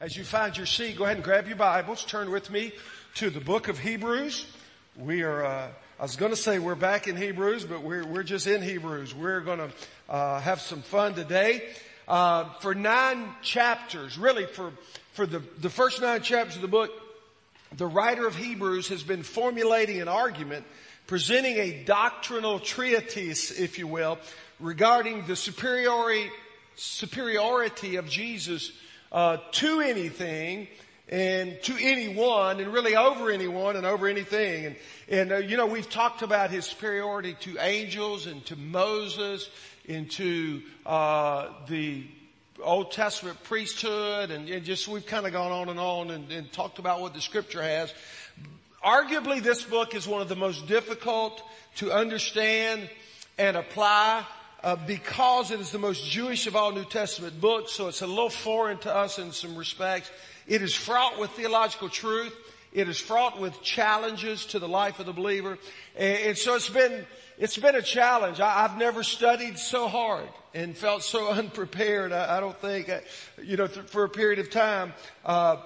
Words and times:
As 0.00 0.16
you 0.16 0.24
find 0.24 0.56
your 0.56 0.64
seat, 0.64 0.96
go 0.96 1.04
ahead 1.04 1.18
and 1.18 1.24
grab 1.24 1.46
your 1.46 1.58
Bibles. 1.58 2.06
Turn 2.06 2.30
with 2.30 2.48
me 2.48 2.72
to 3.16 3.28
the 3.28 3.38
book 3.38 3.68
of 3.68 3.78
Hebrews. 3.78 4.46
We 4.96 5.20
are, 5.24 5.44
uh, 5.44 5.68
I 5.98 6.02
was 6.02 6.16
going 6.16 6.32
to 6.32 6.38
say 6.38 6.58
we're 6.58 6.74
back 6.74 7.06
in 7.06 7.18
Hebrews, 7.18 7.66
but 7.66 7.82
we're, 7.82 8.06
we're 8.06 8.22
just 8.22 8.46
in 8.46 8.62
Hebrews. 8.62 9.14
We're 9.14 9.42
going 9.42 9.58
to 9.58 9.70
uh, 10.08 10.40
have 10.40 10.62
some 10.62 10.80
fun 10.80 11.12
today. 11.12 11.68
Uh, 12.08 12.48
for 12.60 12.74
nine 12.74 13.28
chapters, 13.42 14.16
really 14.16 14.46
for, 14.46 14.72
for 15.12 15.26
the, 15.26 15.42
the 15.58 15.68
first 15.68 16.00
nine 16.00 16.22
chapters 16.22 16.56
of 16.56 16.62
the 16.62 16.68
book, 16.68 16.90
the 17.76 17.86
writer 17.86 18.26
of 18.26 18.34
Hebrews 18.34 18.88
has 18.88 19.02
been 19.02 19.22
formulating 19.22 20.00
an 20.00 20.08
argument, 20.08 20.64
presenting 21.08 21.58
a 21.58 21.84
doctrinal 21.84 22.58
treatise, 22.58 23.50
if 23.50 23.78
you 23.78 23.86
will, 23.86 24.18
regarding 24.60 25.26
the 25.26 25.36
superiority, 25.36 26.30
superiority 26.74 27.96
of 27.96 28.08
Jesus 28.08 28.72
uh, 29.12 29.38
to 29.52 29.80
anything 29.80 30.68
and 31.08 31.60
to 31.62 31.76
anyone 31.80 32.60
and 32.60 32.72
really 32.72 32.94
over 32.94 33.30
anyone 33.30 33.76
and 33.76 33.84
over 33.84 34.06
anything. 34.06 34.66
And, 34.66 34.76
and 35.08 35.32
uh, 35.32 35.36
you 35.38 35.56
know, 35.56 35.66
we've 35.66 35.90
talked 35.90 36.22
about 36.22 36.50
his 36.50 36.64
superiority 36.66 37.36
to 37.40 37.58
angels 37.58 38.26
and 38.26 38.44
to 38.46 38.56
Moses 38.56 39.50
and 39.88 40.10
to 40.12 40.62
uh, 40.86 41.48
the 41.68 42.04
Old 42.62 42.92
Testament 42.92 43.42
priesthood 43.42 44.30
and, 44.30 44.48
and, 44.48 44.64
just 44.64 44.86
we've 44.86 45.06
kind 45.06 45.26
of 45.26 45.32
gone 45.32 45.50
on 45.50 45.68
and 45.68 45.80
on 45.80 46.10
and, 46.10 46.30
and 46.30 46.52
talked 46.52 46.78
about 46.78 47.00
what 47.00 47.14
the 47.14 47.20
scripture 47.20 47.62
has. 47.62 47.92
Arguably 48.84 49.42
this 49.42 49.62
book 49.62 49.94
is 49.94 50.06
one 50.06 50.22
of 50.22 50.28
the 50.28 50.36
most 50.36 50.66
difficult 50.66 51.42
to 51.76 51.90
understand 51.90 52.88
and 53.38 53.56
apply 53.56 54.24
uh, 54.62 54.76
because 54.76 55.50
it 55.50 55.60
is 55.60 55.70
the 55.70 55.78
most 55.78 56.04
Jewish 56.04 56.46
of 56.46 56.56
all 56.56 56.72
New 56.72 56.84
Testament 56.84 57.40
books, 57.40 57.72
so 57.72 57.88
it's 57.88 58.02
a 58.02 58.06
little 58.06 58.30
foreign 58.30 58.78
to 58.78 58.94
us 58.94 59.18
in 59.18 59.32
some 59.32 59.56
respects. 59.56 60.10
It 60.46 60.62
is 60.62 60.74
fraught 60.74 61.18
with 61.18 61.30
theological 61.30 61.88
truth. 61.88 62.36
It 62.72 62.88
is 62.88 63.00
fraught 63.00 63.40
with 63.40 63.62
challenges 63.62 64.46
to 64.46 64.58
the 64.58 64.68
life 64.68 65.00
of 65.00 65.06
the 65.06 65.12
believer. 65.12 65.58
And, 65.96 66.18
and 66.18 66.38
so 66.38 66.54
it's 66.54 66.68
been, 66.68 67.06
it's 67.38 67.56
been 67.56 67.74
a 67.74 67.82
challenge. 67.82 68.38
I, 68.40 68.62
have 68.62 68.76
never 68.78 69.02
studied 69.02 69.58
so 69.58 69.88
hard 69.88 70.28
and 70.54 70.76
felt 70.76 71.02
so 71.02 71.28
unprepared. 71.30 72.12
I, 72.12 72.36
I 72.36 72.40
don't 72.40 72.56
think, 72.56 72.88
uh, 72.88 73.00
you 73.42 73.56
know, 73.56 73.66
th- 73.66 73.86
for 73.86 74.04
a 74.04 74.08
period 74.08 74.38
of 74.38 74.50
time. 74.50 74.92
Uh, 75.24 75.56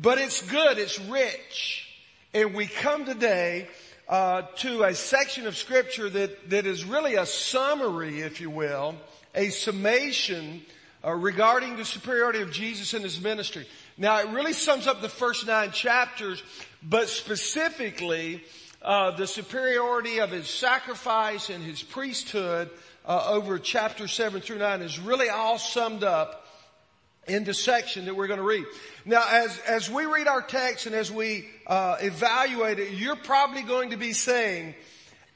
but 0.00 0.18
it's 0.18 0.42
good. 0.42 0.78
It's 0.78 0.98
rich. 1.00 1.88
And 2.32 2.54
we 2.54 2.66
come 2.66 3.04
today 3.04 3.68
uh, 4.08 4.42
to 4.56 4.84
a 4.84 4.94
section 4.94 5.46
of 5.46 5.56
scripture 5.56 6.10
that, 6.10 6.50
that 6.50 6.66
is 6.66 6.84
really 6.84 7.14
a 7.14 7.26
summary, 7.26 8.20
if 8.20 8.40
you 8.40 8.50
will, 8.50 8.94
a 9.34 9.48
summation 9.50 10.62
uh, 11.04 11.12
regarding 11.12 11.76
the 11.76 11.84
superiority 11.84 12.40
of 12.40 12.50
Jesus 12.50 12.94
and 12.94 13.02
his 13.02 13.20
ministry. 13.20 13.66
Now, 13.96 14.20
it 14.20 14.28
really 14.28 14.52
sums 14.52 14.86
up 14.86 15.00
the 15.00 15.08
first 15.08 15.46
nine 15.46 15.70
chapters, 15.70 16.42
but 16.82 17.08
specifically 17.08 18.44
uh, 18.82 19.12
the 19.12 19.26
superiority 19.26 20.18
of 20.18 20.30
his 20.30 20.48
sacrifice 20.48 21.48
and 21.48 21.62
his 21.62 21.82
priesthood 21.82 22.70
uh, 23.06 23.28
over 23.30 23.58
chapter 23.58 24.08
seven 24.08 24.40
through 24.40 24.58
nine 24.58 24.82
is 24.82 24.98
really 24.98 25.28
all 25.28 25.58
summed 25.58 26.04
up 26.04 26.43
in 27.26 27.44
the 27.44 27.54
section 27.54 28.06
that 28.06 28.14
we're 28.14 28.26
going 28.26 28.38
to 28.38 28.44
read. 28.44 28.64
Now, 29.04 29.24
as, 29.30 29.58
as 29.60 29.90
we 29.90 30.04
read 30.04 30.26
our 30.26 30.42
text 30.42 30.86
and 30.86 30.94
as 30.94 31.10
we 31.10 31.48
uh, 31.66 31.96
evaluate 32.00 32.78
it, 32.78 32.92
you're 32.92 33.16
probably 33.16 33.62
going 33.62 33.90
to 33.90 33.96
be 33.96 34.12
saying, 34.12 34.74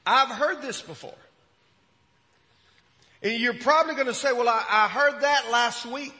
I've 0.05 0.29
heard 0.29 0.61
this 0.61 0.81
before. 0.81 1.13
And 3.21 3.33
you're 3.39 3.53
probably 3.53 3.95
going 3.95 4.07
to 4.07 4.13
say, 4.13 4.31
well, 4.31 4.47
I, 4.47 4.63
I 4.69 4.87
heard 4.87 5.21
that 5.21 5.49
last 5.51 5.85
week. 5.85 6.13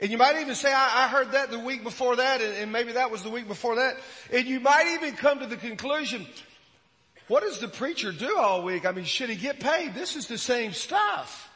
And 0.00 0.10
you 0.10 0.18
might 0.18 0.36
even 0.40 0.54
say, 0.54 0.72
I, 0.72 1.04
I 1.04 1.08
heard 1.08 1.32
that 1.32 1.50
the 1.50 1.58
week 1.58 1.82
before 1.82 2.16
that, 2.16 2.42
and, 2.42 2.54
and 2.54 2.72
maybe 2.72 2.92
that 2.92 3.10
was 3.10 3.22
the 3.22 3.30
week 3.30 3.48
before 3.48 3.76
that. 3.76 3.96
And 4.32 4.46
you 4.46 4.60
might 4.60 4.98
even 5.00 5.14
come 5.14 5.38
to 5.38 5.46
the 5.46 5.56
conclusion, 5.56 6.26
what 7.28 7.42
does 7.42 7.58
the 7.60 7.68
preacher 7.68 8.12
do 8.12 8.36
all 8.36 8.62
week? 8.62 8.84
I 8.84 8.92
mean, 8.92 9.04
should 9.04 9.30
he 9.30 9.36
get 9.36 9.60
paid? 9.60 9.94
This 9.94 10.16
is 10.16 10.26
the 10.26 10.36
same 10.36 10.72
stuff. 10.72 11.50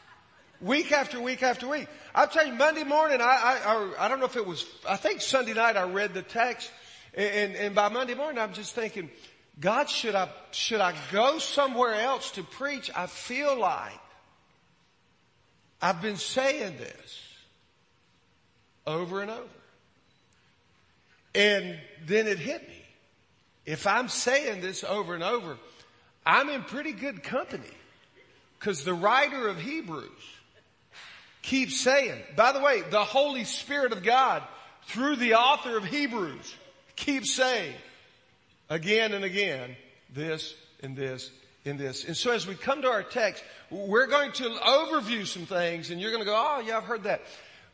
Week 0.61 0.91
after 0.91 1.21
week 1.21 1.43
after 1.43 1.69
week. 1.69 1.87
I'll 2.15 2.27
tell 2.27 2.47
you, 2.47 2.53
Monday 2.53 2.85
morning, 2.85 3.21
I, 3.21 3.61
I, 3.65 4.07
I 4.07 4.09
don't 4.09 4.19
know 4.19 4.27
if 4.27 4.37
it 4.37 4.47
was, 4.47 4.67
I 4.89 4.97
think 4.97 5.21
Sunday 5.21 5.55
night 5.55 5.77
I 5.77 5.85
read 5.85 6.15
the 6.15 6.23
text, 6.23 6.71
and, 7.15 7.55
and 7.55 7.75
by 7.75 7.89
Monday 7.89 8.15
morning 8.15 8.41
I'm 8.41 8.53
just 8.53 8.75
thinking, 8.75 9.09
God, 9.61 9.89
should 9.89 10.15
I, 10.15 10.29
should 10.51 10.81
I 10.81 10.95
go 11.13 11.39
somewhere 11.39 11.95
else 11.95 12.33
to 12.33 12.43
preach? 12.43 12.91
I 12.95 13.07
feel 13.07 13.59
like 13.59 14.01
I've 15.81 16.03
been 16.03 16.17
saying 16.17 16.77
this 16.79 17.23
over 18.87 19.23
and 19.23 19.31
over. 19.31 19.45
And 21.35 21.79
then 22.07 22.27
it 22.27 22.39
hit 22.39 22.67
me. 22.69 22.83
If 23.65 23.87
I'm 23.87 24.09
saying 24.09 24.61
this 24.61 24.83
over 24.83 25.15
and 25.15 25.23
over, 25.23 25.57
I'm 26.25 26.49
in 26.49 26.63
pretty 26.65 26.93
good 26.93 27.23
company 27.23 27.71
because 28.59 28.83
the 28.83 28.95
writer 28.95 29.47
of 29.47 29.61
Hebrews 29.61 30.09
keep 31.49 31.71
saying. 31.71 32.21
By 32.37 32.53
the 32.53 32.61
way, 32.61 32.83
the 32.83 33.05
Holy 33.05 33.45
Spirit 33.45 33.93
of 33.93 34.03
God, 34.03 34.43
through 34.87 35.17
the 35.17 35.35
author 35.35 35.79
of 35.79 35.85
Hebrews, 35.85 36.55
keeps 36.95 37.35
saying 37.35 37.75
again 38.69 39.15
and 39.15 39.25
again 39.25 39.75
this 40.13 40.55
and 40.83 40.95
this 40.95 41.31
and 41.65 41.79
this. 41.79 42.05
And 42.05 42.17
so 42.17 42.33
as 42.33 42.47
we 42.47 42.55
come 42.55 42.83
to 42.83 42.89
our 42.89 43.03
text, 43.03 43.43
we're 43.71 44.07
going 44.07 44.33
to 44.33 44.45
overview 44.45 45.27
some 45.27 45.47
things 45.47 45.91
and 45.91 46.01
you're 46.01 46.11
going 46.11 46.23
to 46.23 46.29
go, 46.31 46.37
oh 46.37 46.61
yeah, 46.61 46.77
I've 46.77 46.85
heard 46.85 47.05
that. 47.05 47.23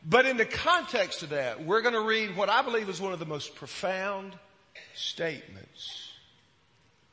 But 0.06 0.26
in 0.26 0.36
the 0.36 0.44
context 0.44 1.22
of 1.24 1.30
that, 1.30 1.64
we're 1.64 1.82
going 1.82 1.94
to 1.94 2.02
read 2.02 2.36
what 2.36 2.48
I 2.48 2.62
believe 2.62 2.88
is 2.88 3.00
one 3.00 3.12
of 3.12 3.18
the 3.18 3.26
most 3.26 3.56
profound 3.56 4.34
statements 4.94 6.12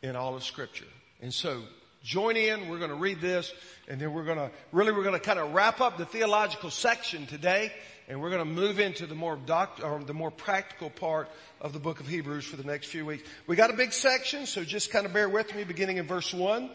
in 0.03 0.15
all 0.15 0.35
of 0.35 0.43
scripture. 0.43 0.85
And 1.21 1.33
so 1.33 1.63
join 2.03 2.35
in. 2.35 2.69
We're 2.69 2.79
going 2.79 2.89
to 2.89 2.95
read 2.95 3.21
this 3.21 3.53
and 3.87 3.99
then 3.99 4.13
we're 4.13 4.23
going 4.23 4.37
to, 4.37 4.51
really 4.71 4.91
we're 4.91 5.03
going 5.03 5.19
to 5.19 5.19
kind 5.19 5.39
of 5.39 5.53
wrap 5.53 5.81
up 5.81 5.97
the 5.97 6.05
theological 6.05 6.69
section 6.69 7.25
today 7.27 7.71
and 8.07 8.21
we're 8.21 8.29
going 8.29 8.39
to 8.39 8.53
move 8.53 8.79
into 8.79 9.05
the 9.05 9.15
more 9.15 9.37
doc, 9.37 9.79
or 9.83 10.03
the 10.03 10.13
more 10.13 10.31
practical 10.31 10.89
part 10.89 11.29
of 11.61 11.71
the 11.73 11.79
book 11.79 11.99
of 11.99 12.07
Hebrews 12.07 12.45
for 12.45 12.57
the 12.57 12.63
next 12.63 12.87
few 12.87 13.05
weeks. 13.05 13.27
We 13.47 13.55
got 13.55 13.69
a 13.69 13.75
big 13.75 13.93
section, 13.93 14.45
so 14.45 14.63
just 14.63 14.91
kind 14.91 15.05
of 15.05 15.13
bear 15.13 15.29
with 15.29 15.55
me 15.55 15.63
beginning 15.63 15.97
in 15.97 16.07
verse 16.07 16.33
one. 16.33 16.69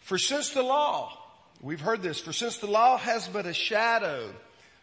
For 0.00 0.18
since 0.18 0.50
the 0.50 0.62
law, 0.62 1.16
we've 1.60 1.80
heard 1.80 2.02
this, 2.02 2.18
for 2.18 2.32
since 2.32 2.56
the 2.56 2.66
law 2.66 2.96
has 2.96 3.28
but 3.28 3.46
a 3.46 3.52
shadow 3.52 4.32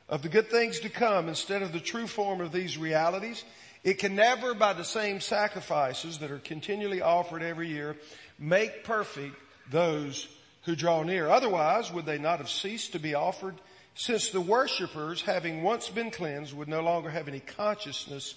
of 0.07 0.21
the 0.21 0.29
good 0.29 0.49
things 0.49 0.79
to 0.81 0.89
come 0.89 1.27
instead 1.27 1.61
of 1.61 1.73
the 1.73 1.79
true 1.79 2.07
form 2.07 2.39
of 2.39 2.51
these 2.51 2.77
realities, 2.77 3.43
it 3.83 3.95
can 3.95 4.15
never 4.15 4.53
by 4.53 4.73
the 4.73 4.85
same 4.85 5.19
sacrifices 5.19 6.19
that 6.19 6.31
are 6.31 6.39
continually 6.39 7.01
offered 7.01 7.43
every 7.43 7.67
year 7.67 7.97
make 8.39 8.83
perfect 8.83 9.35
those 9.71 10.27
who 10.63 10.75
draw 10.75 11.03
near. 11.03 11.29
Otherwise, 11.29 11.91
would 11.91 12.05
they 12.05 12.17
not 12.17 12.39
have 12.39 12.49
ceased 12.49 12.91
to 12.93 12.99
be 12.99 13.15
offered 13.15 13.55
since 13.95 14.29
the 14.29 14.41
worshippers, 14.41 15.21
having 15.21 15.63
once 15.63 15.89
been 15.89 16.11
cleansed, 16.11 16.55
would 16.55 16.67
no 16.67 16.81
longer 16.81 17.09
have 17.09 17.27
any 17.27 17.39
consciousness 17.39 18.35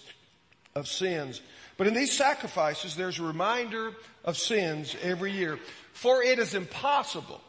of 0.74 0.88
sins. 0.88 1.42
But 1.76 1.86
in 1.86 1.94
these 1.94 2.16
sacrifices, 2.16 2.96
there's 2.96 3.18
a 3.18 3.24
reminder 3.24 3.92
of 4.24 4.38
sins 4.38 4.96
every 5.02 5.32
year. 5.32 5.58
For 5.92 6.22
it 6.22 6.38
is 6.38 6.54
impossible 6.54 7.40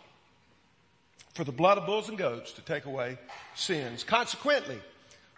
for 1.34 1.44
the 1.44 1.52
blood 1.52 1.78
of 1.78 1.86
bulls 1.86 2.09
and 2.09 2.18
goats 2.18 2.52
to 2.53 2.62
take 2.62 2.86
away 2.86 3.18
sins. 3.56 4.03
Consequently, 4.03 4.80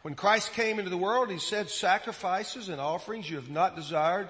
when 0.02 0.16
Christ 0.16 0.54
came 0.54 0.80
into 0.80 0.90
the 0.90 0.98
world, 0.98 1.30
he 1.30 1.40
said, 1.40 1.70
sacrifices 1.70 2.70
and 2.70 2.82
offerings 2.82 3.30
you 3.30 3.36
have 3.36 3.50
not 3.50 3.76
desired, 3.76 4.30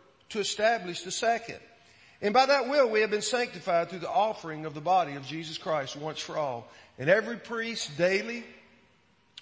to 0.31 0.39
establish 0.39 1.01
the 1.01 1.11
second. 1.11 1.59
And 2.21 2.33
by 2.33 2.45
that 2.45 2.69
will 2.69 2.89
we 2.89 3.01
have 3.01 3.09
been 3.09 3.21
sanctified 3.21 3.89
through 3.89 3.99
the 3.99 4.09
offering 4.09 4.65
of 4.65 4.73
the 4.73 4.81
body 4.81 5.13
of 5.13 5.25
Jesus 5.25 5.57
Christ 5.57 5.95
once 5.95 6.19
for 6.19 6.37
all. 6.37 6.67
And 6.99 7.09
every 7.09 7.37
priest 7.37 7.97
daily 7.97 8.43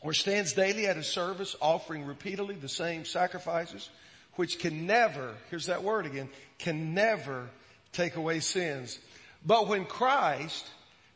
or 0.01 0.13
stands 0.13 0.53
daily 0.53 0.88
at 0.88 0.95
his 0.95 1.07
service 1.07 1.56
offering 1.62 2.06
repeatedly 2.06 2.56
the 2.56 2.69
same 2.69 3.03
sacrifices 3.03 3.89
which 4.36 4.59
can 4.59 4.88
never, 4.88 5.36
here's 5.50 5.65
that 5.65 5.83
word 5.83 6.06
again, 6.06 6.30
can 6.57 6.94
never 6.94 7.50
take 7.92 8.15
away 8.15 8.39
sins. 8.39 8.97
But 9.45 9.68
when 9.68 9.83
Christ 9.85 10.65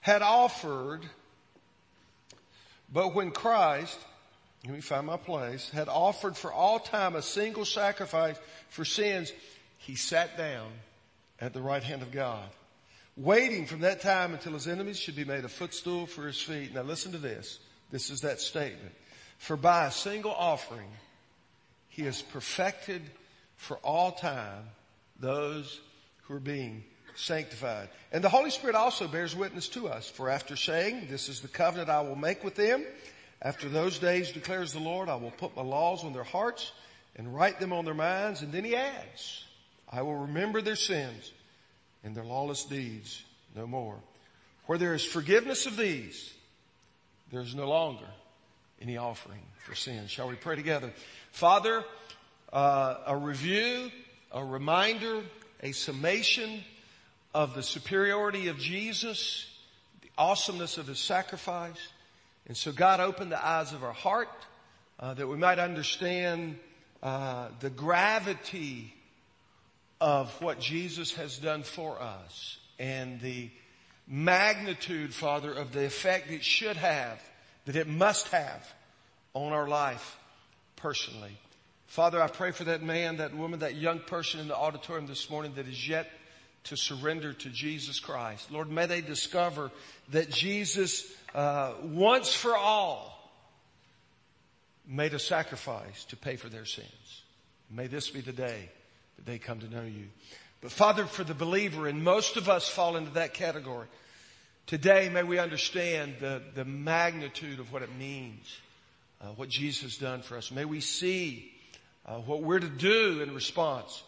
had 0.01 0.21
offered, 0.21 1.01
but 2.91 3.15
when 3.15 3.31
Christ 3.31 3.97
let 4.65 4.75
me 4.75 4.81
find 4.81 5.07
my 5.07 5.17
place, 5.17 5.69
had 5.71 5.89
offered 5.89 6.37
for 6.37 6.51
all 6.51 6.79
time 6.79 7.15
a 7.15 7.21
single 7.21 7.65
sacrifice 7.65 8.37
for 8.69 8.85
sins, 8.85 9.33
he 9.85 9.95
sat 9.95 10.37
down 10.37 10.71
at 11.39 11.53
the 11.53 11.61
right 11.61 11.83
hand 11.83 12.01
of 12.01 12.11
God, 12.11 12.47
waiting 13.17 13.65
from 13.65 13.81
that 13.81 14.01
time 14.01 14.33
until 14.33 14.53
his 14.53 14.67
enemies 14.67 14.97
should 14.97 15.15
be 15.15 15.25
made 15.25 15.43
a 15.43 15.49
footstool 15.49 16.05
for 16.05 16.25
his 16.25 16.41
feet. 16.41 16.73
Now 16.73 16.83
listen 16.83 17.11
to 17.11 17.17
this. 17.17 17.59
This 17.91 18.09
is 18.09 18.21
that 18.21 18.39
statement. 18.39 18.93
For 19.37 19.57
by 19.57 19.85
a 19.85 19.91
single 19.91 20.31
offering, 20.31 20.87
he 21.89 22.03
has 22.03 22.21
perfected 22.21 23.01
for 23.57 23.77
all 23.77 24.13
time 24.13 24.63
those 25.19 25.81
who 26.23 26.35
are 26.35 26.39
being 26.39 26.83
sanctified. 27.15 27.89
And 28.11 28.23
the 28.23 28.29
Holy 28.29 28.49
Spirit 28.49 28.75
also 28.75 29.07
bears 29.07 29.35
witness 29.35 29.67
to 29.69 29.89
us. 29.89 30.09
For 30.09 30.29
after 30.29 30.55
saying, 30.55 31.07
this 31.09 31.29
is 31.29 31.41
the 31.41 31.47
covenant 31.49 31.89
I 31.89 32.01
will 32.01 32.15
make 32.15 32.43
with 32.43 32.55
them, 32.55 32.85
after 33.41 33.67
those 33.67 33.99
days 33.99 34.31
declares 34.31 34.71
the 34.71 34.79
Lord, 34.79 35.09
I 35.09 35.15
will 35.15 35.31
put 35.31 35.55
my 35.57 35.61
laws 35.61 36.05
on 36.05 36.13
their 36.13 36.23
hearts 36.23 36.71
and 37.17 37.35
write 37.35 37.59
them 37.59 37.73
on 37.73 37.83
their 37.83 37.93
minds. 37.93 38.41
And 38.41 38.53
then 38.53 38.63
he 38.63 38.75
adds, 38.75 39.43
I 39.93 40.01
will 40.01 40.15
remember 40.15 40.59
their 40.61 40.75
sins 40.75 41.31
and 42.03 42.15
their 42.15 42.23
lawless 42.23 42.63
deeds 42.65 43.23
no 43.55 43.67
more. 43.67 43.95
Where 44.65 44.79
there 44.79 44.95
is 44.95 45.05
forgiveness 45.05 45.67
of 45.67 45.77
these, 45.77 46.33
there 47.31 47.41
is 47.41 47.53
no 47.53 47.69
longer 47.69 48.07
any 48.81 48.97
offering 48.97 49.41
for 49.59 49.75
sin. 49.75 50.07
Shall 50.07 50.29
we 50.29 50.35
pray 50.35 50.55
together? 50.55 50.91
Father, 51.31 51.83
uh, 52.51 52.95
a 53.05 53.15
review, 53.15 53.91
a 54.31 54.43
reminder, 54.43 55.21
a 55.61 55.73
summation 55.73 56.63
of 57.35 57.53
the 57.53 57.61
superiority 57.61 58.47
of 58.47 58.57
Jesus, 58.57 59.47
the 60.01 60.09
awesomeness 60.17 60.79
of 60.79 60.87
his 60.87 60.99
sacrifice. 60.99 61.89
And 62.47 62.57
so 62.57 62.71
God 62.71 62.99
opened 62.99 63.31
the 63.31 63.45
eyes 63.45 63.73
of 63.73 63.83
our 63.83 63.93
heart 63.93 64.29
uh, 64.99 65.13
that 65.13 65.27
we 65.27 65.37
might 65.37 65.59
understand 65.59 66.57
uh, 67.03 67.49
the 67.59 67.69
gravity 67.69 68.93
of 70.03 70.41
what 70.41 70.59
Jesus 70.59 71.13
has 71.13 71.37
done 71.37 71.63
for 71.63 72.01
us 72.01 72.57
and 72.77 73.21
the 73.21 73.49
magnitude, 74.05 75.13
Father, 75.13 75.53
of 75.53 75.71
the 75.71 75.85
effect 75.85 76.29
it 76.29 76.43
should 76.43 76.75
have, 76.75 77.23
that 77.63 77.77
it 77.77 77.87
must 77.87 78.27
have 78.27 78.73
on 79.33 79.53
our 79.53 79.65
life 79.65 80.17
personally. 80.75 81.37
Father, 81.87 82.21
I 82.21 82.27
pray 82.27 82.51
for 82.51 82.65
that 82.65 82.83
man, 82.83 83.17
that 83.17 83.33
woman, 83.33 83.59
that 83.59 83.75
young 83.75 83.99
person 83.99 84.41
in 84.41 84.49
the 84.49 84.57
auditorium 84.57 85.07
this 85.07 85.29
morning 85.29 85.53
that 85.55 85.69
is 85.69 85.87
yet 85.87 86.09
to 86.65 86.75
surrender 86.75 87.31
to 87.31 87.49
Jesus 87.49 88.01
Christ. 88.01 88.51
Lord, 88.51 88.69
may 88.69 88.87
they 88.87 88.99
discover 88.99 89.71
that 90.09 90.29
Jesus, 90.29 91.09
uh, 91.33 91.75
once 91.81 92.33
for 92.33 92.57
all, 92.57 93.31
made 94.85 95.13
a 95.13 95.19
sacrifice 95.19 96.03
to 96.09 96.17
pay 96.17 96.35
for 96.35 96.49
their 96.49 96.65
sins. 96.65 97.21
May 97.71 97.87
this 97.87 98.09
be 98.09 98.19
the 98.19 98.33
day 98.33 98.69
that 99.15 99.25
they 99.25 99.37
come 99.39 99.59
to 99.59 99.69
know 99.69 99.83
you. 99.83 100.05
But 100.61 100.71
Father, 100.71 101.05
for 101.05 101.23
the 101.23 101.33
believer, 101.33 101.87
and 101.87 102.03
most 102.03 102.37
of 102.37 102.49
us 102.49 102.67
fall 102.67 102.95
into 102.95 103.11
that 103.11 103.33
category, 103.33 103.87
today 104.65 105.09
may 105.09 105.23
we 105.23 105.39
understand 105.39 106.15
the, 106.19 106.41
the 106.55 106.65
magnitude 106.65 107.59
of 107.59 107.73
what 107.73 107.81
it 107.81 107.93
means, 107.97 108.57
uh, 109.21 109.27
what 109.35 109.49
Jesus 109.49 109.81
has 109.83 109.97
done 109.97 110.21
for 110.21 110.37
us. 110.37 110.51
May 110.51 110.65
we 110.65 110.79
see 110.79 111.51
uh, 112.05 112.15
what 112.15 112.43
we're 112.43 112.59
to 112.59 112.69
do 112.69 113.21
in 113.21 113.33
response 113.33 114.03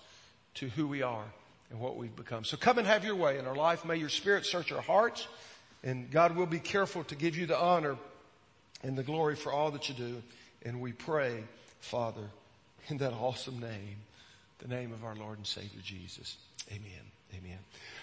to 0.56 0.69
who 0.69 0.88
we 0.88 1.02
are 1.02 1.25
and 1.69 1.80
what 1.80 1.98
we've 1.98 2.16
become. 2.16 2.44
So 2.44 2.57
come 2.57 2.78
and 2.78 2.88
have 2.88 3.04
your 3.04 3.16
way 3.16 3.38
in 3.38 3.46
our 3.46 3.56
life. 3.56 3.84
May 3.86 3.98
your 3.98 4.10
spirit 4.10 4.46
search 4.46 4.72
our 4.72 4.81
hearts 4.81 5.28
and 5.84 6.10
God 6.10 6.36
will 6.36 6.48
be 6.48 6.60
careful 6.60 7.04
to 7.06 7.16
give 7.16 7.38
you 7.38 7.46
the 7.46 7.57
honor 7.57 7.98
and 8.84 8.98
the 8.98 9.04
glory 9.04 9.36
for 9.36 9.52
all 9.52 9.72
that 9.72 9.88
you 9.88 9.96
do. 9.96 10.24
And 10.63 10.81
we 10.81 10.92
pray, 10.92 11.44
Father, 11.80 12.28
in 12.88 12.98
that 12.98 13.13
awesome 13.13 13.60
name, 13.60 13.98
the 14.67 14.75
name 14.75 14.94
of 14.94 15.03
our 15.03 15.15
Lord 15.15 15.38
and 15.38 15.45
Savior 15.45 15.81
Jesus. 15.83 16.38
Amen. 16.71 16.89
Amen. 17.38 17.57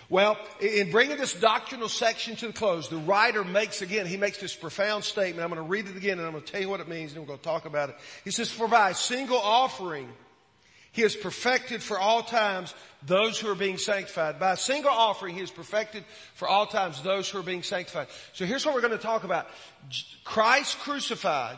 Well, 0.08 0.36
in 0.60 0.90
bringing 0.90 1.16
this 1.16 1.34
doctrinal 1.34 1.88
section 1.88 2.36
to 2.36 2.48
the 2.48 2.52
close, 2.52 2.88
the 2.88 2.98
writer 2.98 3.44
makes 3.44 3.82
again, 3.82 4.06
he 4.06 4.16
makes 4.16 4.38
this 4.38 4.54
profound 4.54 5.04
statement. 5.04 5.42
I'm 5.42 5.50
going 5.50 5.64
to 5.64 5.68
read 5.68 5.88
it 5.88 5.96
again 5.96 6.18
and 6.18 6.26
I'm 6.26 6.32
going 6.32 6.44
to 6.44 6.52
tell 6.52 6.60
you 6.60 6.68
what 6.68 6.80
it 6.80 6.88
means 6.88 7.12
and 7.12 7.20
we're 7.20 7.26
going 7.26 7.38
to 7.38 7.44
talk 7.44 7.64
about 7.64 7.88
it. 7.88 7.96
He 8.24 8.30
says, 8.30 8.50
for 8.50 8.68
by 8.68 8.90
a 8.90 8.94
single 8.94 9.38
offering, 9.38 10.08
he 10.92 11.02
has 11.02 11.16
perfected 11.16 11.82
for 11.82 11.98
all 11.98 12.22
times 12.22 12.74
those 13.06 13.40
who 13.40 13.48
are 13.50 13.54
being 13.54 13.78
sanctified. 13.78 14.38
By 14.38 14.52
a 14.52 14.56
single 14.56 14.90
offering, 14.90 15.34
He 15.34 15.40
has 15.40 15.50
perfected 15.50 16.04
for 16.34 16.46
all 16.46 16.66
times 16.66 17.02
those 17.02 17.30
who 17.30 17.38
are 17.38 17.42
being 17.42 17.62
sanctified. 17.62 18.08
So 18.34 18.44
here's 18.44 18.66
what 18.66 18.74
we're 18.74 18.82
going 18.82 18.92
to 18.92 18.98
talk 18.98 19.24
about. 19.24 19.48
Christ 20.22 20.78
crucified. 20.80 21.56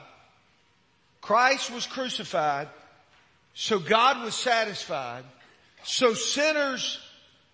Christ 1.20 1.72
was 1.72 1.84
crucified. 1.84 2.68
So 3.54 3.78
God 3.78 4.22
was 4.22 4.34
satisfied. 4.34 5.24
So 5.84 6.14
sinners 6.14 6.98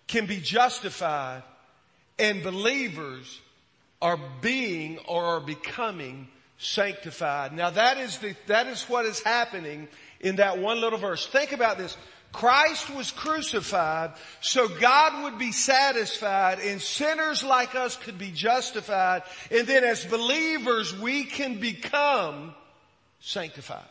can 0.07 0.25
be 0.25 0.39
justified 0.39 1.43
and 2.17 2.43
believers 2.43 3.39
are 4.01 4.19
being 4.41 4.97
or 5.07 5.23
are 5.23 5.39
becoming 5.39 6.27
sanctified. 6.57 7.53
Now 7.53 7.69
that 7.69 7.97
is 7.97 8.17
the, 8.17 8.35
that 8.47 8.67
is 8.67 8.83
what 8.83 9.05
is 9.05 9.21
happening 9.21 9.87
in 10.19 10.37
that 10.37 10.57
one 10.57 10.81
little 10.81 10.99
verse. 10.99 11.25
Think 11.27 11.51
about 11.51 11.77
this. 11.77 11.95
Christ 12.31 12.89
was 12.89 13.11
crucified 13.11 14.11
so 14.39 14.67
God 14.67 15.23
would 15.23 15.37
be 15.37 15.51
satisfied 15.51 16.59
and 16.59 16.81
sinners 16.81 17.43
like 17.43 17.75
us 17.75 17.97
could 17.97 18.17
be 18.17 18.31
justified. 18.31 19.23
And 19.51 19.67
then 19.67 19.83
as 19.83 20.05
believers, 20.05 20.97
we 20.97 21.25
can 21.25 21.59
become 21.59 22.55
sanctified. 23.19 23.83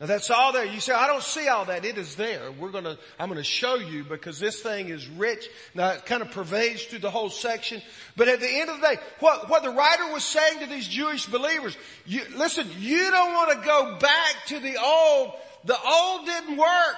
Now 0.00 0.06
that's 0.06 0.30
all 0.30 0.52
there. 0.52 0.64
You 0.64 0.78
say, 0.78 0.92
I 0.92 1.08
don't 1.08 1.24
see 1.24 1.48
all 1.48 1.64
that. 1.64 1.84
It 1.84 1.98
is 1.98 2.14
there. 2.14 2.52
We're 2.52 2.70
gonna, 2.70 2.96
I'm 3.18 3.28
gonna 3.28 3.42
show 3.42 3.74
you 3.74 4.04
because 4.04 4.38
this 4.38 4.60
thing 4.62 4.90
is 4.90 5.08
rich. 5.08 5.48
Now 5.74 5.90
it 5.90 6.06
kind 6.06 6.22
of 6.22 6.30
pervades 6.30 6.84
through 6.84 7.00
the 7.00 7.10
whole 7.10 7.30
section. 7.30 7.82
But 8.16 8.28
at 8.28 8.38
the 8.38 8.48
end 8.48 8.70
of 8.70 8.80
the 8.80 8.86
day, 8.86 8.96
what, 9.18 9.50
what 9.50 9.64
the 9.64 9.70
writer 9.70 10.12
was 10.12 10.22
saying 10.22 10.60
to 10.60 10.66
these 10.66 10.86
Jewish 10.86 11.26
believers, 11.26 11.76
you, 12.06 12.22
listen, 12.36 12.68
you 12.78 13.10
don't 13.10 13.32
want 13.32 13.60
to 13.60 13.66
go 13.66 13.98
back 13.98 14.46
to 14.46 14.60
the 14.60 14.76
old. 14.76 15.32
The 15.64 15.76
old 15.76 16.26
didn't 16.26 16.56
work. 16.56 16.96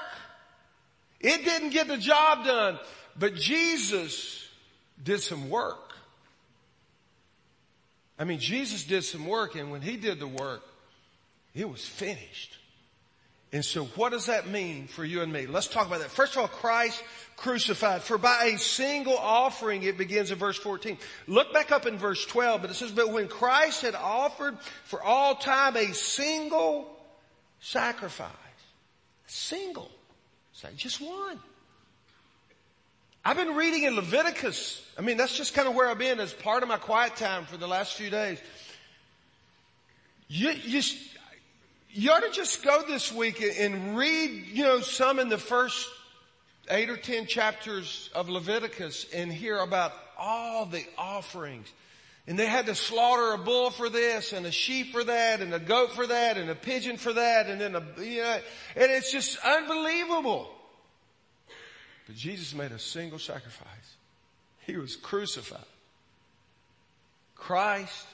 It 1.21 1.43
didn't 1.45 1.71
get 1.71 1.89
the 1.89 1.99
job 1.99 2.45
done. 2.45 2.79
But 3.19 3.35
Jesus 3.35 4.47
did 5.03 5.21
some 5.21 5.49
work. 5.49 5.95
I 8.19 8.25
mean, 8.25 8.41
Jesus 8.41 8.85
did 8.85 9.05
some 9.05 9.27
work 9.27 9.55
and 9.55 9.73
when 9.73 9.81
he 9.81 9.97
did 9.97 10.21
the 10.21 10.27
work, 10.27 10.63
it 11.55 11.67
was 11.67 11.83
finished. 11.83 12.59
And 13.53 13.65
so 13.65 13.85
what 13.97 14.13
does 14.13 14.27
that 14.27 14.47
mean 14.47 14.87
for 14.87 15.05
you 15.05 15.23
and 15.23 15.33
me? 15.33 15.47
Let's 15.47 15.67
talk 15.67 15.87
about 15.87 16.01
that. 16.01 16.11
First 16.11 16.37
of 16.37 16.43
all, 16.43 16.49
Christ 16.49 17.03
crucified. 17.37 18.03
For 18.03 18.17
by 18.17 18.53
a 18.55 18.59
single 18.59 19.19
offering, 19.19 19.83
it 19.83 19.99
begins 19.99 20.31
in 20.31 20.39
verse 20.39 20.57
14. 20.57 20.99
Look 21.27 21.53
back 21.53 21.73
up 21.73 21.87
in 21.87 21.97
verse 21.99 22.25
12, 22.27 22.61
but 22.61 22.71
it 22.71 22.75
says, 22.75 22.93
but 22.93 23.11
when 23.11 23.27
Christ 23.27 23.83
had 23.83 23.97
offered 23.97 24.57
for 24.85 25.03
all 25.03 25.35
time 25.35 25.77
a 25.77 25.93
single 25.95 26.97
sacrifice, 27.61 28.31
single, 29.27 29.91
just 30.77 31.01
one. 31.01 31.39
I've 33.25 33.37
been 33.37 33.55
reading 33.55 33.83
in 33.83 33.97
Leviticus. 33.97 34.83
I 34.99 35.03
mean, 35.03 35.17
that's 35.17 35.37
just 35.37 35.55
kind 35.55 35.69
of 35.69 35.75
where 35.75 35.89
I've 35.89 35.99
been 35.99 36.21
as 36.21 36.33
part 36.33 36.63
of 36.63 36.69
my 36.69 36.79
quiet 36.79 37.17
time 37.17 37.45
for 37.45 37.57
the 37.57 37.67
last 37.67 37.95
few 37.95 38.11
days. 38.11 38.39
You, 40.29 40.51
you, 40.51 40.81
you 41.93 42.11
ought 42.11 42.23
to 42.23 42.31
just 42.31 42.63
go 42.63 42.83
this 42.87 43.13
week 43.13 43.43
and 43.59 43.97
read, 43.97 44.47
you 44.53 44.65
know, 44.65 44.81
some 44.81 45.19
in 45.19 45.29
the 45.29 45.39
first 45.39 45.89
eight 46.69 46.89
or 46.89 46.97
ten 46.97 47.27
chapters 47.27 48.11
of 48.15 48.29
Leviticus 48.29 49.07
and 49.13 49.33
hear 49.33 49.59
about 49.59 49.93
all 50.17 50.67
the 50.67 50.85
offerings. 50.97 51.69
And 52.27 52.39
they 52.39 52.47
had 52.47 52.67
to 52.67 52.75
slaughter 52.75 53.33
a 53.33 53.39
bull 53.39 53.71
for 53.71 53.89
this 53.89 54.33
and 54.33 54.47
a 54.47 54.53
sheep 54.53 54.93
for 54.93 55.03
that 55.03 55.41
and 55.41 55.53
a 55.53 55.59
goat 55.59 55.93
for 55.93 56.07
that 56.07 56.37
and 56.37 56.49
a 56.49 56.55
pigeon 56.55 56.97
for 56.97 57.13
that 57.13 57.47
and 57.47 57.61
then 57.61 57.75
a, 57.75 57.83
you 58.01 58.23
know, 58.23 58.39
and 58.77 58.91
it's 58.93 59.11
just 59.11 59.39
unbelievable. 59.45 60.49
But 62.07 62.15
Jesus 62.15 62.55
made 62.55 62.73
a 62.73 62.79
single 62.79 63.19
sacrifice. 63.19 63.97
He 64.61 64.77
was 64.77 64.95
crucified. 64.95 65.59
Christ 67.35 68.07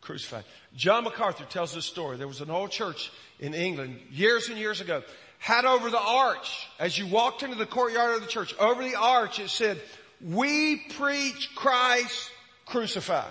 crucified. 0.00 0.44
John 0.76 1.04
MacArthur 1.04 1.44
tells 1.44 1.74
this 1.74 1.84
story. 1.84 2.16
There 2.16 2.28
was 2.28 2.40
an 2.40 2.50
old 2.50 2.70
church 2.70 3.12
in 3.38 3.54
England 3.54 4.00
years 4.10 4.48
and 4.48 4.58
years 4.58 4.80
ago. 4.80 5.02
Had 5.38 5.64
over 5.64 5.88
the 5.90 6.00
arch, 6.00 6.68
as 6.78 6.98
you 6.98 7.06
walked 7.06 7.42
into 7.42 7.56
the 7.56 7.66
courtyard 7.66 8.14
of 8.14 8.20
the 8.20 8.26
church, 8.26 8.54
over 8.58 8.82
the 8.82 8.96
arch 8.96 9.38
it 9.38 9.48
said, 9.48 9.80
we 10.22 10.76
preach 10.76 11.54
Christ 11.54 12.30
crucified. 12.66 13.30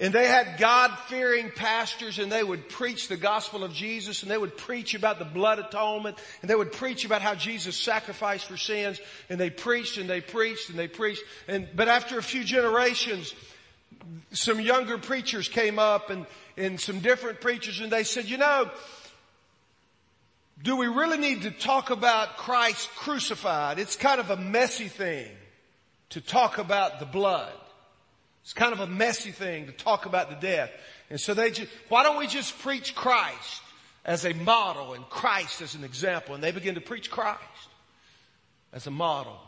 And 0.00 0.14
they 0.14 0.28
had 0.28 0.58
God-fearing 0.58 1.50
pastors 1.50 2.20
and 2.20 2.30
they 2.30 2.44
would 2.44 2.68
preach 2.68 3.08
the 3.08 3.16
gospel 3.16 3.64
of 3.64 3.72
Jesus 3.72 4.22
and 4.22 4.30
they 4.30 4.38
would 4.38 4.56
preach 4.56 4.94
about 4.94 5.18
the 5.18 5.24
blood 5.24 5.58
atonement 5.58 6.16
and 6.40 6.48
they 6.48 6.54
would 6.54 6.70
preach 6.70 7.04
about 7.04 7.20
how 7.20 7.34
Jesus 7.34 7.76
sacrificed 7.76 8.46
for 8.46 8.56
sins 8.56 9.00
and 9.28 9.40
they 9.40 9.50
preached 9.50 9.98
and 9.98 10.08
they 10.08 10.20
preached 10.20 10.70
and 10.70 10.78
they 10.78 10.86
preached 10.86 11.22
and, 11.48 11.68
but 11.74 11.88
after 11.88 12.16
a 12.16 12.22
few 12.22 12.44
generations, 12.44 13.34
some 14.32 14.60
younger 14.60 14.98
preachers 14.98 15.48
came 15.48 15.78
up 15.78 16.10
and, 16.10 16.26
and 16.56 16.80
some 16.80 17.00
different 17.00 17.40
preachers 17.40 17.80
and 17.80 17.90
they 17.90 18.04
said, 18.04 18.26
you 18.26 18.38
know, 18.38 18.70
do 20.62 20.76
we 20.76 20.86
really 20.86 21.18
need 21.18 21.42
to 21.42 21.50
talk 21.50 21.90
about 21.90 22.36
Christ 22.36 22.88
crucified? 22.96 23.78
It's 23.78 23.96
kind 23.96 24.20
of 24.20 24.30
a 24.30 24.36
messy 24.36 24.88
thing 24.88 25.28
to 26.10 26.20
talk 26.20 26.58
about 26.58 26.98
the 26.98 27.06
blood. 27.06 27.52
It's 28.42 28.54
kind 28.54 28.72
of 28.72 28.80
a 28.80 28.86
messy 28.86 29.30
thing 29.30 29.66
to 29.66 29.72
talk 29.72 30.06
about 30.06 30.30
the 30.30 30.36
death. 30.36 30.70
And 31.10 31.20
so 31.20 31.34
they 31.34 31.50
just, 31.50 31.70
why 31.88 32.02
don't 32.02 32.18
we 32.18 32.26
just 32.26 32.58
preach 32.58 32.94
Christ 32.94 33.62
as 34.04 34.24
a 34.24 34.32
model 34.34 34.94
and 34.94 35.04
Christ 35.08 35.62
as 35.62 35.74
an 35.74 35.84
example? 35.84 36.34
And 36.34 36.42
they 36.42 36.50
begin 36.50 36.74
to 36.74 36.80
preach 36.80 37.10
Christ 37.10 37.42
as 38.72 38.86
a 38.86 38.90
model 38.90 39.38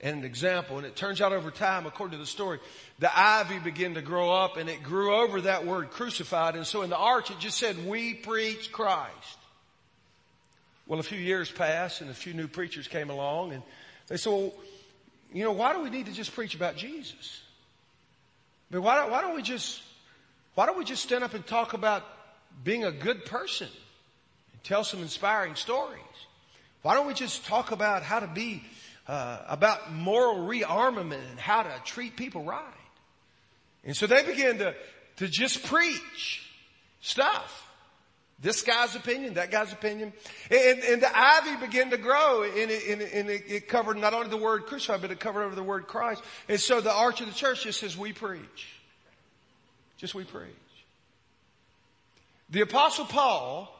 and 0.00 0.18
an 0.18 0.24
example. 0.24 0.78
And 0.78 0.86
it 0.86 0.96
turns 0.96 1.20
out 1.20 1.32
over 1.32 1.50
time, 1.50 1.86
according 1.86 2.12
to 2.12 2.18
the 2.18 2.26
story, 2.26 2.58
the 2.98 3.18
ivy 3.18 3.58
began 3.58 3.94
to 3.94 4.02
grow 4.02 4.32
up 4.32 4.56
and 4.56 4.68
it 4.68 4.82
grew 4.82 5.14
over 5.14 5.42
that 5.42 5.66
word 5.66 5.90
crucified. 5.90 6.56
And 6.56 6.66
so 6.66 6.82
in 6.82 6.90
the 6.90 6.96
arch, 6.96 7.30
it 7.30 7.38
just 7.38 7.58
said, 7.58 7.86
we 7.86 8.14
preach 8.14 8.72
Christ. 8.72 9.38
Well, 10.86 10.98
a 10.98 11.04
few 11.04 11.18
years 11.18 11.50
passed 11.50 12.00
and 12.00 12.10
a 12.10 12.14
few 12.14 12.32
new 12.32 12.48
preachers 12.48 12.88
came 12.88 13.10
along 13.10 13.52
and 13.52 13.62
they 14.08 14.16
said, 14.16 14.32
well, 14.32 14.52
you 15.32 15.44
know, 15.44 15.52
why 15.52 15.72
do 15.72 15.80
we 15.80 15.90
need 15.90 16.06
to 16.06 16.12
just 16.12 16.34
preach 16.34 16.54
about 16.54 16.76
Jesus? 16.76 17.42
I 18.70 18.74
mean, 18.74 18.82
why, 18.82 19.06
why 19.08 19.20
don't 19.20 19.36
we 19.36 19.42
just, 19.42 19.82
why 20.54 20.66
don't 20.66 20.78
we 20.78 20.84
just 20.84 21.02
stand 21.02 21.22
up 21.22 21.34
and 21.34 21.46
talk 21.46 21.74
about 21.74 22.02
being 22.64 22.84
a 22.84 22.90
good 22.90 23.24
person 23.24 23.68
and 24.52 24.64
tell 24.64 24.82
some 24.82 25.00
inspiring 25.02 25.54
stories? 25.54 26.00
Why 26.82 26.94
don't 26.94 27.06
we 27.06 27.14
just 27.14 27.44
talk 27.44 27.70
about 27.70 28.02
how 28.02 28.20
to 28.20 28.26
be 28.26 28.64
uh, 29.10 29.42
about 29.48 29.92
moral 29.92 30.46
rearmament 30.46 31.28
and 31.30 31.40
how 31.40 31.64
to 31.64 31.72
treat 31.84 32.14
people 32.14 32.44
right. 32.44 32.62
And 33.84 33.96
so 33.96 34.06
they 34.06 34.22
began 34.22 34.58
to, 34.58 34.74
to 35.16 35.26
just 35.26 35.64
preach 35.64 36.48
stuff. 37.00 37.66
This 38.40 38.62
guy's 38.62 38.94
opinion, 38.94 39.34
that 39.34 39.50
guy's 39.50 39.72
opinion. 39.72 40.12
And, 40.48 40.78
and 40.84 41.02
the 41.02 41.10
ivy 41.12 41.56
began 41.66 41.90
to 41.90 41.96
grow 41.96 42.44
and, 42.44 42.70
it, 42.70 42.88
and, 42.88 43.02
and 43.02 43.28
it, 43.28 43.68
covered 43.68 43.96
not 43.96 44.14
only 44.14 44.28
the 44.28 44.36
word 44.36 44.66
crucified, 44.66 45.00
but 45.00 45.10
it 45.10 45.18
covered 45.18 45.42
over 45.42 45.56
the 45.56 45.62
word 45.64 45.88
Christ. 45.88 46.22
And 46.48 46.60
so 46.60 46.80
the 46.80 46.92
arch 46.92 47.20
of 47.20 47.26
the 47.26 47.34
church 47.34 47.64
just 47.64 47.80
says, 47.80 47.98
we 47.98 48.12
preach. 48.12 48.68
Just 49.96 50.14
we 50.14 50.22
preach. 50.22 50.46
The 52.50 52.60
apostle 52.60 53.06
Paul, 53.06 53.76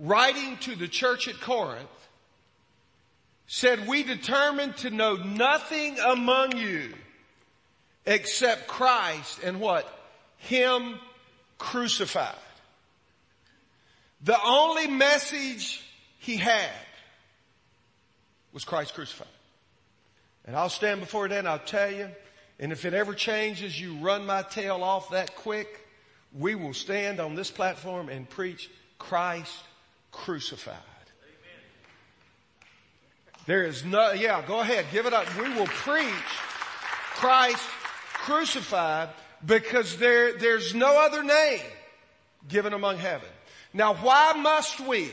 writing 0.00 0.56
to 0.62 0.74
the 0.74 0.88
church 0.88 1.28
at 1.28 1.40
Corinth, 1.40 1.88
said, 3.48 3.88
we 3.88 4.02
determined 4.02 4.76
to 4.76 4.90
know 4.90 5.16
nothing 5.16 5.98
among 5.98 6.56
you 6.56 6.92
except 8.06 8.68
Christ 8.68 9.40
and 9.42 9.58
what? 9.58 9.90
Him 10.36 10.98
crucified. 11.56 12.34
The 14.22 14.38
only 14.44 14.86
message 14.86 15.82
he 16.18 16.36
had 16.36 16.70
was 18.52 18.64
Christ 18.64 18.94
crucified. 18.94 19.28
And 20.44 20.54
I'll 20.54 20.68
stand 20.68 21.00
before 21.00 21.26
that 21.28 21.38
and 21.38 21.48
I'll 21.48 21.58
tell 21.58 21.90
you, 21.90 22.08
and 22.60 22.70
if 22.70 22.84
it 22.84 22.92
ever 22.92 23.14
changes, 23.14 23.80
you 23.80 23.94
run 23.96 24.26
my 24.26 24.42
tail 24.42 24.82
off 24.82 25.10
that 25.10 25.34
quick, 25.36 25.86
we 26.36 26.54
will 26.54 26.74
stand 26.74 27.18
on 27.18 27.34
this 27.34 27.50
platform 27.50 28.10
and 28.10 28.28
preach 28.28 28.68
Christ 28.98 29.56
crucified. 30.12 30.76
There 33.48 33.64
is 33.64 33.82
no, 33.82 34.12
yeah, 34.12 34.42
go 34.46 34.60
ahead, 34.60 34.84
give 34.92 35.06
it 35.06 35.14
up. 35.14 35.24
We 35.40 35.48
will 35.54 35.68
preach 35.68 36.04
Christ 37.14 37.64
crucified 38.12 39.08
because 39.46 39.96
there, 39.96 40.36
there's 40.36 40.74
no 40.74 41.00
other 41.00 41.22
name 41.22 41.62
given 42.46 42.74
among 42.74 42.98
heaven. 42.98 43.30
Now, 43.72 43.94
why 43.94 44.34
must 44.34 44.80
we? 44.80 45.10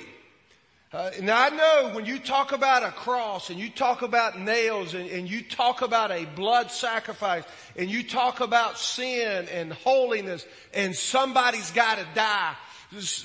Uh, 0.91 1.11
now 1.21 1.45
I 1.45 1.49
know 1.49 1.91
when 1.93 2.05
you 2.05 2.19
talk 2.19 2.51
about 2.51 2.83
a 2.83 2.91
cross 2.91 3.49
and 3.49 3.57
you 3.57 3.69
talk 3.69 4.01
about 4.01 4.37
nails 4.37 4.95
and, 4.95 5.09
and 5.09 5.29
you 5.29 5.41
talk 5.41 5.81
about 5.81 6.11
a 6.11 6.25
blood 6.25 6.71
sacrifice 6.71 7.45
and 7.77 7.89
you 7.89 8.03
talk 8.03 8.41
about 8.41 8.77
sin 8.77 9.47
and 9.47 9.71
holiness 9.71 10.45
and 10.73 10.93
somebody's 10.93 11.71
got 11.71 11.99
to 11.99 12.07
die, 12.13 12.53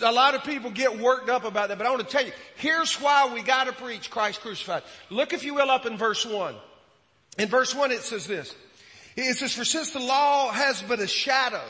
a 0.03 0.13
lot 0.13 0.35
of 0.35 0.45
people 0.45 0.71
get 0.71 0.99
worked 0.99 1.29
up 1.29 1.45
about 1.45 1.69
that, 1.69 1.79
but 1.79 1.87
I 1.87 1.91
want 1.91 2.03
to 2.03 2.09
tell 2.09 2.25
you, 2.25 2.33
here's 2.57 2.95
why 2.97 3.33
we 3.33 3.43
got 3.43 3.67
to 3.67 3.73
preach 3.73 4.11
Christ 4.11 4.41
crucified. 4.41 4.83
Look, 5.09 5.33
if 5.33 5.45
you 5.45 5.55
will, 5.55 5.71
up 5.71 5.87
in 5.87 5.97
verse 5.97 6.25
1. 6.25 6.55
In 7.39 7.49
verse 7.49 7.75
1, 7.75 7.93
it 7.93 8.01
says 8.01 8.27
this. 8.27 8.55
It 9.17 9.37
says, 9.37 9.55
For 9.55 9.65
since 9.65 9.93
the 9.93 10.01
law 10.01 10.51
has 10.51 10.83
but 10.83 11.01
a 11.01 11.07
shadow, 11.07 11.63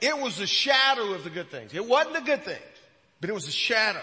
it 0.00 0.18
was 0.18 0.36
the 0.36 0.46
shadow 0.46 1.12
of 1.12 1.24
the 1.24 1.30
good 1.30 1.50
things. 1.50 1.74
It 1.74 1.86
wasn't 1.86 2.14
the 2.14 2.20
good 2.22 2.44
things, 2.44 2.60
but 3.20 3.30
it 3.30 3.32
was 3.32 3.46
a 3.46 3.52
shadow. 3.52 4.02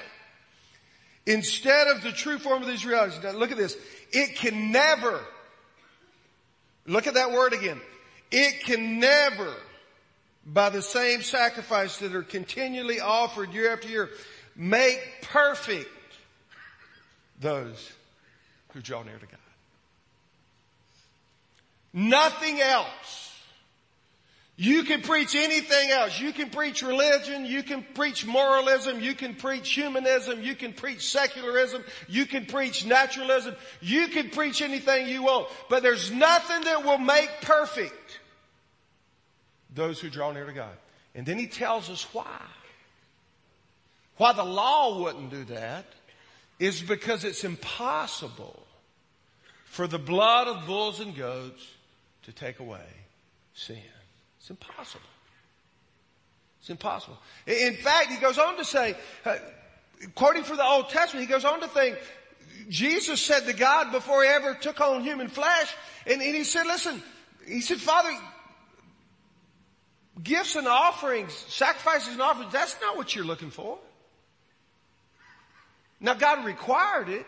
Instead 1.26 1.88
of 1.88 2.02
the 2.02 2.12
true 2.12 2.40
form 2.40 2.62
of 2.62 2.68
these 2.68 2.86
realities. 2.86 3.20
Now 3.22 3.32
look 3.32 3.52
at 3.52 3.58
this. 3.58 3.78
It 4.12 4.36
can 4.36 4.72
never, 4.72 5.20
look 6.88 7.06
at 7.06 7.16
that 7.16 7.32
word 7.32 7.54
again. 7.54 7.80
It 8.32 8.64
can 8.64 9.00
never 9.00 9.54
by 10.54 10.70
the 10.70 10.82
same 10.82 11.22
sacrifice 11.22 11.98
that 11.98 12.16
are 12.16 12.24
continually 12.24 13.00
offered 13.00 13.54
year 13.54 13.72
after 13.72 13.88
year, 13.88 14.10
make 14.56 15.00
perfect 15.22 15.90
those 17.40 17.92
who 18.74 18.82
draw 18.82 19.04
near 19.04 19.18
to 19.18 19.26
God. 19.26 19.36
Nothing 21.94 22.60
else. 22.62 23.26
You 24.56 24.84
can 24.84 25.02
preach 25.02 25.36
anything 25.36 25.90
else. 25.90 26.20
You 26.20 26.34
can 26.34 26.50
preach 26.50 26.82
religion. 26.82 27.46
You 27.46 27.64
can 27.64 27.86
preach 27.94 28.26
moralism. 28.26 29.00
You 29.00 29.16
can 29.16 29.36
preach 29.36 29.72
humanism. 29.72 30.42
You 30.42 30.54
can 30.54 30.74
preach 30.74 31.10
secularism. 31.10 31.84
You 32.10 32.26
can 32.26 32.46
preach 32.46 32.86
naturalism. 32.86 33.56
You 33.80 34.10
can 34.10 34.30
preach 34.30 34.62
anything 34.62 35.08
you 35.08 35.24
want. 35.24 35.48
But 35.70 35.82
there's 35.82 36.12
nothing 36.12 36.66
that 36.66 36.84
will 36.84 36.98
make 36.98 37.30
perfect 37.42 37.94
those 39.74 40.00
who 40.00 40.10
draw 40.10 40.32
near 40.32 40.46
to 40.46 40.54
God. 40.54 40.76
And 41.16 41.26
then 41.26 41.38
he 41.38 41.48
tells 41.48 41.90
us 41.90 42.06
why. 42.14 42.42
Why 44.18 44.34
the 44.34 44.44
law 44.44 45.02
wouldn't 45.02 45.30
do 45.30 45.46
that 45.46 45.86
is 46.60 46.82
because 46.82 47.24
it's 47.24 47.44
impossible 47.44 48.66
for 49.66 49.88
the 49.88 50.00
blood 50.00 50.48
of 50.48 50.66
bulls 50.66 51.00
and 51.00 51.16
goats 51.16 51.66
to 52.24 52.32
take 52.32 52.60
away 52.60 52.86
sin. 53.54 53.78
It's 54.40 54.50
impossible. 54.50 55.06
It's 56.60 56.70
impossible. 56.70 57.18
In 57.48 57.76
fact, 57.76 58.10
he 58.10 58.18
goes 58.18 58.38
on 58.38 58.58
to 58.58 58.66
say, 58.66 58.96
uh, 59.26 59.38
quoting 60.16 60.44
from 60.44 60.58
the 60.58 60.66
Old 60.66 60.90
Testament, 60.90 61.26
he 61.26 61.32
goes 61.32 61.46
on 61.46 61.62
to 61.62 61.68
think, 61.68 61.98
Jesus 62.68 63.22
said 63.22 63.46
to 63.46 63.54
God 63.54 63.92
before 63.92 64.24
he 64.24 64.30
ever 64.30 64.54
took 64.54 64.82
on 64.82 65.02
human 65.02 65.30
flesh, 65.30 65.74
and, 66.06 66.22
and 66.22 66.36
he 66.36 66.44
said, 66.44 66.68
listen, 66.68 67.02
he 67.48 67.62
said, 67.62 67.78
Father, 67.78 68.12
Gifts 70.22 70.56
and 70.56 70.68
offerings, 70.68 71.34
sacrifices 71.34 72.14
and 72.14 72.22
offerings, 72.22 72.52
that's 72.52 72.76
not 72.82 72.98
what 72.98 73.16
you're 73.16 73.26
looking 73.26 73.52
for. 73.52 73.78
Now 76.00 76.14
God 76.14 76.46
required 76.46 77.10
it, 77.10 77.26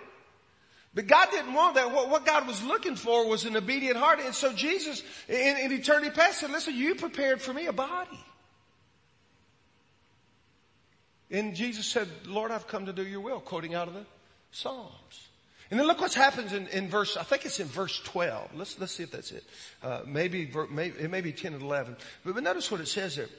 but 0.94 1.08
God 1.08 1.30
didn't 1.32 1.54
want 1.54 1.76
that. 1.76 1.92
What, 1.92 2.26
God 2.26 2.48
was 2.48 2.64
looking 2.64 2.96
for 2.96 3.28
was 3.28 3.46
an 3.46 3.56
obedient 3.56 3.98
heart. 3.98 4.20
And 4.20 4.34
so 4.34 4.52
Jesus, 4.52 5.04
in, 5.30 5.58
in 5.58 5.72
eternity 5.72 6.10
past, 6.10 6.40
said, 6.40 6.52
listen, 6.52 6.76
you 6.76 6.96
prepared 6.96 7.42
for 7.42 7.54
me 7.54 7.68
a 7.68 7.74
body. 7.74 8.20
And 11.30 11.56
Jesus 11.56 11.86
said, 11.86 12.10
Lord, 12.26 12.52
I've 12.52 12.68
come 12.68 12.88
to 12.88 12.94
do 12.94 13.06
your 13.06 13.22
will, 13.22 13.40
quoting 13.40 13.74
out 13.74 13.88
of 13.88 13.94
the 13.94 14.06
Psalms. 14.52 15.30
And 15.72 15.80
then 15.80 15.88
look 15.88 16.02
what 16.02 16.14
happens 16.14 16.52
in, 16.52 16.68
in 16.68 16.90
verse, 16.90 17.16
I 17.16 17.24
think 17.24 17.46
it's 17.46 17.62
in 17.62 17.68
verse 17.68 18.02
12. 18.04 18.56
Let's, 18.56 18.78
let's 18.78 18.92
see 18.92 19.04
if 19.04 19.12
that's 19.12 19.32
it. 19.32 19.46
Uh, 19.82 20.02
maybe, 20.06 20.52
maybe, 20.70 21.00
it 21.00 21.10
may 21.10 21.22
be 21.22 21.32
10 21.32 21.54
and 21.54 21.64
11. 21.64 21.96
But, 22.26 22.36
but 22.36 22.44
notice 22.44 22.70
what 22.70 22.82
it 22.82 22.90
says 22.90 23.16
there. 23.16 23.30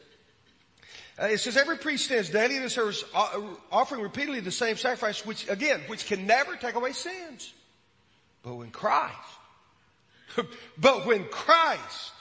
Uh, 1.21 1.27
it 1.27 1.39
says, 1.39 1.59
every 1.59 1.77
priest 1.77 2.07
stands 2.07 2.31
daily 2.31 2.57
in 2.57 2.63
the 2.63 2.71
service, 2.71 3.05
uh, 3.15 3.39
offering 3.71 4.01
repeatedly 4.01 4.41
the 4.41 4.51
same 4.51 4.77
sacrifice, 4.77 5.27
which, 5.27 5.47
again, 5.51 5.83
which 5.89 6.07
can 6.07 6.27
never 6.27 6.57
take 6.57 6.75
away 6.75 6.93
sins. 6.93 7.53
But 8.43 8.55
when 8.55 8.71
Christ, 8.71 9.13
but 10.79 11.05
when 11.05 11.25
Christ 11.25 12.13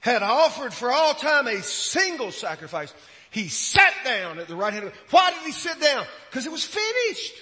had 0.00 0.24
offered 0.24 0.74
for 0.74 0.90
all 0.90 1.14
time 1.14 1.46
a 1.46 1.62
single 1.62 2.32
sacrifice, 2.32 2.92
he 3.30 3.46
sat 3.46 3.94
down 4.04 4.40
at 4.40 4.48
the 4.48 4.56
right 4.56 4.72
hand 4.72 4.86
of, 4.86 4.94
why 5.10 5.30
did 5.30 5.42
he 5.42 5.52
sit 5.52 5.80
down? 5.80 6.04
Because 6.28 6.44
it 6.44 6.52
was 6.52 6.64
finished. 6.64 7.34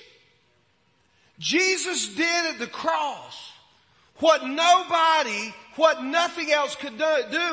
Jesus 1.42 2.14
did 2.14 2.54
at 2.54 2.60
the 2.60 2.68
cross 2.68 3.50
what 4.20 4.46
nobody, 4.46 5.52
what 5.74 6.04
nothing 6.04 6.52
else 6.52 6.76
could 6.76 6.96
do, 6.96 7.04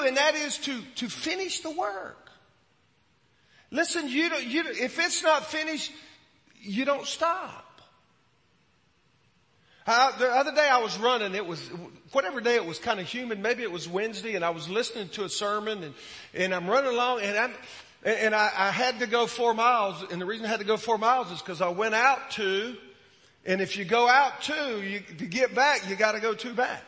and 0.06 0.16
that 0.18 0.36
is 0.36 0.60
to, 0.60 0.80
to 0.98 1.10
finish 1.10 1.62
the 1.62 1.72
work. 1.72 2.30
Listen, 3.72 4.08
you 4.08 4.30
don't, 4.30 4.46
you, 4.46 4.64
if 4.68 5.00
it's 5.00 5.24
not 5.24 5.44
finished, 5.46 5.92
you 6.62 6.86
don't 6.86 7.08
stop. 7.08 7.82
The 9.88 10.30
other 10.30 10.54
day 10.54 10.70
I 10.70 10.78
was 10.84 10.96
running, 11.00 11.34
it 11.34 11.48
was, 11.48 11.60
whatever 12.12 12.42
day 12.42 12.56
it 12.56 12.66
was 12.66 12.78
kind 12.78 13.00
of 13.00 13.08
humid, 13.08 13.40
maybe 13.40 13.64
it 13.64 13.72
was 13.72 13.90
Wednesday, 13.90 14.36
and 14.36 14.46
I 14.46 14.52
was 14.52 14.70
listening 14.70 15.10
to 15.10 15.24
a 15.24 15.30
sermon, 15.30 15.84
and, 15.84 15.94
and 16.36 16.54
I'm 16.54 16.68
running 16.68 16.94
along, 16.94 17.22
and 17.22 17.36
I'm, 17.36 17.54
And, 18.06 18.36
I, 18.36 18.52
I 18.56 18.72
had 18.72 19.00
to 19.00 19.08
go 19.08 19.28
four 19.28 19.54
miles. 19.54 20.06
And 20.12 20.22
the 20.22 20.26
reason 20.26 20.46
I 20.46 20.50
had 20.50 20.60
to 20.60 20.66
go 20.66 20.78
four 20.78 20.98
miles 20.98 21.32
is 21.32 21.42
because 21.42 21.60
I 21.60 21.70
went 21.70 21.96
out 21.96 22.32
two. 22.32 22.78
And 23.46 23.62
if 23.62 23.78
you 23.78 23.86
go 23.86 24.08
out 24.08 24.42
two, 24.42 24.82
you, 24.82 25.00
to 25.18 25.26
get 25.26 25.56
back, 25.56 25.90
you 25.90 25.96
got 25.96 26.14
to 26.14 26.20
go 26.20 26.34
two 26.34 26.54
back. 26.54 26.84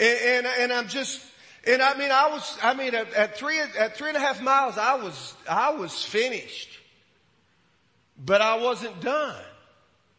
And, 0.00 0.18
and, 0.18 0.46
and 0.46 0.72
I'm 0.72 0.88
just, 0.88 1.24
and 1.66 1.80
I 1.80 1.96
mean, 1.96 2.10
I 2.10 2.28
was, 2.28 2.58
I 2.62 2.74
mean, 2.74 2.94
at, 2.94 3.12
at 3.14 3.36
three, 3.36 3.58
at 3.60 3.96
three 3.96 4.08
and 4.08 4.16
a 4.16 4.20
half 4.20 4.42
miles, 4.42 4.76
I 4.76 4.96
was, 4.96 5.34
I 5.48 5.72
was 5.74 6.04
finished. 6.04 6.70
But 8.24 8.40
I 8.40 8.56
wasn't 8.56 9.00
done. 9.00 9.42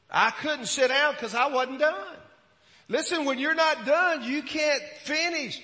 I 0.09 0.29
couldn't 0.31 0.67
sit 0.67 0.89
down 0.89 1.13
because 1.13 1.35
I 1.35 1.47
wasn't 1.47 1.79
done. 1.79 2.17
Listen, 2.87 3.25
when 3.25 3.39
you're 3.39 3.55
not 3.55 3.85
done, 3.85 4.23
you 4.23 4.43
can't 4.43 4.83
finish. 5.03 5.61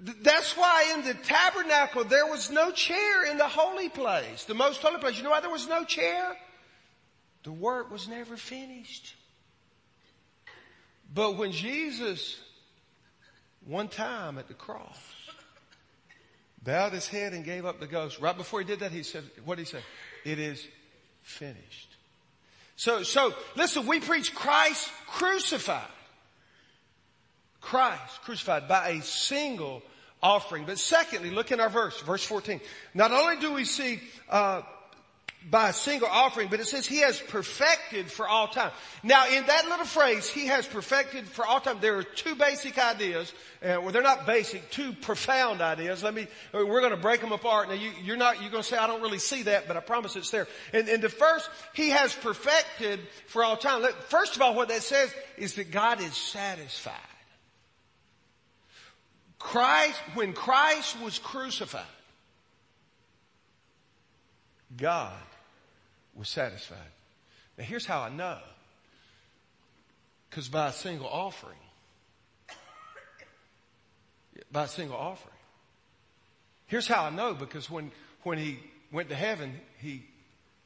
That's 0.00 0.56
why 0.56 0.92
in 0.94 1.04
the 1.04 1.14
tabernacle 1.14 2.04
there 2.04 2.26
was 2.26 2.50
no 2.50 2.70
chair 2.70 3.30
in 3.30 3.38
the 3.38 3.48
holy 3.48 3.88
place, 3.88 4.44
the 4.44 4.54
most 4.54 4.80
holy 4.82 4.98
place. 4.98 5.16
You 5.16 5.24
know 5.24 5.30
why 5.30 5.40
there 5.40 5.50
was 5.50 5.66
no 5.68 5.84
chair? 5.84 6.36
The 7.44 7.52
work 7.52 7.90
was 7.90 8.08
never 8.08 8.36
finished. 8.36 9.14
But 11.12 11.36
when 11.36 11.52
Jesus, 11.52 12.40
one 13.66 13.88
time 13.88 14.38
at 14.38 14.48
the 14.48 14.54
cross, 14.54 14.98
bowed 16.62 16.92
his 16.92 17.06
head 17.06 17.34
and 17.34 17.44
gave 17.44 17.66
up 17.66 17.78
the 17.80 17.86
ghost, 17.86 18.18
right 18.18 18.36
before 18.36 18.60
he 18.60 18.66
did 18.66 18.80
that, 18.80 18.90
he 18.90 19.02
said, 19.02 19.24
what 19.44 19.56
did 19.56 19.66
he 19.66 19.72
say? 19.72 19.82
It 20.24 20.38
is 20.38 20.66
finished. 21.22 21.90
So, 22.76 23.02
so 23.02 23.34
listen, 23.54 23.86
we 23.86 24.00
preach 24.00 24.34
Christ 24.34 24.90
crucified. 25.06 25.82
Christ 27.60 28.22
crucified 28.22 28.68
by 28.68 28.88
a 28.90 29.02
single 29.02 29.82
offering. 30.22 30.64
But 30.64 30.78
secondly, 30.78 31.30
look 31.30 31.52
in 31.52 31.60
our 31.60 31.68
verse, 31.68 32.00
verse 32.00 32.24
14. 32.24 32.60
Not 32.94 33.12
only 33.12 33.36
do 33.36 33.52
we 33.52 33.64
see, 33.64 34.00
uh, 34.28 34.62
by 35.50 35.68
a 35.68 35.72
single 35.72 36.08
offering, 36.08 36.48
but 36.48 36.60
it 36.60 36.66
says 36.66 36.86
he 36.86 36.98
has 36.98 37.20
perfected 37.20 38.10
for 38.10 38.26
all 38.26 38.48
time. 38.48 38.70
Now 39.02 39.28
in 39.28 39.44
that 39.46 39.66
little 39.68 39.84
phrase, 39.84 40.28
he 40.28 40.46
has 40.46 40.66
perfected 40.66 41.26
for 41.26 41.44
all 41.44 41.60
time, 41.60 41.78
there 41.80 41.98
are 41.98 42.02
two 42.02 42.34
basic 42.34 42.78
ideas, 42.78 43.32
uh, 43.62 43.78
well 43.80 43.92
they're 43.92 44.02
not 44.02 44.26
basic, 44.26 44.70
two 44.70 44.92
profound 44.92 45.60
ideas. 45.60 46.02
Let 46.02 46.14
me, 46.14 46.26
we're 46.52 46.80
going 46.80 46.92
to 46.92 46.96
break 46.96 47.20
them 47.20 47.32
apart. 47.32 47.68
Now 47.68 47.74
you, 47.74 48.14
are 48.14 48.16
not, 48.16 48.40
you're 48.40 48.50
going 48.50 48.62
to 48.62 48.68
say, 48.68 48.76
I 48.76 48.86
don't 48.86 49.02
really 49.02 49.18
see 49.18 49.42
that, 49.42 49.68
but 49.68 49.76
I 49.76 49.80
promise 49.80 50.16
it's 50.16 50.30
there. 50.30 50.48
And, 50.72 50.88
and 50.88 51.02
the 51.02 51.08
first, 51.08 51.50
he 51.74 51.90
has 51.90 52.14
perfected 52.14 53.00
for 53.26 53.44
all 53.44 53.56
time. 53.56 53.84
First 54.08 54.36
of 54.36 54.42
all, 54.42 54.54
what 54.54 54.68
that 54.68 54.82
says 54.82 55.14
is 55.36 55.54
that 55.54 55.70
God 55.70 56.00
is 56.00 56.16
satisfied. 56.16 56.94
Christ, 59.38 60.00
when 60.14 60.32
Christ 60.32 60.98
was 61.02 61.18
crucified, 61.18 61.82
God 64.76 65.12
was 66.14 66.28
satisfied. 66.28 66.78
Now 67.58 67.64
here's 67.64 67.86
how 67.86 68.00
I 68.00 68.08
know. 68.08 68.38
Because 70.30 70.48
by 70.48 70.68
a 70.68 70.72
single 70.72 71.06
offering, 71.06 71.58
by 74.50 74.64
a 74.64 74.68
single 74.68 74.96
offering. 74.96 75.34
Here's 76.66 76.88
how 76.88 77.04
I 77.04 77.10
know 77.10 77.34
because 77.34 77.70
when, 77.70 77.92
when 78.22 78.38
he 78.38 78.58
went 78.90 79.08
to 79.10 79.14
heaven, 79.14 79.52
he, 79.78 80.04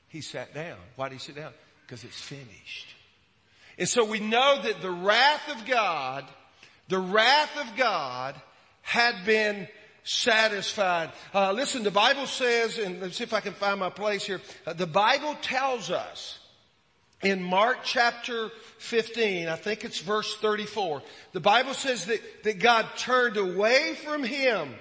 he 0.09 0.21
sat 0.21 0.55
down. 0.55 0.79
Why 0.97 1.09
did 1.09 1.17
he 1.17 1.21
sit 1.21 1.37
down? 1.37 1.53
Because 1.87 2.05
it's 2.05 2.21
finished. 2.21 2.95
And 3.79 3.89
so 3.89 4.05
we 4.05 4.21
know 4.21 4.61
that 4.63 4.81
the 4.81 4.91
wrath 4.91 5.55
of 5.55 5.67
God, 5.67 6.25
the 6.89 6.99
wrath 6.99 7.57
of 7.61 7.77
God 7.77 8.35
had 8.83 9.25
been 9.27 9.69
satisfied. 10.09 11.11
Uh, 11.35 11.53
listen, 11.53 11.83
the 11.83 11.91
Bible 11.91 12.27
says, 12.27 12.79
and 12.79 13.01
let's 13.01 13.17
see 13.17 13.25
if 13.25 13.35
I 13.35 13.41
can 13.41 13.53
find 13.53 13.79
my 13.79 13.91
place 13.91 14.25
here. 14.25 14.41
Uh, 14.67 14.73
the 14.73 14.87
Bible 14.87 15.37
tells 15.43 15.91
us 15.91 16.39
in 17.23 17.43
Mark 17.43 17.79
chapter 17.85 18.51
15, 18.79 19.49
I 19.49 19.57
think 19.57 19.85
it's 19.85 20.01
verse 20.01 20.37
34, 20.37 21.03
the 21.33 21.41
Bible 21.41 21.75
says 21.75 22.07
that, 22.07 22.21
that 22.45 22.59
God 22.59 22.87
turned 22.97 23.37
away 23.37 23.97
from 24.05 24.23
him 24.23 24.75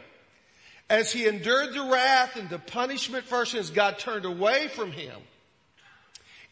as 0.90 1.12
he 1.12 1.28
endured 1.28 1.74
the 1.74 1.90
wrath 1.92 2.38
and 2.38 2.50
the 2.50 2.60
punishment 2.60 3.26
for 3.26 3.46
sins. 3.46 3.70
God 3.70 4.00
turned 4.00 4.26
away 4.26 4.70
from 4.70 4.92
him. 4.92 5.16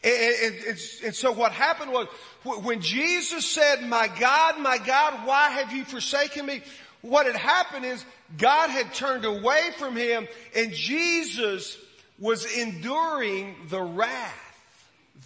And, 0.04 0.56
and, 0.68 0.78
and, 1.04 1.14
so 1.14 1.32
what 1.32 1.52
happened 1.52 1.90
was 1.90 2.06
when 2.44 2.80
Jesus 2.80 3.46
said, 3.46 3.82
my 3.82 4.08
God, 4.20 4.60
my 4.60 4.78
God, 4.78 5.26
why 5.26 5.50
have 5.50 5.72
you 5.72 5.84
forsaken 5.84 6.46
me? 6.46 6.62
What 7.08 7.26
had 7.26 7.36
happened 7.36 7.84
is 7.84 8.04
God 8.36 8.70
had 8.70 8.92
turned 8.94 9.24
away 9.24 9.70
from 9.78 9.96
him 9.96 10.28
and 10.54 10.72
Jesus 10.72 11.76
was 12.18 12.44
enduring 12.46 13.54
the 13.68 13.82
wrath, 13.82 14.68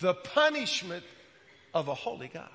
the 0.00 0.14
punishment 0.14 1.04
of 1.72 1.88
a 1.88 1.94
holy 1.94 2.28
God. 2.28 2.48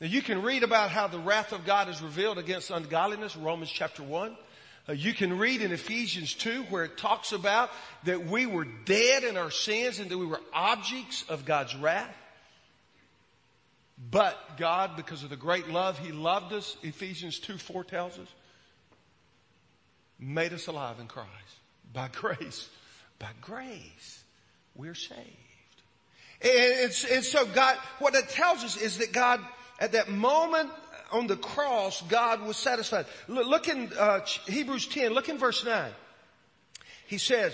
Now 0.00 0.08
you 0.08 0.22
can 0.22 0.42
read 0.42 0.62
about 0.62 0.90
how 0.90 1.06
the 1.06 1.18
wrath 1.18 1.52
of 1.52 1.64
God 1.64 1.88
is 1.88 2.02
revealed 2.02 2.38
against 2.38 2.70
ungodliness, 2.70 3.36
Romans 3.36 3.70
chapter 3.70 4.02
1. 4.02 4.36
Uh, 4.88 4.92
you 4.92 5.14
can 5.14 5.38
read 5.38 5.62
in 5.62 5.70
Ephesians 5.70 6.34
2 6.34 6.64
where 6.64 6.84
it 6.84 6.98
talks 6.98 7.32
about 7.32 7.70
that 8.04 8.26
we 8.26 8.46
were 8.46 8.66
dead 8.84 9.22
in 9.22 9.36
our 9.36 9.50
sins 9.50 10.00
and 10.00 10.10
that 10.10 10.18
we 10.18 10.26
were 10.26 10.40
objects 10.52 11.24
of 11.28 11.44
God's 11.44 11.74
wrath. 11.76 12.14
But 14.10 14.56
God, 14.58 14.96
because 14.96 15.22
of 15.22 15.30
the 15.30 15.36
great 15.36 15.68
love 15.68 15.98
He 15.98 16.12
loved 16.12 16.52
us, 16.52 16.76
Ephesians 16.82 17.38
2 17.38 17.58
4 17.58 17.84
tells 17.84 18.18
us, 18.18 18.28
made 20.18 20.52
us 20.52 20.66
alive 20.66 20.98
in 21.00 21.06
Christ. 21.06 21.30
By 21.92 22.08
grace. 22.12 22.68
By 23.18 23.30
grace. 23.40 24.24
We're 24.74 24.94
saved. 24.94 25.20
And, 26.40 26.92
and 27.12 27.24
so 27.24 27.46
God, 27.46 27.76
what 27.98 28.14
it 28.14 28.28
tells 28.28 28.64
us 28.64 28.76
is 28.76 28.98
that 28.98 29.12
God, 29.12 29.40
at 29.78 29.92
that 29.92 30.08
moment 30.08 30.70
on 31.12 31.26
the 31.26 31.36
cross, 31.36 32.02
God 32.02 32.42
was 32.42 32.56
satisfied. 32.56 33.06
Look, 33.28 33.68
in 33.68 33.90
uh, 33.98 34.20
Hebrews 34.46 34.86
10, 34.86 35.12
look 35.12 35.28
in 35.28 35.38
verse 35.38 35.64
9. 35.64 35.90
He 37.06 37.18
says, 37.18 37.52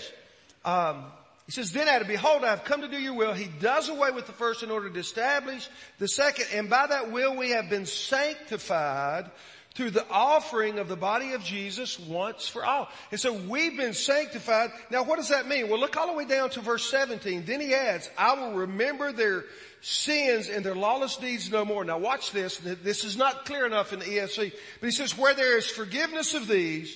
um, 0.63 1.05
he 1.49 1.51
says, 1.51 1.71
then 1.71 1.87
Adam, 1.87 2.07
behold, 2.07 2.43
I 2.43 2.51
have 2.51 2.63
come 2.63 2.81
to 2.81 2.87
do 2.87 2.99
your 2.99 3.15
will. 3.15 3.33
He 3.33 3.47
does 3.59 3.89
away 3.89 4.11
with 4.11 4.27
the 4.27 4.33
first 4.33 4.61
in 4.61 4.69
order 4.69 4.87
to 4.87 4.99
establish 4.99 5.67
the 5.97 6.07
second. 6.07 6.45
And 6.53 6.69
by 6.69 6.85
that 6.85 7.09
will 7.09 7.35
we 7.35 7.49
have 7.49 7.71
been 7.71 7.87
sanctified 7.87 9.31
through 9.73 9.89
the 9.89 10.05
offering 10.11 10.77
of 10.77 10.87
the 10.87 10.95
body 10.95 11.31
of 11.31 11.43
Jesus 11.43 11.99
once 11.99 12.47
for 12.47 12.63
all. 12.63 12.87
And 13.09 13.19
so 13.19 13.33
we've 13.33 13.75
been 13.75 13.95
sanctified. 13.95 14.69
Now 14.91 15.01
what 15.01 15.15
does 15.15 15.29
that 15.29 15.47
mean? 15.47 15.69
Well, 15.69 15.79
look 15.79 15.97
all 15.97 16.05
the 16.05 16.13
way 16.13 16.25
down 16.25 16.51
to 16.51 16.59
verse 16.59 16.87
17. 16.87 17.45
Then 17.45 17.61
he 17.61 17.73
adds, 17.73 18.11
I 18.15 18.35
will 18.35 18.53
remember 18.53 19.11
their 19.11 19.45
sins 19.81 20.49
and 20.49 20.63
their 20.63 20.75
lawless 20.75 21.17
deeds 21.17 21.49
no 21.49 21.65
more. 21.65 21.83
Now 21.83 21.97
watch 21.97 22.31
this. 22.31 22.57
This 22.57 23.03
is 23.03 23.17
not 23.17 23.45
clear 23.45 23.65
enough 23.65 23.91
in 23.91 23.97
the 23.97 24.05
ESV, 24.05 24.53
but 24.81 24.85
he 24.85 24.91
says, 24.91 25.17
where 25.17 25.33
there 25.33 25.57
is 25.57 25.65
forgiveness 25.65 26.35
of 26.35 26.47
these, 26.47 26.95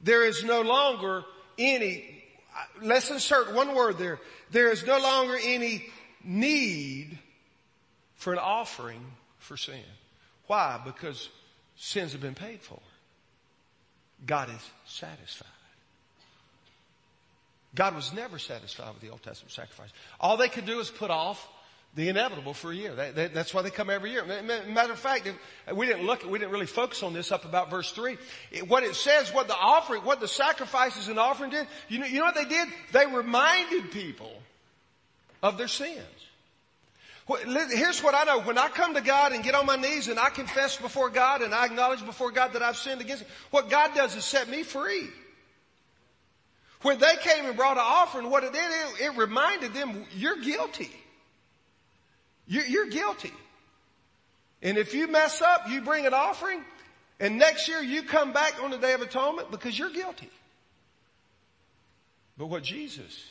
there 0.00 0.24
is 0.24 0.44
no 0.44 0.60
longer 0.60 1.24
any 1.58 2.15
let's 2.82 3.10
insert 3.10 3.54
one 3.54 3.74
word 3.74 3.98
there. 3.98 4.18
There 4.50 4.70
is 4.70 4.86
no 4.86 4.98
longer 4.98 5.36
any 5.42 5.86
need 6.24 7.18
for 8.14 8.32
an 8.32 8.38
offering 8.38 9.04
for 9.38 9.56
sin. 9.56 9.82
Why? 10.46 10.80
Because 10.84 11.28
sins 11.76 12.12
have 12.12 12.20
been 12.20 12.34
paid 12.34 12.60
for. 12.62 12.80
God 14.24 14.48
is 14.50 14.70
satisfied. 14.86 15.48
God 17.74 17.94
was 17.94 18.12
never 18.12 18.38
satisfied 18.38 18.94
with 18.94 19.02
the 19.02 19.10
Old 19.10 19.22
Testament 19.22 19.52
sacrifice. 19.52 19.90
All 20.18 20.36
they 20.36 20.48
could 20.48 20.64
do 20.64 20.80
is 20.80 20.90
put 20.90 21.10
off 21.10 21.46
the 21.96 22.10
inevitable 22.10 22.52
for 22.52 22.70
a 22.70 22.74
year. 22.74 22.94
that's 22.94 23.54
why 23.54 23.62
they 23.62 23.70
come 23.70 23.88
every 23.88 24.12
year. 24.12 24.22
Matter 24.24 24.92
of 24.92 24.98
fact, 24.98 25.28
we 25.74 25.86
didn't 25.86 26.04
look, 26.04 26.24
we 26.24 26.38
didn't 26.38 26.52
really 26.52 26.66
focus 26.66 27.02
on 27.02 27.14
this 27.14 27.32
up 27.32 27.46
about 27.46 27.70
verse 27.70 27.90
three. 27.90 28.18
what 28.68 28.84
it 28.84 28.94
says, 28.94 29.32
what 29.32 29.48
the 29.48 29.56
offering, 29.56 30.04
what 30.04 30.20
the 30.20 30.28
sacrifices 30.28 31.08
and 31.08 31.18
offering 31.18 31.50
did, 31.50 31.66
you 31.88 31.98
know, 31.98 32.06
you 32.06 32.18
know 32.18 32.26
what 32.26 32.34
they 32.34 32.44
did? 32.44 32.68
They 32.92 33.06
reminded 33.06 33.90
people 33.90 34.30
of 35.42 35.56
their 35.56 35.68
sins. 35.68 36.02
Here's 37.26 38.02
what 38.02 38.14
I 38.14 38.24
know. 38.24 38.40
When 38.42 38.58
I 38.58 38.68
come 38.68 38.94
to 38.94 39.00
God 39.00 39.32
and 39.32 39.42
get 39.42 39.54
on 39.54 39.64
my 39.64 39.76
knees 39.76 40.08
and 40.08 40.18
I 40.18 40.28
confess 40.28 40.76
before 40.76 41.08
God 41.08 41.40
and 41.40 41.54
I 41.54 41.64
acknowledge 41.64 42.04
before 42.04 42.30
God 42.30 42.52
that 42.52 42.62
I've 42.62 42.76
sinned 42.76 43.00
against 43.00 43.22
Him, 43.22 43.28
what 43.50 43.70
God 43.70 43.94
does 43.94 44.14
is 44.14 44.24
set 44.24 44.50
me 44.50 44.62
free. 44.64 45.08
When 46.82 46.98
they 46.98 47.16
came 47.16 47.46
and 47.46 47.56
brought 47.56 47.78
an 47.78 47.84
offering, 47.84 48.30
what 48.30 48.44
it 48.44 48.52
did, 48.52 48.70
it, 48.70 49.06
it 49.06 49.16
reminded 49.16 49.72
them, 49.72 50.04
you're 50.14 50.36
guilty. 50.36 50.90
You're, 52.46 52.66
you're 52.66 52.88
guilty. 52.88 53.32
And 54.62 54.78
if 54.78 54.94
you 54.94 55.08
mess 55.08 55.42
up, 55.42 55.68
you 55.68 55.80
bring 55.80 56.06
an 56.06 56.14
offering, 56.14 56.62
and 57.20 57.38
next 57.38 57.68
year 57.68 57.80
you 57.80 58.02
come 58.02 58.32
back 58.32 58.62
on 58.62 58.70
the 58.70 58.78
Day 58.78 58.94
of 58.94 59.02
Atonement 59.02 59.50
because 59.50 59.78
you're 59.78 59.90
guilty. 59.90 60.30
But 62.38 62.46
what 62.46 62.62
Jesus, 62.62 63.24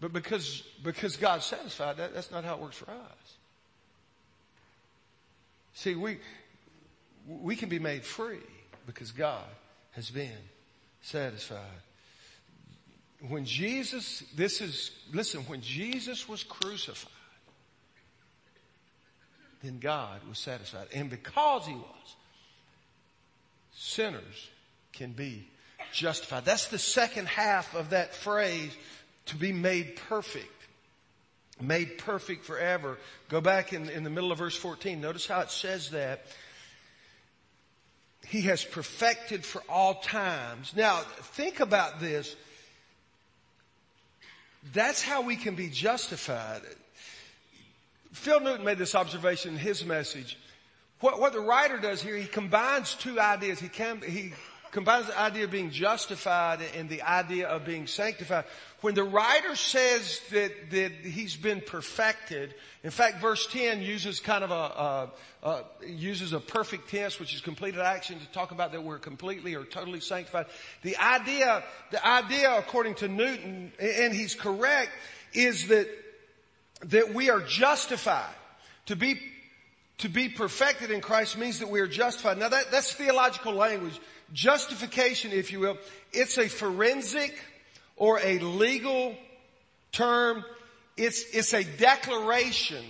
but 0.00 0.12
because, 0.12 0.62
because 0.82 1.16
God's 1.16 1.44
satisfied, 1.44 1.98
that, 1.98 2.14
that's 2.14 2.30
not 2.30 2.44
how 2.44 2.54
it 2.54 2.60
works 2.60 2.76
for 2.76 2.90
us. 2.90 3.36
See, 5.74 5.94
we, 5.94 6.18
we 7.26 7.56
can 7.56 7.68
be 7.68 7.78
made 7.78 8.04
free 8.04 8.38
because 8.86 9.12
God 9.12 9.44
has 9.92 10.10
been 10.10 10.30
satisfied. 11.02 11.60
When 13.28 13.44
Jesus, 13.44 14.24
this 14.34 14.60
is, 14.60 14.90
listen, 15.12 15.42
when 15.42 15.60
Jesus 15.60 16.28
was 16.28 16.42
crucified, 16.42 17.12
then 19.62 19.78
God 19.78 20.20
was 20.28 20.38
satisfied. 20.38 20.88
And 20.94 21.08
because 21.08 21.66
he 21.66 21.74
was, 21.74 22.16
sinners 23.74 24.50
can 24.92 25.12
be 25.12 25.46
justified. 25.92 26.44
That's 26.44 26.68
the 26.68 26.78
second 26.78 27.28
half 27.28 27.74
of 27.74 27.90
that 27.90 28.14
phrase, 28.14 28.76
to 29.26 29.36
be 29.36 29.52
made 29.52 29.96
perfect. 30.08 30.48
Made 31.60 31.98
perfect 31.98 32.44
forever. 32.44 32.98
Go 33.28 33.40
back 33.40 33.72
in, 33.72 33.88
in 33.88 34.02
the 34.02 34.10
middle 34.10 34.32
of 34.32 34.38
verse 34.38 34.56
14. 34.56 35.00
Notice 35.00 35.26
how 35.26 35.40
it 35.40 35.50
says 35.50 35.90
that. 35.90 36.26
He 38.26 38.42
has 38.42 38.64
perfected 38.64 39.44
for 39.44 39.62
all 39.68 39.94
times. 39.94 40.72
Now, 40.74 40.98
think 40.98 41.60
about 41.60 42.00
this. 42.00 42.34
That's 44.72 45.02
how 45.02 45.22
we 45.22 45.36
can 45.36 45.54
be 45.54 45.68
justified. 45.68 46.62
Phil 48.12 48.40
Newton 48.40 48.64
made 48.64 48.78
this 48.78 48.94
observation 48.94 49.52
in 49.52 49.58
his 49.58 49.84
message. 49.84 50.38
What, 51.00 51.18
what 51.18 51.32
the 51.32 51.40
writer 51.40 51.78
does 51.78 52.00
here, 52.02 52.16
he 52.16 52.26
combines 52.26 52.94
two 52.94 53.18
ideas. 53.18 53.58
He, 53.58 53.68
can, 53.68 54.00
he 54.02 54.32
combines 54.70 55.06
the 55.06 55.18
idea 55.18 55.44
of 55.44 55.50
being 55.50 55.70
justified 55.70 56.60
and 56.76 56.88
the 56.88 57.02
idea 57.02 57.48
of 57.48 57.64
being 57.64 57.86
sanctified. 57.86 58.44
When 58.82 58.94
the 58.94 59.02
writer 59.02 59.56
says 59.56 60.20
that, 60.30 60.70
that 60.70 60.92
he's 61.02 61.36
been 61.36 61.60
perfected, 61.60 62.54
in 62.84 62.90
fact, 62.90 63.20
verse 63.20 63.46
10 63.46 63.82
uses 63.82 64.20
kind 64.20 64.44
of 64.44 65.10
a, 65.42 65.64
uses 65.86 66.32
a 66.32 66.40
perfect 66.40 66.90
tense, 66.90 67.18
which 67.18 67.34
is 67.34 67.40
completed 67.40 67.80
action 67.80 68.18
to 68.20 68.26
talk 68.32 68.50
about 68.50 68.72
that 68.72 68.84
we're 68.84 68.98
completely 68.98 69.54
or 69.54 69.64
totally 69.64 70.00
sanctified. 70.00 70.46
The 70.82 70.96
idea, 70.98 71.64
the 71.90 72.06
idea 72.06 72.56
according 72.58 72.94
to 72.96 73.08
Newton, 73.08 73.72
and 73.80 74.12
he's 74.12 74.34
correct, 74.34 74.90
is 75.32 75.68
that, 75.68 75.88
that 76.84 77.14
we 77.14 77.30
are 77.30 77.40
justified. 77.40 78.34
To 78.86 78.96
be 78.96 79.20
to 79.98 80.08
be 80.08 80.28
perfected 80.28 80.90
in 80.90 81.00
Christ 81.00 81.38
means 81.38 81.60
that 81.60 81.68
we 81.68 81.78
are 81.78 81.86
justified. 81.86 82.36
Now 82.36 82.48
that, 82.48 82.72
that's 82.72 82.92
theological 82.92 83.52
language. 83.52 84.00
Justification, 84.32 85.30
if 85.30 85.52
you 85.52 85.60
will, 85.60 85.78
it's 86.12 86.38
a 86.38 86.48
forensic 86.48 87.40
or 87.96 88.18
a 88.18 88.40
legal 88.40 89.14
term. 89.92 90.44
It's, 90.96 91.22
it's 91.32 91.54
a 91.54 91.62
declaration 91.62 92.84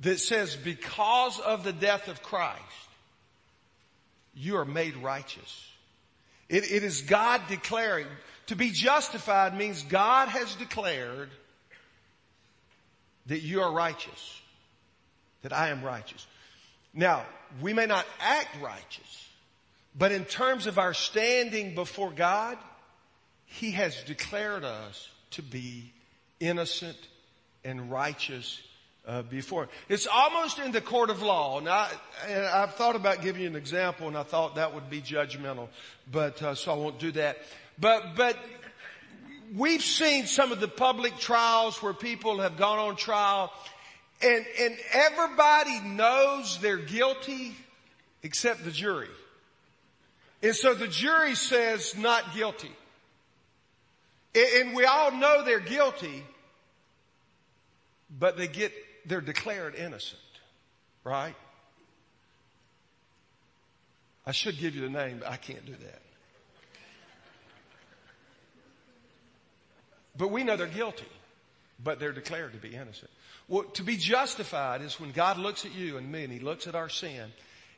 that 0.00 0.18
says 0.18 0.56
because 0.56 1.38
of 1.40 1.62
the 1.62 1.74
death 1.74 2.08
of 2.08 2.22
Christ, 2.22 2.62
you 4.34 4.56
are 4.56 4.64
made 4.64 4.96
righteous. 4.96 5.68
It, 6.48 6.70
it 6.70 6.84
is 6.84 7.02
God 7.02 7.42
declaring. 7.48 8.06
To 8.46 8.56
be 8.56 8.70
justified 8.70 9.54
means 9.54 9.82
God 9.82 10.28
has 10.28 10.54
declared 10.54 11.28
that 13.28 13.40
you 13.40 13.62
are 13.62 13.72
righteous. 13.72 14.40
That 15.42 15.52
I 15.52 15.68
am 15.68 15.82
righteous. 15.82 16.26
Now, 16.92 17.24
we 17.60 17.72
may 17.72 17.86
not 17.86 18.04
act 18.20 18.60
righteous, 18.60 19.28
but 19.96 20.12
in 20.12 20.24
terms 20.24 20.66
of 20.66 20.78
our 20.78 20.94
standing 20.94 21.74
before 21.74 22.10
God, 22.10 22.58
He 23.46 23.70
has 23.72 24.02
declared 24.02 24.64
us 24.64 25.08
to 25.32 25.42
be 25.42 25.92
innocent 26.40 26.98
and 27.64 27.90
righteous 27.90 28.60
uh, 29.06 29.22
before. 29.22 29.68
It's 29.88 30.06
almost 30.06 30.58
in 30.58 30.72
the 30.72 30.80
court 30.80 31.10
of 31.10 31.22
law. 31.22 31.60
Now, 31.60 31.88
and 32.26 32.44
I, 32.44 32.60
have 32.60 32.74
thought 32.74 32.96
about 32.96 33.22
giving 33.22 33.42
you 33.42 33.48
an 33.48 33.56
example, 33.56 34.06
and 34.08 34.16
I 34.16 34.22
thought 34.22 34.56
that 34.56 34.74
would 34.74 34.90
be 34.90 35.00
judgmental, 35.00 35.68
but 36.10 36.42
uh, 36.42 36.54
so 36.54 36.72
I 36.72 36.76
won't 36.76 36.98
do 36.98 37.12
that. 37.12 37.38
But 37.80 38.16
but 38.16 38.36
we've 39.56 39.82
seen 39.82 40.26
some 40.26 40.52
of 40.52 40.60
the 40.60 40.68
public 40.68 41.18
trials 41.18 41.82
where 41.82 41.94
people 41.94 42.40
have 42.40 42.56
gone 42.56 42.78
on 42.78 42.96
trial, 42.96 43.52
and 44.22 44.44
and 44.60 44.76
everybody 44.92 45.80
knows 45.80 46.58
they're 46.60 46.76
guilty 46.76 47.56
except 48.22 48.64
the 48.64 48.70
jury. 48.70 49.08
And 50.42 50.54
so 50.54 50.74
the 50.74 50.88
jury 50.88 51.34
says 51.34 51.96
not 51.96 52.34
guilty. 52.34 52.70
And 54.34 54.74
we 54.74 54.84
all 54.84 55.10
know 55.10 55.44
they're 55.44 55.58
guilty, 55.58 56.22
but 58.18 58.36
they 58.36 58.46
get, 58.46 58.72
they're 59.04 59.20
declared 59.20 59.74
innocent, 59.74 60.20
right? 61.02 61.34
I 64.26 64.32
should 64.32 64.58
give 64.58 64.76
you 64.76 64.82
the 64.82 64.90
name, 64.90 65.18
but 65.20 65.28
I 65.28 65.36
can't 65.36 65.64
do 65.64 65.72
that. 65.72 66.02
But 70.18 70.30
we 70.30 70.42
know 70.42 70.56
they're 70.56 70.66
guilty, 70.66 71.06
but 71.82 72.00
they're 72.00 72.12
declared 72.12 72.52
to 72.52 72.58
be 72.58 72.74
innocent. 72.74 73.10
Well, 73.46 73.62
to 73.74 73.82
be 73.82 73.96
justified 73.96 74.82
is 74.82 75.00
when 75.00 75.12
God 75.12 75.38
looks 75.38 75.64
at 75.64 75.74
you 75.74 75.96
and 75.96 76.10
me 76.10 76.24
and 76.24 76.32
He 76.32 76.40
looks 76.40 76.66
at 76.66 76.74
our 76.74 76.88
sin 76.88 77.30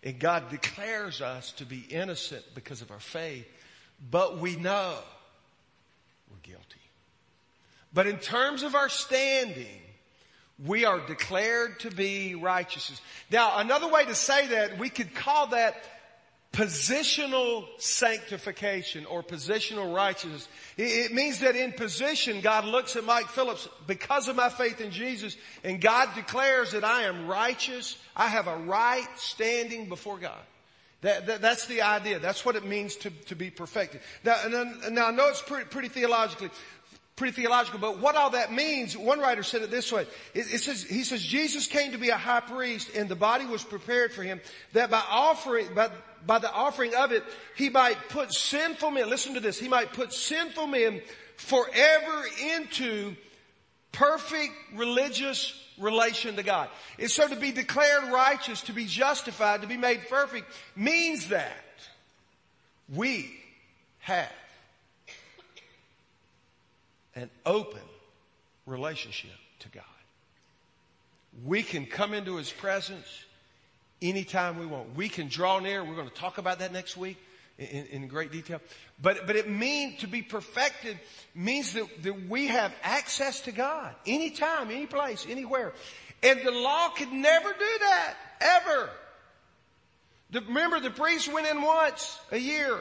and 0.03 0.19
God 0.19 0.51
declares 0.51 1.21
us 1.21 1.53
to 1.53 1.67
be 1.67 1.85
innocent 1.91 2.43
because 2.55 2.81
of 2.81 2.91
our 2.91 2.99
faith, 3.01 3.47
but 4.11 4.39
we 4.39 4.57
know 4.57 4.97
we're 6.31 6.39
guilty. 6.43 6.65
But 7.93 8.07
in 8.07 8.19
terms 8.19 8.63
of 8.63 8.75
our 8.75 8.89
standing, 8.89 9.67
we 10.65 10.85
are 10.85 11.01
declared 11.07 11.81
to 11.81 11.91
be 11.91 12.35
righteous. 12.35 13.01
Now, 13.31 13.59
another 13.59 13.89
way 13.89 14.05
to 14.07 14.15
say 14.15 14.47
that, 14.49 14.79
we 14.79 14.89
could 14.89 15.15
call 15.15 15.49
that 15.49 15.77
positional 16.53 17.65
sanctification 17.79 19.07
or 19.07 19.23
positional 19.23 19.95
righteousness. 19.95 20.49
It 20.77 21.13
means 21.13 21.41
that 21.41 21.55
in 21.55 21.73
position, 21.73 22.41
God 22.41 22.65
looks 22.65 22.97
at 22.97 23.05
Mike 23.05 23.29
Phillips 23.29 23.69
because 23.87 24.27
of 24.27 24.35
my 24.35 24.49
faith 24.49 24.81
in 24.81 24.91
Jesus 24.91 25.37
and 25.63 25.81
God 25.81 26.09
declares 26.15 26.73
that 26.73 26.83
I 26.83 27.03
am 27.03 27.29
righteous. 27.29 27.97
I 28.17 28.27
have 28.27 28.49
a 28.49 28.57
right 28.57 29.07
standing 29.17 29.89
before 29.89 30.19
God. 30.19 30.41
That, 31.03 31.27
that, 31.29 31.41
that's 31.41 31.67
the 31.67 31.83
idea. 31.83 32.19
That's 32.19 32.45
what 32.45 32.57
it 32.57 32.65
means 32.65 32.97
to, 32.97 33.11
to 33.11 33.35
be 33.35 33.51
perfected. 33.51 34.01
Now, 34.23 34.37
now 34.91 35.07
I 35.07 35.11
know 35.13 35.29
it's 35.29 35.41
pretty, 35.41 35.65
pretty 35.65 35.89
theologically, 35.89 36.51
pretty 37.21 37.35
theological, 37.43 37.79
but 37.79 37.99
what 37.99 38.17
all 38.17 38.31
that 38.31 38.51
means, 38.51 38.97
one 38.97 39.21
writer 39.21 39.43
said 39.43 39.61
it 39.61 39.71
this 39.71 39.93
way. 39.93 40.07
It, 40.33 40.55
it, 40.55 40.61
says, 40.63 40.83
he 40.83 41.05
says, 41.05 41.23
Jesus 41.23 41.67
came 41.67 41.93
to 41.93 41.99
be 41.99 42.09
a 42.09 42.17
high 42.17 42.41
priest 42.41 42.97
and 42.97 43.11
the 43.11 43.15
body 43.15 43.45
was 43.45 43.63
prepared 43.63 44.11
for 44.11 44.23
him 44.23 44.41
that 44.73 44.91
by 44.91 45.03
offering, 45.07 45.67
by, 45.75 45.91
by 46.27 46.39
the 46.39 46.51
offering 46.51 46.95
of 46.95 47.13
it, 47.13 47.23
he 47.57 47.69
might 47.69 48.09
put 48.09 48.33
sinful 48.33 48.93
men, 48.93 49.11
listen 49.11 49.35
to 49.35 49.41
this, 49.41 49.59
he 49.61 49.69
might 49.69 49.93
put 49.93 50.15
sinful 50.15 50.67
men 50.67 51.03
forever 51.37 52.25
into 52.55 53.15
perfect 53.93 54.55
religious 54.75 55.53
relation 55.79 56.37
to 56.37 56.43
God. 56.43 56.71
And 56.99 57.11
so 57.11 57.29
to 57.29 57.37
be 57.37 57.53
declared 57.53 58.05
righteous, 58.11 58.63
to 58.63 58.73
be 58.73 58.87
justified, 58.87 59.61
to 59.61 59.67
be 59.67 59.77
made 59.77 60.09
perfect 60.09 60.51
means 60.75 61.29
that 61.29 61.53
we 62.89 63.31
have 63.99 64.33
an 67.21 67.31
open 67.45 67.83
relationship 68.67 69.31
to 69.61 69.69
God. 69.69 69.85
We 71.45 71.63
can 71.63 71.87
come 71.87 72.15
into 72.15 72.37
His 72.37 72.51
presence 72.51 73.07
anytime 74.03 74.59
we 74.59 74.67
want. 74.67 74.97
We 74.97 75.09
can 75.09 75.29
draw 75.29 75.59
near. 75.61 75.85
We're 75.85 75.95
going 75.95 76.09
to 76.09 76.15
talk 76.15 76.39
about 76.39 76.59
that 76.61 76.73
next 76.73 76.97
week 76.97 77.19
in, 77.59 77.87
in 77.87 78.09
great 78.09 78.33
detail. 78.33 78.61
But, 79.01 79.27
but 79.27 79.37
it 79.37 79.49
means 79.49 80.01
to 80.01 80.07
be 80.07 80.23
perfected 80.23 80.99
means 81.35 81.75
that, 81.75 81.87
that 82.03 82.29
we 82.29 82.49
have 82.49 82.75
access 82.83 83.43
to 83.43 83.53
God 83.53 83.95
anytime, 84.07 84.71
any 84.71 84.87
place, 84.87 85.27
anywhere. 85.29 85.73
And 86.23 86.41
the 86.45 86.51
law 86.51 86.89
could 86.89 87.13
never 87.13 87.49
do 87.53 87.79
that, 87.81 88.15
ever. 88.41 88.91
The, 90.31 90.41
remember, 90.43 90.81
the 90.81 90.91
priest 90.91 91.33
went 91.33 91.47
in 91.47 91.63
once 91.63 92.19
a 92.31 92.39
year 92.39 92.79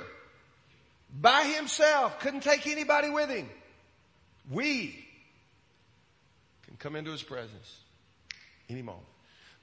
by 1.20 1.44
himself, 1.44 2.20
couldn't 2.20 2.44
take 2.44 2.68
anybody 2.68 3.10
with 3.10 3.30
him. 3.30 3.50
We 4.50 5.06
can 6.66 6.78
come 6.78 6.96
into 6.96 7.12
his 7.12 7.24
presence 7.24 7.80
any 8.70 8.82
moment 8.82 9.06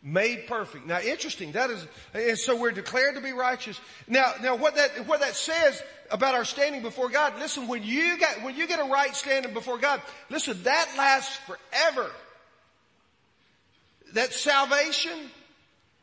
made 0.07 0.47
perfect. 0.47 0.87
Now 0.87 1.01
interesting, 1.01 1.53
that 1.53 1.71
is, 1.71 1.85
and 2.15 2.39
so 2.39 2.57
we're 2.57 2.71
declared 2.71 3.17
to 3.17 3.21
be 3.21 3.33
righteous. 3.33 3.81
Now, 4.07 4.35
now 4.41 4.55
what 4.55 4.77
that, 4.77 5.07
what 5.07 5.21
that 5.21 5.35
says 5.35 5.83
about 6.11 6.35
our 6.35 6.45
standing 6.45 6.83
before 6.83 7.09
God, 7.09 7.35
listen, 7.41 7.67
when 7.67 7.83
you 7.83 8.17
get, 8.17 8.43
when 8.45 8.55
you 8.57 8.69
get 8.69 8.79
a 8.79 8.85
right 8.85 9.15
standing 9.17 9.53
before 9.53 9.79
God, 9.79 10.01
listen, 10.31 10.63
that 10.63 10.95
lasts 10.97 11.37
forever. 11.39 12.11
That 14.15 14.33
salvation, 14.33 15.19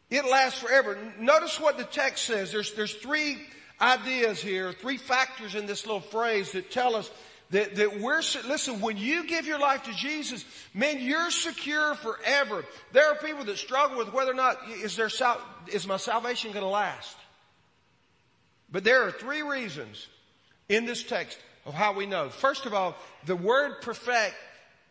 it 0.09 0.25
lasts 0.25 0.59
forever. 0.59 0.97
Notice 1.17 1.59
what 1.59 1.77
the 1.77 1.85
text 1.85 2.25
says. 2.25 2.51
There's, 2.51 2.73
there's 2.73 2.93
three 2.93 3.37
ideas 3.79 4.41
here, 4.41 4.73
three 4.73 4.97
factors 4.97 5.55
in 5.55 5.65
this 5.65 5.85
little 5.85 6.01
phrase 6.01 6.51
that 6.51 6.71
tell 6.71 6.95
us 6.95 7.09
that, 7.53 7.75
that 7.75 7.99
we're, 7.99 8.21
listen, 8.47 8.81
when 8.81 8.97
you 8.97 9.27
give 9.27 9.45
your 9.45 9.59
life 9.59 9.83
to 9.83 9.93
Jesus, 9.93 10.43
man, 10.73 10.99
you're 10.99 11.29
secure 11.29 11.93
forever. 11.93 12.65
There 12.93 13.07
are 13.11 13.15
people 13.15 13.45
that 13.45 13.57
struggle 13.57 13.99
with 13.99 14.11
whether 14.11 14.31
or 14.31 14.35
not, 14.35 14.57
is 14.81 14.95
there, 14.95 15.09
is 15.67 15.85
my 15.85 15.97
salvation 15.97 16.51
going 16.51 16.63
to 16.63 16.69
last? 16.69 17.15
But 18.71 18.83
there 18.83 19.03
are 19.03 19.11
three 19.11 19.43
reasons 19.43 20.07
in 20.67 20.85
this 20.85 21.03
text 21.03 21.37
of 21.67 21.75
how 21.75 21.93
we 21.93 22.07
know. 22.07 22.29
First 22.29 22.65
of 22.65 22.73
all, 22.73 22.95
the 23.27 23.35
word 23.35 23.81
perfect 23.81 24.33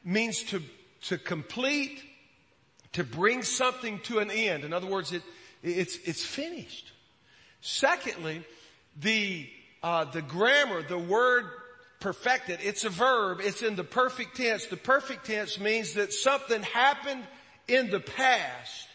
means 0.05 0.44
to, 0.44 0.62
to 1.09 1.18
complete, 1.18 2.01
to 2.92 3.03
bring 3.03 3.42
something 3.42 3.98
to 4.05 4.20
an 4.20 4.31
end. 4.31 4.62
In 4.62 4.72
other 4.72 4.87
words, 4.87 5.11
it, 5.11 5.22
it's, 5.64 5.96
it's 6.05 6.25
finished. 6.25 6.92
Secondly, 7.61 8.44
the, 9.01 9.48
uh, 9.83 10.05
the 10.05 10.22
grammar, 10.22 10.83
the 10.83 10.96
word 10.96 11.46
perfected, 12.02 12.58
it's 12.62 12.84
a 12.84 12.90
verb. 12.90 13.38
It's 13.40 13.62
in 13.62 13.76
the 13.76 13.84
perfect 13.84 14.36
tense. 14.36 14.66
The 14.66 14.76
perfect 14.76 15.24
tense 15.24 15.58
means 15.60 15.94
that 15.94 16.12
something 16.12 16.62
happened 16.62 17.22
in 17.68 17.90
the 17.90 18.00
past, 18.00 18.88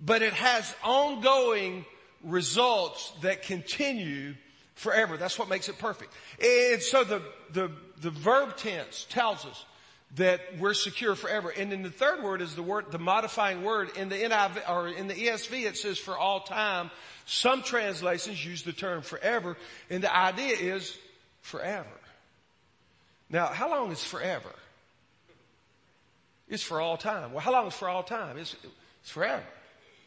but 0.00 0.22
it 0.22 0.32
has 0.32 0.74
ongoing 0.82 1.84
results 2.24 3.12
that 3.20 3.42
continue 3.42 4.34
forever. 4.74 5.18
That's 5.18 5.38
what 5.38 5.50
makes 5.50 5.68
it 5.68 5.78
perfect. 5.78 6.14
And 6.42 6.80
so 6.80 7.04
the, 7.04 7.22
the, 7.52 7.70
the 8.00 8.10
verb 8.10 8.56
tense 8.56 9.06
tells 9.10 9.44
us 9.44 9.64
that 10.16 10.40
we're 10.58 10.74
secure 10.74 11.14
forever. 11.14 11.50
And 11.50 11.70
then 11.70 11.82
the 11.82 11.90
third 11.90 12.24
word 12.24 12.40
is 12.40 12.54
the 12.54 12.62
word, 12.62 12.86
the 12.90 12.98
modifying 12.98 13.62
word 13.62 13.90
in 13.98 14.08
the 14.08 14.16
NIV 14.16 14.68
or 14.68 14.88
in 14.88 15.08
the 15.08 15.14
ESV. 15.14 15.66
It 15.66 15.76
says 15.76 15.98
for 15.98 16.16
all 16.16 16.40
time. 16.40 16.90
Some 17.26 17.62
translations 17.62 18.44
use 18.44 18.62
the 18.62 18.72
term 18.72 19.02
forever, 19.02 19.58
and 19.90 20.02
the 20.02 20.14
idea 20.14 20.56
is 20.56 20.96
forever. 21.42 21.86
Now, 23.30 23.46
how 23.46 23.70
long 23.70 23.92
is 23.92 24.02
forever? 24.02 24.50
It's 26.48 26.62
for 26.62 26.80
all 26.80 26.96
time. 26.96 27.32
Well, 27.32 27.40
how 27.40 27.52
long 27.52 27.68
is 27.68 27.74
for 27.74 27.88
all 27.88 28.02
time? 28.02 28.36
It's, 28.36 28.56
it's 29.02 29.10
forever. 29.10 29.44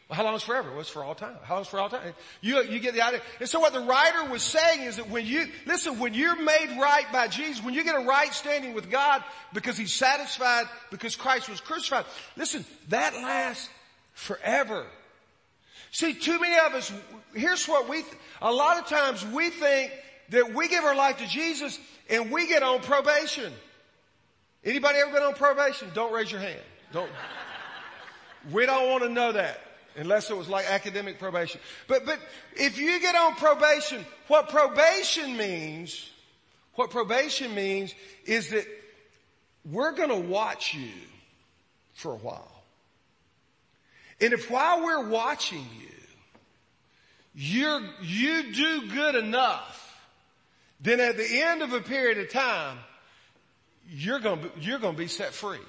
Well, 0.09 0.17
how 0.17 0.25
long 0.25 0.35
is 0.35 0.43
forever? 0.43 0.69
Well, 0.71 0.81
it's 0.81 0.89
for 0.89 1.03
all 1.03 1.15
time. 1.15 1.37
How 1.43 1.55
long 1.55 1.63
is 1.63 1.69
for 1.69 1.79
all 1.79 1.89
time? 1.89 2.13
You, 2.41 2.61
you 2.63 2.79
get 2.81 2.93
the 2.93 3.01
idea. 3.01 3.21
And 3.39 3.47
so 3.47 3.61
what 3.61 3.71
the 3.71 3.79
writer 3.79 4.29
was 4.29 4.43
saying 4.43 4.81
is 4.81 4.97
that 4.97 5.09
when 5.09 5.25
you, 5.25 5.47
listen, 5.65 5.99
when 5.99 6.13
you're 6.13 6.35
made 6.35 6.77
right 6.79 7.05
by 7.13 7.29
Jesus, 7.29 7.63
when 7.63 7.73
you 7.73 7.85
get 7.85 7.95
a 7.95 8.05
right 8.05 8.33
standing 8.33 8.73
with 8.73 8.91
God 8.91 9.23
because 9.53 9.77
He's 9.77 9.93
satisfied 9.93 10.65
because 10.91 11.15
Christ 11.15 11.49
was 11.49 11.61
crucified, 11.61 12.05
listen, 12.35 12.65
that 12.89 13.13
lasts 13.13 13.69
forever. 14.11 14.85
See, 15.91 16.13
too 16.13 16.39
many 16.39 16.57
of 16.57 16.73
us, 16.73 16.91
here's 17.33 17.65
what 17.67 17.87
we, 17.87 18.03
a 18.41 18.51
lot 18.51 18.79
of 18.79 18.87
times 18.87 19.25
we 19.25 19.49
think 19.49 19.91
that 20.29 20.53
we 20.53 20.67
give 20.67 20.83
our 20.83 20.95
life 20.95 21.17
to 21.17 21.27
Jesus 21.27 21.79
and 22.09 22.31
we 22.31 22.47
get 22.47 22.63
on 22.63 22.81
probation. 22.81 23.53
Anybody 24.63 24.99
ever 24.99 25.11
been 25.11 25.23
on 25.23 25.33
probation? 25.35 25.89
Don't 25.93 26.13
raise 26.13 26.31
your 26.31 26.41
hand. 26.41 26.61
Don't. 26.91 27.09
We 28.51 28.65
don't 28.65 28.89
want 28.89 29.03
to 29.03 29.09
know 29.09 29.31
that 29.33 29.59
unless 29.95 30.29
it 30.29 30.37
was 30.37 30.49
like 30.49 30.69
academic 30.69 31.19
probation. 31.19 31.61
But, 31.87 32.05
but 32.05 32.19
if 32.55 32.77
you 32.77 32.99
get 32.99 33.15
on 33.15 33.35
probation, 33.35 34.05
what 34.27 34.49
probation 34.49 35.37
means, 35.37 36.09
what 36.75 36.89
probation 36.89 37.53
means 37.53 37.93
is 38.25 38.49
that 38.49 38.65
we're 39.69 39.93
going 39.93 40.09
to 40.09 40.29
watch 40.29 40.73
you 40.73 40.91
for 41.93 42.13
a 42.13 42.17
while. 42.17 42.63
And 44.19 44.33
if 44.33 44.49
while 44.49 44.83
we're 44.83 45.07
watching 45.07 45.65
you, 45.79 45.89
you're, 47.35 47.81
you 48.01 48.53
do 48.53 48.87
good 48.89 49.15
enough, 49.15 49.82
then 50.83 50.99
at 50.99 51.17
the 51.17 51.41
end 51.41 51.61
of 51.61 51.73
a 51.73 51.81
period 51.81 52.19
of 52.19 52.29
time, 52.29 52.77
you're 53.89 54.19
going 54.19 54.41
to, 54.41 54.51
you're 54.59 54.79
to 54.79 54.93
be 54.93 55.07
set 55.07 55.33
free 55.33 55.59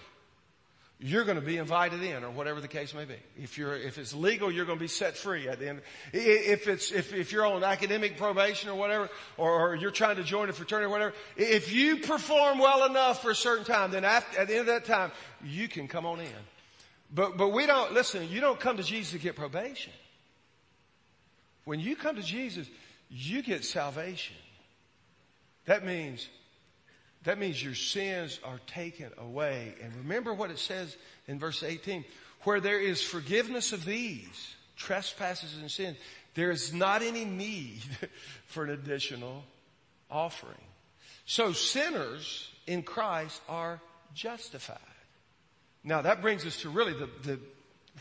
you're 1.01 1.25
going 1.25 1.39
to 1.39 1.45
be 1.45 1.59
invited 1.59 2.03
in 2.03 2.25
or 2.25 2.31
whatever 2.31 2.61
the 2.61 2.69
case 2.69 2.95
may 2.95 3.05
be. 3.05 3.17
If 3.37 3.59
you're, 3.59 3.77
if 3.77 3.99
it's 3.99 4.15
legal, 4.15 4.51
you're 4.51 4.65
going 4.65 4.79
to 4.79 4.83
be 4.83 4.89
set 4.89 5.19
free 5.19 5.49
at 5.49 5.59
the 5.59 5.69
end. 5.69 5.83
If 6.13 6.69
it's, 6.69 6.93
if, 6.93 7.13
if 7.13 7.33
you're 7.33 7.45
on 7.45 7.65
academic 7.65 8.17
probation 8.17 8.71
or 8.71 8.75
whatever, 8.77 9.11
or, 9.37 9.51
or 9.51 9.75
you're 9.75 9.91
trying 9.91 10.17
to 10.17 10.23
join 10.23 10.49
a 10.49 10.55
fraternity 10.55 10.87
or 10.87 10.91
whatever, 10.91 11.13
if 11.37 11.73
you 11.73 11.99
perform 11.99 12.59
well 12.59 12.87
enough 12.87 13.21
for 13.21 13.31
a 13.31 13.35
certain 13.35 13.67
time, 13.67 13.91
then 13.91 14.05
after, 14.05 14.41
at 14.41 14.49
the 14.49 14.55
end 14.55 14.61
of 14.61 14.67
that 14.69 14.87
time, 14.87 15.11
you 15.45 15.69
can 15.69 15.89
come 15.89 16.07
on 16.07 16.21
in. 16.21 16.29
But, 17.13 17.37
but 17.37 17.49
we 17.49 17.67
don't, 17.67 17.93
listen, 17.93 18.29
you 18.31 18.41
don't 18.41 18.59
come 18.59 18.79
to 18.79 18.83
Jesus 18.83 19.13
to 19.13 19.19
get 19.19 19.37
probation. 19.37 19.93
When 21.65 21.81
you 21.81 21.97
come 21.97 22.17
to 22.17 22.23
Jesus, 22.23 22.67
you 23.11 23.43
get 23.43 23.65
salvation. 23.65 24.37
That 25.67 25.85
means 25.85 26.29
that 27.25 27.39
means 27.39 27.63
your 27.63 27.75
sins 27.75 28.39
are 28.45 28.61
taken 28.67 29.11
away. 29.19 29.75
And 29.83 29.95
remember 29.97 30.35
what 30.35 30.51
it 30.51 30.59
says 30.59 30.97
in 31.27 31.39
verse 31.39 31.63
18. 31.63 32.05
Where 32.43 32.61
there 32.61 32.79
is 32.79 33.03
forgiveness 33.03 33.73
of 33.73 33.87
these, 33.87 34.55
trespasses 34.77 35.59
and 35.59 35.71
sins, 35.71 35.97
there 36.35 36.51
is 36.51 36.75
not 36.75 37.03
any 37.03 37.25
need 37.25 37.81
for 38.47 38.65
an 38.65 38.71
additional 38.71 39.45
offering. 40.11 40.55
So 41.25 41.53
sinners 41.53 42.51
in 42.67 42.83
Christ 42.83 43.41
are 43.49 43.81
justified. 44.15 44.79
Now 45.83 46.03
that 46.03 46.21
brings 46.21 46.45
us 46.45 46.61
to 46.61 46.69
really 46.69 46.93
the, 46.93 47.09
the 47.23 47.41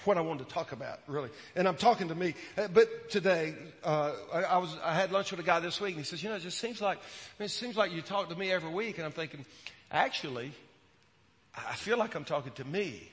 what 0.05 0.17
I 0.17 0.21
wanted 0.21 0.47
to 0.47 0.53
talk 0.53 0.71
about, 0.71 0.99
really. 1.07 1.29
And 1.55 1.67
I'm 1.67 1.75
talking 1.75 2.07
to 2.09 2.15
me. 2.15 2.33
Uh, 2.57 2.67
but 2.67 3.09
today, 3.09 3.53
uh, 3.83 4.11
I, 4.33 4.43
I, 4.43 4.57
was, 4.57 4.75
I 4.83 4.93
had 4.93 5.11
lunch 5.11 5.31
with 5.31 5.39
a 5.39 5.43
guy 5.43 5.59
this 5.59 5.79
week 5.79 5.95
and 5.95 5.99
he 5.99 6.05
says, 6.05 6.21
you 6.21 6.29
know, 6.29 6.35
it 6.35 6.41
just 6.41 6.59
seems 6.59 6.81
like, 6.81 6.97
I 6.97 7.01
mean, 7.39 7.45
it 7.45 7.49
seems 7.49 7.77
like 7.77 7.91
you 7.91 8.01
talk 8.01 8.29
to 8.29 8.35
me 8.35 8.51
every 8.51 8.71
week. 8.71 8.97
And 8.97 9.05
I'm 9.05 9.11
thinking, 9.11 9.45
actually, 9.91 10.51
I 11.55 11.75
feel 11.75 11.97
like 11.97 12.15
I'm 12.15 12.25
talking 12.25 12.51
to 12.53 12.65
me 12.65 13.09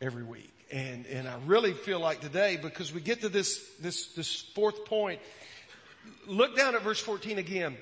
every 0.00 0.22
week. 0.22 0.52
And, 0.72 1.06
and 1.06 1.28
I 1.28 1.36
really 1.46 1.72
feel 1.72 2.00
like 2.00 2.20
today, 2.20 2.58
because 2.60 2.92
we 2.92 3.00
get 3.00 3.20
to 3.20 3.28
this, 3.28 3.64
this, 3.80 4.08
this 4.14 4.40
fourth 4.54 4.86
point, 4.86 5.20
look 6.26 6.56
down 6.56 6.74
at 6.74 6.82
verse 6.82 7.00
14 7.00 7.38
again. 7.38 7.76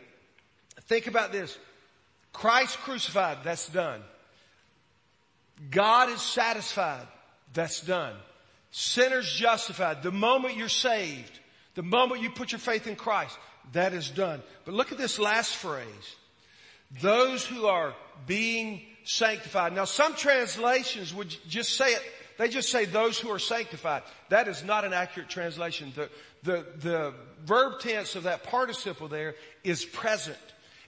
Think 0.83 1.07
about 1.07 1.33
this. 1.33 1.57
Christ 2.33 2.79
crucified, 2.79 3.39
that's 3.45 3.69
done. 3.69 4.03
God 5.71 6.11
is 6.11 6.21
satisfied, 6.21 7.07
that's 7.53 7.81
done. 7.81 8.15
Sinners 8.73 9.31
justified. 9.31 10.03
The 10.03 10.11
moment 10.11 10.57
you're 10.57 10.69
saved, 10.69 11.39
the 11.75 11.83
moment 11.83 12.23
you 12.23 12.31
put 12.31 12.53
your 12.53 12.59
faith 12.59 12.87
in 12.87 12.97
Christ, 12.97 13.39
that 13.73 13.93
is 13.93 14.11
done. 14.11 14.43
But 14.65 14.75
look 14.75 14.91
at 14.91 14.99
this 14.99 15.19
last 15.19 15.55
phrase. 15.55 16.17
Those 17.01 17.47
who 17.47 17.67
are 17.67 17.95
being 18.27 18.81
sanctified. 19.05 19.75
Now 19.75 19.85
some 19.85 20.15
translations 20.15 21.15
would 21.15 21.35
just 21.49 21.77
say 21.77 21.93
it, 21.93 22.03
they 22.39 22.49
just 22.49 22.71
say 22.71 22.87
those 22.87 23.19
who 23.19 23.31
are 23.31 23.39
sanctified. 23.39 24.03
That 24.31 24.49
is 24.49 24.65
not 24.65 24.87
an 24.87 24.95
accurate 24.95 25.29
translation. 25.29 25.93
The, 25.95 26.09
the, 26.43 26.67
the 26.79 27.15
verb 27.45 27.81
tense 27.81 28.17
of 28.17 28.23
that 28.25 28.43
participle 28.43 29.09
there 29.09 29.35
is 29.63 29.85
present. 29.85 30.39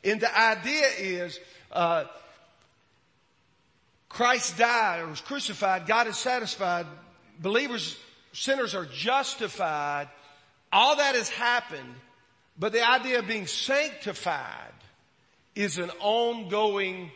And 0.02 0.20
the 0.20 0.38
idea 0.38 0.86
is, 0.98 1.38
uh, 1.70 2.04
Christ 4.08 4.56
died 4.56 5.00
or 5.00 5.08
was 5.08 5.20
crucified. 5.20 5.86
God 5.86 6.06
is 6.06 6.16
satisfied 6.16 6.86
believers, 7.40 7.96
sinners 8.32 8.74
are 8.74 8.86
justified. 8.86 10.08
All 10.72 10.96
that 10.96 11.14
has 11.14 11.28
happened, 11.28 11.94
but 12.58 12.72
the 12.72 12.86
idea 12.86 13.18
of 13.18 13.26
being 13.26 13.46
sanctified 13.46 14.72
is 15.54 15.78
an 15.78 15.90
ongoing 16.00 17.10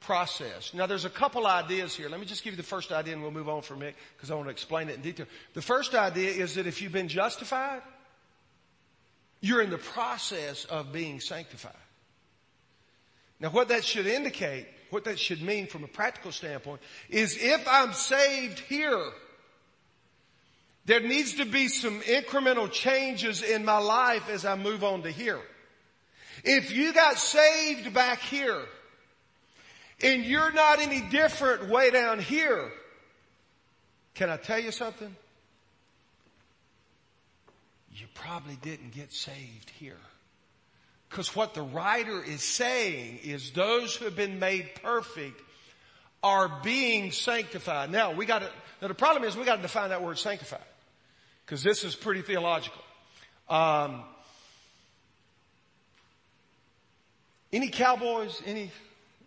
process. 0.00 0.72
Now 0.72 0.86
there's 0.86 1.04
a 1.04 1.10
couple 1.10 1.46
ideas 1.46 1.94
here. 1.94 2.08
Let 2.08 2.20
me 2.20 2.26
just 2.26 2.44
give 2.44 2.52
you 2.52 2.56
the 2.56 2.62
first 2.62 2.92
idea 2.92 3.14
and 3.14 3.22
we'll 3.22 3.32
move 3.32 3.48
on 3.48 3.62
for 3.62 3.74
a 3.74 3.76
minute 3.76 3.96
because 4.16 4.30
I 4.30 4.34
want 4.34 4.46
to 4.46 4.52
explain 4.52 4.88
it 4.88 4.96
in 4.96 5.02
detail. 5.02 5.26
The 5.54 5.62
first 5.62 5.94
idea 5.94 6.30
is 6.30 6.54
that 6.54 6.66
if 6.66 6.80
you've 6.80 6.92
been 6.92 7.08
justified, 7.08 7.82
you're 9.40 9.62
in 9.62 9.70
the 9.70 9.78
process 9.78 10.64
of 10.64 10.92
being 10.92 11.20
sanctified. 11.20 11.72
Now 13.40 13.50
what 13.50 13.68
that 13.68 13.84
should 13.84 14.06
indicate, 14.06 14.66
what 14.90 15.04
that 15.04 15.18
should 15.18 15.42
mean 15.42 15.66
from 15.66 15.84
a 15.84 15.88
practical 15.88 16.32
standpoint 16.32 16.80
is 17.10 17.36
if 17.40 17.66
I'm 17.68 17.92
saved 17.92 18.60
here, 18.60 19.02
there 20.86 21.00
needs 21.00 21.34
to 21.34 21.44
be 21.44 21.66
some 21.66 22.00
incremental 22.02 22.70
changes 22.70 23.42
in 23.42 23.64
my 23.64 23.78
life 23.78 24.28
as 24.30 24.44
I 24.44 24.54
move 24.54 24.84
on 24.84 25.02
to 25.02 25.10
here. 25.10 25.40
If 26.44 26.70
you 26.70 26.92
got 26.92 27.18
saved 27.18 27.92
back 27.92 28.20
here 28.20 28.62
and 30.00 30.24
you're 30.24 30.52
not 30.52 30.78
any 30.78 31.00
different 31.00 31.68
way 31.68 31.90
down 31.90 32.20
here, 32.20 32.70
can 34.14 34.30
I 34.30 34.36
tell 34.36 34.60
you 34.60 34.70
something? 34.70 35.14
You 37.92 38.06
probably 38.14 38.56
didn't 38.62 38.94
get 38.94 39.12
saved 39.12 39.70
here. 39.80 39.98
Because 41.10 41.34
what 41.34 41.54
the 41.54 41.62
writer 41.62 42.22
is 42.22 42.44
saying 42.44 43.20
is 43.24 43.50
those 43.50 43.96
who 43.96 44.04
have 44.04 44.16
been 44.16 44.38
made 44.38 44.70
perfect 44.82 45.40
are 46.22 46.60
being 46.62 47.10
sanctified. 47.10 47.90
Now 47.90 48.12
we 48.12 48.24
got 48.24 48.40
to, 48.40 48.50
now 48.80 48.88
the 48.88 48.94
problem 48.94 49.24
is 49.24 49.36
we 49.36 49.44
got 49.44 49.56
to 49.56 49.62
define 49.62 49.88
that 49.90 50.02
word 50.02 50.18
sanctified 50.18 50.62
because 51.46 51.62
this 51.62 51.84
is 51.84 51.94
pretty 51.94 52.22
theological. 52.22 52.82
Um, 53.48 54.02
any 57.52 57.68
cowboys? 57.68 58.42
Any 58.44 58.72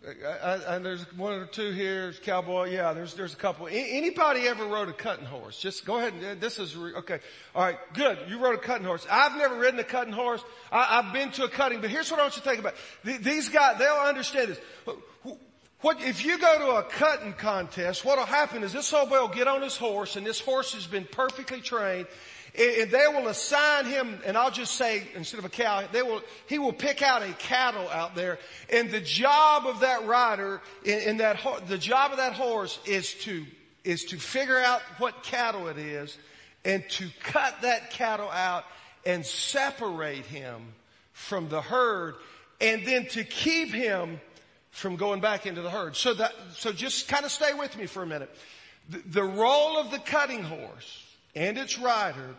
and 0.02 0.84
there's 0.84 1.02
one 1.14 1.34
or 1.34 1.46
two 1.46 1.72
here. 1.72 2.14
Cowboy, 2.22 2.70
yeah. 2.70 2.94
There's 2.94 3.14
there's 3.14 3.34
a 3.34 3.36
couple. 3.36 3.68
Anybody 3.70 4.48
ever 4.48 4.64
rode 4.64 4.88
a 4.88 4.94
cutting 4.94 5.26
horse? 5.26 5.58
Just 5.58 5.84
go 5.84 5.98
ahead 5.98 6.14
and 6.14 6.40
this 6.40 6.58
is 6.58 6.74
okay. 6.76 7.20
All 7.54 7.62
right, 7.62 7.76
good. 7.92 8.18
You 8.28 8.38
rode 8.38 8.54
a 8.54 8.62
cutting 8.62 8.86
horse. 8.86 9.06
I've 9.10 9.36
never 9.36 9.56
ridden 9.56 9.78
a 9.78 9.84
cutting 9.84 10.14
horse. 10.14 10.42
I, 10.72 11.02
have 11.02 11.12
been 11.12 11.30
to 11.32 11.44
a 11.44 11.48
cutting, 11.48 11.82
but 11.82 11.90
here's 11.90 12.10
what 12.10 12.18
I 12.18 12.24
want 12.24 12.36
you 12.36 12.42
to 12.42 12.48
think 12.48 12.60
about. 12.60 12.74
These 13.04 13.50
guys, 13.50 13.78
they'll 13.78 13.92
understand 13.92 14.48
this. 14.48 14.60
What 15.82 16.02
if 16.02 16.26
you 16.26 16.38
go 16.38 16.58
to 16.58 16.70
a 16.72 16.82
cutting 16.82 17.32
contest? 17.32 18.04
What'll 18.04 18.26
happen 18.26 18.62
is 18.62 18.72
this 18.72 18.92
old 18.92 19.08
boy 19.08 19.20
will 19.20 19.28
get 19.28 19.48
on 19.48 19.62
his 19.62 19.78
horse, 19.78 20.16
and 20.16 20.26
this 20.26 20.38
horse 20.38 20.74
has 20.74 20.86
been 20.86 21.06
perfectly 21.10 21.62
trained, 21.62 22.06
and 22.58 22.90
they 22.90 23.06
will 23.08 23.28
assign 23.28 23.86
him, 23.86 24.18
and 24.26 24.36
I'll 24.36 24.50
just 24.50 24.74
say, 24.74 25.04
instead 25.14 25.38
of 25.38 25.46
a 25.46 25.48
cow, 25.48 25.84
they 25.90 26.02
will, 26.02 26.20
he 26.46 26.58
will 26.58 26.74
pick 26.74 27.00
out 27.00 27.22
a 27.22 27.32
cattle 27.32 27.88
out 27.88 28.14
there. 28.14 28.38
And 28.70 28.90
the 28.90 29.00
job 29.00 29.66
of 29.66 29.80
that 29.80 30.04
rider, 30.04 30.60
in, 30.84 31.16
that, 31.16 31.40
the 31.66 31.78
job 31.78 32.10
of 32.10 32.18
that 32.18 32.34
horse 32.34 32.78
is 32.84 33.14
to, 33.22 33.46
is 33.82 34.04
to 34.06 34.18
figure 34.18 34.58
out 34.58 34.82
what 34.98 35.22
cattle 35.22 35.68
it 35.68 35.78
is 35.78 36.18
and 36.62 36.84
to 36.90 37.08
cut 37.22 37.54
that 37.62 37.90
cattle 37.90 38.28
out 38.28 38.64
and 39.06 39.24
separate 39.24 40.26
him 40.26 40.60
from 41.14 41.48
the 41.48 41.62
herd 41.62 42.16
and 42.60 42.86
then 42.86 43.06
to 43.06 43.24
keep 43.24 43.68
him 43.68 44.20
from 44.70 44.96
going 44.96 45.20
back 45.20 45.46
into 45.46 45.62
the 45.62 45.70
herd. 45.70 45.96
So 45.96 46.14
that, 46.14 46.32
so 46.54 46.72
just 46.72 47.08
kind 47.08 47.24
of 47.24 47.30
stay 47.30 47.52
with 47.54 47.76
me 47.76 47.86
for 47.86 48.02
a 48.02 48.06
minute. 48.06 48.30
The, 48.88 48.98
the 48.98 49.24
role 49.24 49.78
of 49.78 49.90
the 49.90 49.98
cutting 49.98 50.42
horse 50.42 51.04
and 51.34 51.58
its 51.58 51.78
rider 51.78 52.34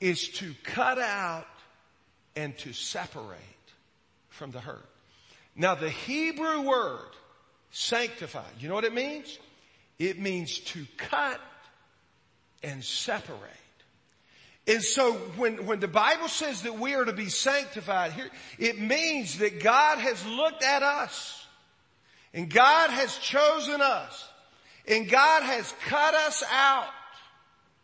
is 0.00 0.28
to 0.28 0.54
cut 0.62 0.98
out 0.98 1.46
and 2.36 2.56
to 2.58 2.72
separate 2.72 3.38
from 4.28 4.50
the 4.50 4.60
herd. 4.60 4.82
Now 5.56 5.74
the 5.74 5.90
Hebrew 5.90 6.62
word 6.62 7.10
sanctified, 7.70 8.52
you 8.60 8.68
know 8.68 8.74
what 8.74 8.84
it 8.84 8.94
means? 8.94 9.38
It 9.98 10.18
means 10.18 10.58
to 10.58 10.84
cut 10.96 11.40
and 12.62 12.84
separate. 12.84 13.38
And 14.66 14.82
so 14.82 15.12
when, 15.36 15.66
when 15.66 15.80
the 15.80 15.88
Bible 15.88 16.28
says 16.28 16.62
that 16.62 16.78
we 16.78 16.94
are 16.94 17.04
to 17.04 17.12
be 17.12 17.28
sanctified 17.28 18.12
here, 18.12 18.30
it 18.58 18.80
means 18.80 19.38
that 19.38 19.62
God 19.62 19.98
has 19.98 20.24
looked 20.26 20.62
at 20.62 20.82
us 20.82 21.43
and 22.34 22.50
God 22.50 22.90
has 22.90 23.16
chosen 23.18 23.80
us 23.80 24.28
and 24.86 25.08
God 25.08 25.44
has 25.44 25.72
cut 25.86 26.14
us 26.14 26.42
out 26.52 26.90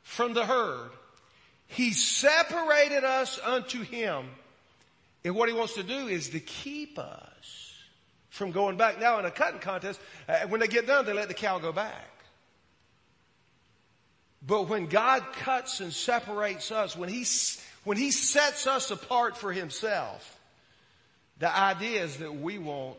from 0.03 0.35
the 0.35 0.45
herd. 0.45 0.91
He 1.69 1.93
separated 1.93 3.05
us 3.05 3.39
unto 3.43 3.83
him. 3.83 4.27
And 5.25 5.37
what 5.37 5.49
he 5.49 5.55
wants 5.55 5.75
to 5.75 5.85
do 5.85 6.09
is 6.09 6.31
to 6.31 6.41
keep 6.41 6.99
us 6.99 7.75
from 8.29 8.51
going 8.51 8.77
back. 8.77 9.01
Now 9.01 9.21
in 9.21 9.25
a 9.25 9.31
cutting 9.31 9.61
contest, 9.61 10.01
uh, 10.29 10.41
when 10.49 10.61
they 10.61 10.67
get 10.67 10.87
done, 10.87 11.07
they 11.07 11.13
let 11.13 11.29
the 11.29 11.35
cow 11.35 11.61
go 11.61 11.71
back. 11.71 12.09
But 14.45 14.69
when 14.69 14.87
God 14.87 15.23
cuts 15.35 15.81
and 15.81 15.93
separates 15.93 16.73
us, 16.73 16.97
when 16.97 17.09
he, 17.09 17.25
when 17.85 17.99
he 17.99 18.11
sets 18.11 18.67
us 18.67 18.91
apart 18.91 19.37
for 19.37 19.53
himself, 19.53 20.39
the 21.39 21.55
idea 21.57 22.03
is 22.03 22.17
that 22.17 22.35
we 22.35 22.59
won't 22.59 22.99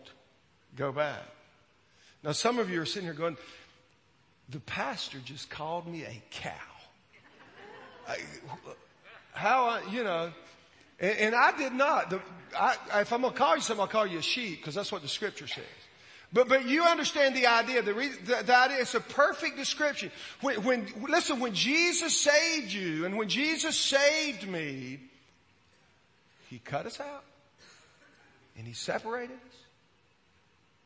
go 0.76 0.92
back. 0.92 1.26
Now 2.24 2.32
some 2.34 2.60
of 2.60 2.70
you 2.70 2.82
are 2.82 2.86
sitting 2.86 3.06
here 3.06 3.14
going, 3.14 3.38
the 4.50 4.60
pastor 4.60 5.18
just 5.24 5.50
called 5.50 5.88
me 5.88 6.04
a 6.04 6.22
cow. 6.32 6.52
I, 8.08 8.18
how 9.34 9.66
I, 9.66 9.82
you 9.92 10.04
know, 10.04 10.32
and, 11.00 11.18
and 11.18 11.36
I 11.36 11.58
did 11.58 11.74
not. 11.74 12.10
The, 12.10 12.22
I, 12.58 12.76
if 13.02 13.14
I'm 13.14 13.22
going 13.22 13.34
to 13.34 13.40
call 13.40 13.56
you 13.56 13.62
something, 13.62 13.82
I'll 13.82 13.88
call 13.88 14.06
you 14.06 14.20
a 14.20 14.24
sheep 14.24 14.60
because 14.60 14.76
that's 14.76 14.92
what 14.92 15.02
the 15.02 15.08
scripture 15.08 15.48
says. 15.48 15.64
But, 16.34 16.48
but 16.48 16.66
you 16.66 16.84
understand 16.84 17.36
the 17.36 17.48
idea. 17.48 17.82
The, 17.82 17.94
the, 17.94 18.44
the 18.44 18.56
idea, 18.56 18.78
it's 18.80 18.96
a 18.96 19.02
perfect 19.02 19.58
description. 19.58 20.12
When, 20.42 20.64
when, 20.64 20.88
listen, 21.10 21.40
when 21.40 21.54
Jesus 21.54 22.18
saved 22.18 22.72
you 22.72 23.06
and 23.06 23.18
when 23.18 23.28
Jesus 23.28 23.78
saved 23.78 24.48
me, 24.48 25.00
He 26.50 26.60
cut 26.60 26.86
us 26.86 27.00
out 27.00 27.24
and 28.58 28.66
He 28.66 28.74
separated 28.74 29.36
us 29.36 29.58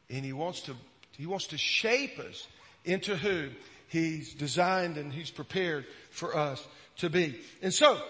and 0.10 0.26
He 0.26 0.34
wants 0.34 0.62
to, 0.62 0.76
He 1.18 1.26
wants 1.26 1.48
to 1.48 1.58
shape 1.58 2.20
us 2.20 2.48
into 2.84 3.16
who 3.16 3.50
He's 3.88 4.34
designed 4.34 4.98
and 4.98 5.12
He's 5.12 5.32
prepared 5.32 5.86
for 6.12 6.36
us 6.36 6.66
to 6.98 7.10
be. 7.10 7.40
And 7.62 7.74
so, 7.74 8.02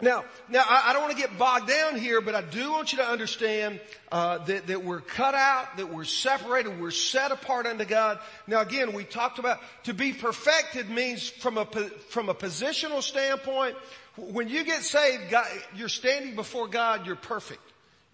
now, 0.00 0.24
now 0.48 0.64
I, 0.66 0.90
I 0.90 0.92
don't 0.92 1.02
want 1.02 1.16
to 1.16 1.20
get 1.20 1.38
bogged 1.38 1.68
down 1.68 1.96
here, 1.96 2.20
but 2.20 2.34
I 2.34 2.42
do 2.42 2.72
want 2.72 2.92
you 2.92 2.98
to 2.98 3.06
understand 3.06 3.80
uh, 4.10 4.38
that 4.38 4.66
that 4.66 4.84
we're 4.84 5.00
cut 5.00 5.34
out, 5.34 5.76
that 5.76 5.92
we're 5.92 6.04
separated, 6.04 6.80
we're 6.80 6.90
set 6.90 7.30
apart 7.30 7.66
unto 7.66 7.84
God. 7.84 8.18
Now, 8.46 8.60
again, 8.60 8.92
we 8.92 9.04
talked 9.04 9.38
about 9.38 9.60
to 9.84 9.94
be 9.94 10.12
perfected 10.12 10.90
means 10.90 11.28
from 11.28 11.58
a 11.58 11.66
from 12.08 12.28
a 12.28 12.34
positional 12.34 13.02
standpoint. 13.02 13.76
When 14.16 14.48
you 14.48 14.64
get 14.64 14.82
saved, 14.82 15.30
God, 15.30 15.46
you're 15.74 15.88
standing 15.88 16.36
before 16.36 16.68
God. 16.68 17.06
You're 17.06 17.16
perfect. 17.16 17.62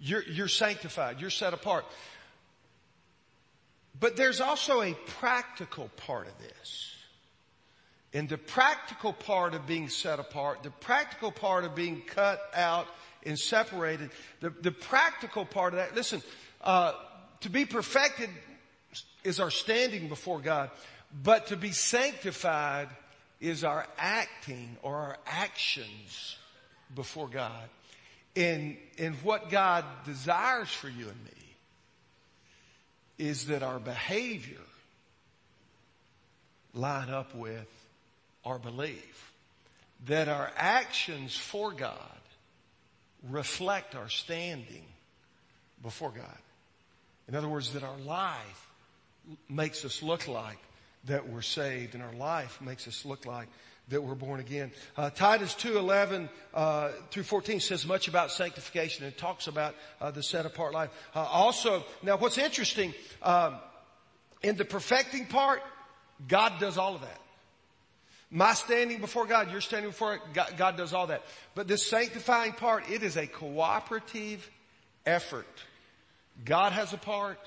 You're, 0.01 0.23
you're 0.23 0.49
sanctified. 0.49 1.21
You're 1.21 1.29
set 1.29 1.53
apart. 1.53 1.85
But 4.01 4.17
there's 4.17 4.41
also 4.41 4.81
a 4.81 4.95
practical 4.95 5.91
part 5.97 6.27
of 6.27 6.39
this. 6.39 6.95
And 8.13 8.29
the 8.29 8.39
practical 8.39 9.13
part 9.13 9.55
of 9.55 9.67
being 9.67 9.89
set 9.89 10.19
apart, 10.19 10.63
the 10.65 10.71
practical 10.71 11.31
part 11.31 11.65
of 11.65 11.77
being 11.77 12.03
cut 12.07 12.41
out 12.55 12.89
and 13.25 13.39
separated, 13.39 14.11
the, 14.41 14.51
the 14.51 14.73
practical 14.73 15.45
part 15.45 15.75
of 15.75 15.79
that, 15.79 15.95
listen, 15.95 16.23
uh, 16.63 16.95
to 17.41 17.51
be 17.51 17.65
perfected 17.67 18.31
is 19.23 19.39
our 19.39 19.51
standing 19.51 20.09
before 20.09 20.41
God, 20.41 20.71
but 21.23 21.49
to 21.49 21.57
be 21.57 21.71
sanctified 21.71 22.89
is 23.41 23.63
our 23.63 23.87
acting 23.97 24.77
or 24.83 24.97
our 24.97 25.19
actions 25.27 26.37
before 26.95 27.29
God. 27.29 27.69
And, 28.35 28.77
and 28.99 29.15
what 29.23 29.51
God 29.51 29.85
desires 30.05 30.71
for 30.71 30.89
you 30.89 31.09
and 31.09 31.25
me 31.25 31.50
is 33.21 33.47
that 33.47 33.63
our 33.63 33.79
behavior 33.79 34.57
line 36.73 37.11
up 37.11 37.35
with 37.35 37.69
our 38.47 38.59
belief. 38.59 39.33
That 40.07 40.29
our 40.29 40.51
actions 40.57 41.37
for 41.37 41.73
God 41.73 41.95
reflect 43.29 43.95
our 43.95 44.09
standing 44.09 44.85
before 45.83 46.11
God. 46.11 46.39
In 47.29 47.35
other 47.35 47.49
words, 47.49 47.75
that 47.75 47.83
our 47.83 47.99
life 47.99 48.69
makes 49.51 49.85
us 49.85 50.03
look 50.03 50.27
like 50.27 50.59
that 51.05 51.29
we're 51.29 51.43
saved 51.43 51.95
and 51.95 52.03
our 52.03 52.15
life 52.15 52.61
makes 52.63 52.89
us 52.89 53.05
look 53.05 53.27
like 53.27 53.49
that 53.91 54.03
we're 54.03 54.15
born 54.15 54.41
again. 54.41 54.73
Uh, 54.97 55.11
Titus 55.11 55.55
2:11 55.55 56.29
uh, 56.55 56.91
through 57.11 57.25
14 57.25 57.61
says 57.61 57.87
much 57.87 58.09
about 58.09 58.31
sanctification 58.31 59.05
and 59.05 59.17
talks 59.17 59.47
about 59.47 59.75
uh, 60.01 60.11
the 60.11 60.23
set 60.23 60.47
apart 60.47 60.73
life. 60.73 60.91
Uh, 61.15 61.21
also, 61.21 61.85
now 62.03 62.17
what's 62.17 62.39
interesting 62.39 62.95
um, 63.23 63.57
in 64.43 64.57
the 64.57 64.65
perfecting 64.65 65.27
part, 65.27 65.61
God 66.27 66.59
does 66.59 66.79
all 66.79 66.95
of 66.95 67.03
that. 67.03 67.21
My 68.31 68.55
standing 68.55 69.01
before 69.01 69.27
God, 69.27 69.51
you're 69.51 69.61
standing 69.61 69.91
before 69.91 70.21
God, 70.33 70.55
God 70.57 70.77
does 70.77 70.93
all 70.93 71.09
that. 71.09 71.23
But 71.55 71.67
this 71.67 71.85
sanctifying 71.85 72.53
part, 72.53 72.89
it 72.89 73.03
is 73.03 73.17
a 73.17 73.27
cooperative 73.27 74.49
effort. 75.05 75.49
God 76.45 76.73
has 76.73 76.93
a 76.93 76.97
part, 76.97 77.41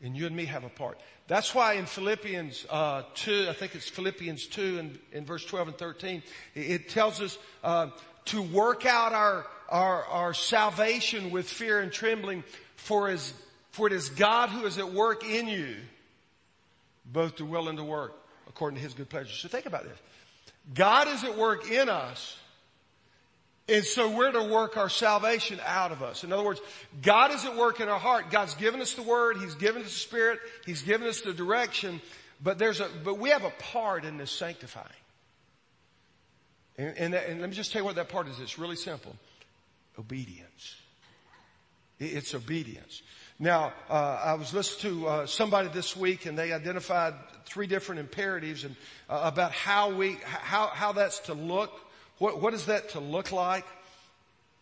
and 0.00 0.16
you 0.16 0.26
and 0.26 0.36
me 0.36 0.44
have 0.44 0.62
a 0.62 0.68
part. 0.68 0.98
That's 1.28 1.54
why 1.54 1.74
in 1.74 1.86
Philippians 1.86 2.66
uh, 2.70 3.02
2, 3.14 3.46
I 3.50 3.52
think 3.52 3.74
it's 3.74 3.88
Philippians 3.88 4.46
2 4.46 4.78
and 4.78 4.98
in 5.12 5.24
verse 5.24 5.44
12 5.44 5.68
and 5.68 5.78
13, 5.78 6.22
it, 6.54 6.88
tells 6.88 7.20
us 7.20 7.36
uh, 7.64 7.88
to 8.26 8.42
work 8.42 8.86
out 8.86 9.12
our, 9.12 9.46
our, 9.68 10.04
our 10.04 10.34
salvation 10.34 11.30
with 11.30 11.48
fear 11.48 11.80
and 11.80 11.90
trembling, 11.90 12.44
for, 12.76 13.08
as, 13.08 13.34
for 13.72 13.88
it 13.88 13.92
is 13.92 14.08
God 14.10 14.50
who 14.50 14.66
is 14.66 14.78
at 14.78 14.92
work 14.92 15.24
in 15.24 15.48
you, 15.48 15.74
both 17.04 17.36
to 17.36 17.44
will 17.44 17.68
and 17.68 17.78
to 17.78 17.84
work 17.84 18.14
according 18.46 18.76
to 18.76 18.82
his 18.82 18.94
good 18.94 19.08
pleasure. 19.08 19.34
So 19.34 19.48
think 19.48 19.66
about 19.66 19.82
this. 19.82 19.98
God 20.74 21.08
is 21.08 21.24
at 21.24 21.36
work 21.36 21.70
in 21.70 21.88
us. 21.88 22.38
And 23.68 23.84
so 23.84 24.08
we're 24.08 24.30
to 24.30 24.44
work 24.44 24.76
our 24.76 24.88
salvation 24.88 25.58
out 25.66 25.90
of 25.90 26.02
us. 26.02 26.22
In 26.22 26.32
other 26.32 26.44
words, 26.44 26.60
God 27.02 27.32
is 27.32 27.44
at 27.44 27.56
work 27.56 27.80
in 27.80 27.88
our 27.88 27.98
heart. 27.98 28.30
God's 28.30 28.54
given 28.54 28.80
us 28.80 28.94
the 28.94 29.02
word. 29.02 29.38
He's 29.38 29.56
given 29.56 29.82
us 29.82 29.88
the 29.88 29.94
spirit. 29.94 30.38
He's 30.64 30.82
given 30.82 31.08
us 31.08 31.22
the 31.22 31.32
direction. 31.32 32.00
But 32.42 32.58
there's 32.58 32.80
a, 32.80 32.88
but 33.04 33.18
we 33.18 33.30
have 33.30 33.44
a 33.44 33.52
part 33.58 34.04
in 34.04 34.18
this 34.18 34.30
sanctifying. 34.30 34.86
And, 36.78 36.96
and, 36.96 37.14
and 37.14 37.40
let 37.40 37.50
me 37.50 37.56
just 37.56 37.72
tell 37.72 37.82
you 37.82 37.86
what 37.86 37.96
that 37.96 38.08
part 38.08 38.28
is. 38.28 38.38
It's 38.38 38.58
really 38.58 38.76
simple. 38.76 39.16
Obedience. 39.98 40.76
It's 41.98 42.34
obedience. 42.34 43.02
Now, 43.38 43.72
uh, 43.90 44.20
I 44.24 44.34
was 44.34 44.54
listening 44.54 45.00
to 45.00 45.08
uh, 45.08 45.26
somebody 45.26 45.68
this 45.68 45.96
week, 45.96 46.26
and 46.26 46.38
they 46.38 46.52
identified 46.52 47.14
three 47.46 47.66
different 47.66 48.00
imperatives 48.00 48.64
and 48.64 48.76
uh, 49.08 49.22
about 49.24 49.52
how 49.52 49.92
we 49.92 50.18
how 50.24 50.68
how 50.68 50.92
that's 50.92 51.20
to 51.20 51.34
look. 51.34 51.80
What 52.18 52.40
what 52.40 52.54
is 52.54 52.66
that 52.66 52.90
to 52.90 53.00
look 53.00 53.32
like? 53.32 53.64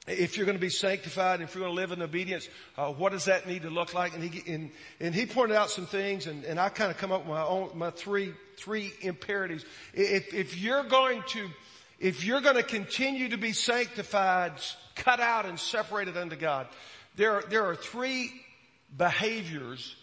if 0.06 0.36
you're 0.36 0.44
going 0.44 0.58
to 0.58 0.60
be 0.60 0.68
sanctified, 0.68 1.40
if 1.40 1.54
you're 1.54 1.62
going 1.64 1.74
to 1.74 1.80
live 1.80 1.90
in 1.92 2.02
obedience, 2.02 2.48
uh, 2.76 2.88
what 2.88 3.12
does 3.12 3.24
that 3.24 3.46
need 3.46 3.62
to 3.62 3.70
look 3.70 3.94
like? 3.94 4.14
And 4.14 4.22
he 4.22 4.52
and, 4.52 4.70
and 5.00 5.14
he 5.14 5.24
pointed 5.24 5.56
out 5.56 5.70
some 5.70 5.86
things, 5.86 6.26
and, 6.26 6.44
and 6.44 6.60
I 6.60 6.68
kind 6.68 6.90
of 6.90 6.98
come 6.98 7.10
up 7.10 7.20
with 7.20 7.30
my 7.30 7.42
own 7.42 7.70
my 7.74 7.90
three 7.90 8.32
three 8.56 8.92
imperatives. 9.00 9.64
If 9.94 10.34
if 10.34 10.58
you're 10.58 10.84
going 10.84 11.22
to 11.28 11.48
if 11.98 12.24
you're 12.24 12.42
going 12.42 12.56
to 12.56 12.62
continue 12.62 13.30
to 13.30 13.38
be 13.38 13.52
sanctified, 13.52 14.52
cut 14.94 15.20
out 15.20 15.46
and 15.46 15.58
separated 15.58 16.16
unto 16.16 16.36
God, 16.36 16.66
there 17.16 17.36
are, 17.36 17.42
there 17.48 17.64
are 17.64 17.76
three 17.76 18.32
behaviors 18.96 19.96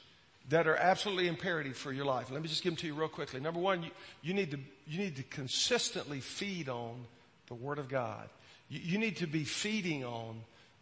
that 0.50 0.68
are 0.68 0.78
absolutely 0.78 1.28
imperative 1.28 1.78
for 1.78 1.92
your 1.92 2.06
life. 2.06 2.32
Let 2.32 2.42
me 2.42 2.48
just 2.48 2.64
give 2.64 2.72
them 2.72 2.78
to 2.78 2.88
you 2.88 2.96
real 2.96 3.08
quickly. 3.08 3.40
Number 3.40 3.60
one, 3.60 3.84
you, 3.84 3.92
you 4.24 4.34
need 4.34 4.50
to 4.52 4.60
you 4.88 4.98
need 4.98 5.18
to 5.18 5.24
consistently 5.24 6.22
feed 6.22 6.70
on 6.70 7.06
the 7.48 7.56
Word 7.56 7.80
of 7.80 7.90
God. 7.90 8.30
You, 8.70 8.98
need 8.98 9.18
to 9.18 9.28
be 9.28 9.44
feeding 9.44 10.06
on 10.06 10.42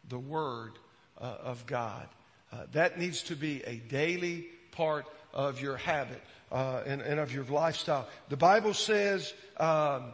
the 0.09 0.19
Word 0.19 0.73
uh, 1.19 1.37
of 1.43 1.65
God. 1.65 2.07
Uh, 2.51 2.65
that 2.73 2.99
needs 2.99 3.23
to 3.23 3.35
be 3.35 3.63
a 3.65 3.75
daily 3.75 4.47
part 4.71 5.05
of 5.33 5.61
your 5.61 5.77
habit 5.77 6.21
uh, 6.51 6.83
and, 6.85 7.01
and, 7.01 7.19
of 7.19 7.33
your 7.33 7.43
lifestyle. 7.45 8.07
The 8.29 8.37
Bible 8.37 8.73
says 8.73 9.33
um, 9.57 10.11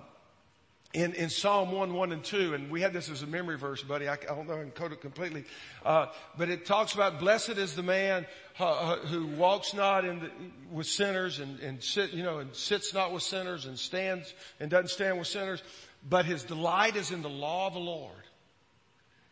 in, 0.93 1.13
in 1.13 1.29
Psalm 1.29 1.71
1, 1.73 1.93
1 1.93 2.11
and 2.13 2.23
2, 2.23 2.53
and 2.53 2.71
we 2.71 2.79
had 2.79 2.93
this 2.93 3.09
as 3.09 3.21
a 3.21 3.27
memory 3.27 3.57
verse, 3.57 3.83
buddy. 3.83 4.07
I, 4.07 4.13
I 4.13 4.17
don't 4.17 4.47
know 4.47 4.55
I 4.55 4.61
can 4.61 4.71
quote 4.71 4.93
it 4.93 5.01
completely. 5.01 5.43
Uh, 5.85 6.07
but 6.37 6.49
it 6.49 6.65
talks 6.65 6.93
about 6.93 7.19
blessed 7.19 7.57
is 7.57 7.75
the 7.75 7.83
man 7.83 8.25
uh, 8.59 8.95
who 8.97 9.27
walks 9.27 9.73
not 9.73 10.05
in 10.05 10.19
the, 10.19 10.31
with 10.71 10.87
sinners 10.87 11.39
and, 11.39 11.59
and 11.59 11.83
sit, 11.83 12.11
you 12.11 12.23
know, 12.23 12.39
and 12.39 12.55
sits 12.55 12.93
not 12.93 13.11
with 13.11 13.23
sinners 13.23 13.65
and 13.65 13.77
stands 13.77 14.33
and 14.61 14.71
doesn't 14.71 14.89
stand 14.89 15.19
with 15.19 15.27
sinners 15.27 15.61
but 16.07 16.25
his 16.25 16.43
delight 16.43 16.95
is 16.95 17.11
in 17.11 17.21
the 17.21 17.29
law 17.29 17.67
of 17.67 17.73
the 17.73 17.79
Lord. 17.79 18.11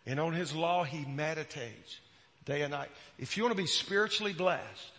And 0.06 0.20
on 0.20 0.34
his 0.34 0.54
law 0.54 0.84
he 0.84 1.06
meditates 1.06 2.00
day 2.46 2.62
and 2.62 2.72
night. 2.72 2.90
If 3.18 3.38
you 3.38 3.44
want 3.44 3.56
to 3.56 3.62
be 3.62 3.68
spiritually 3.68 4.34
blessed, 4.34 4.92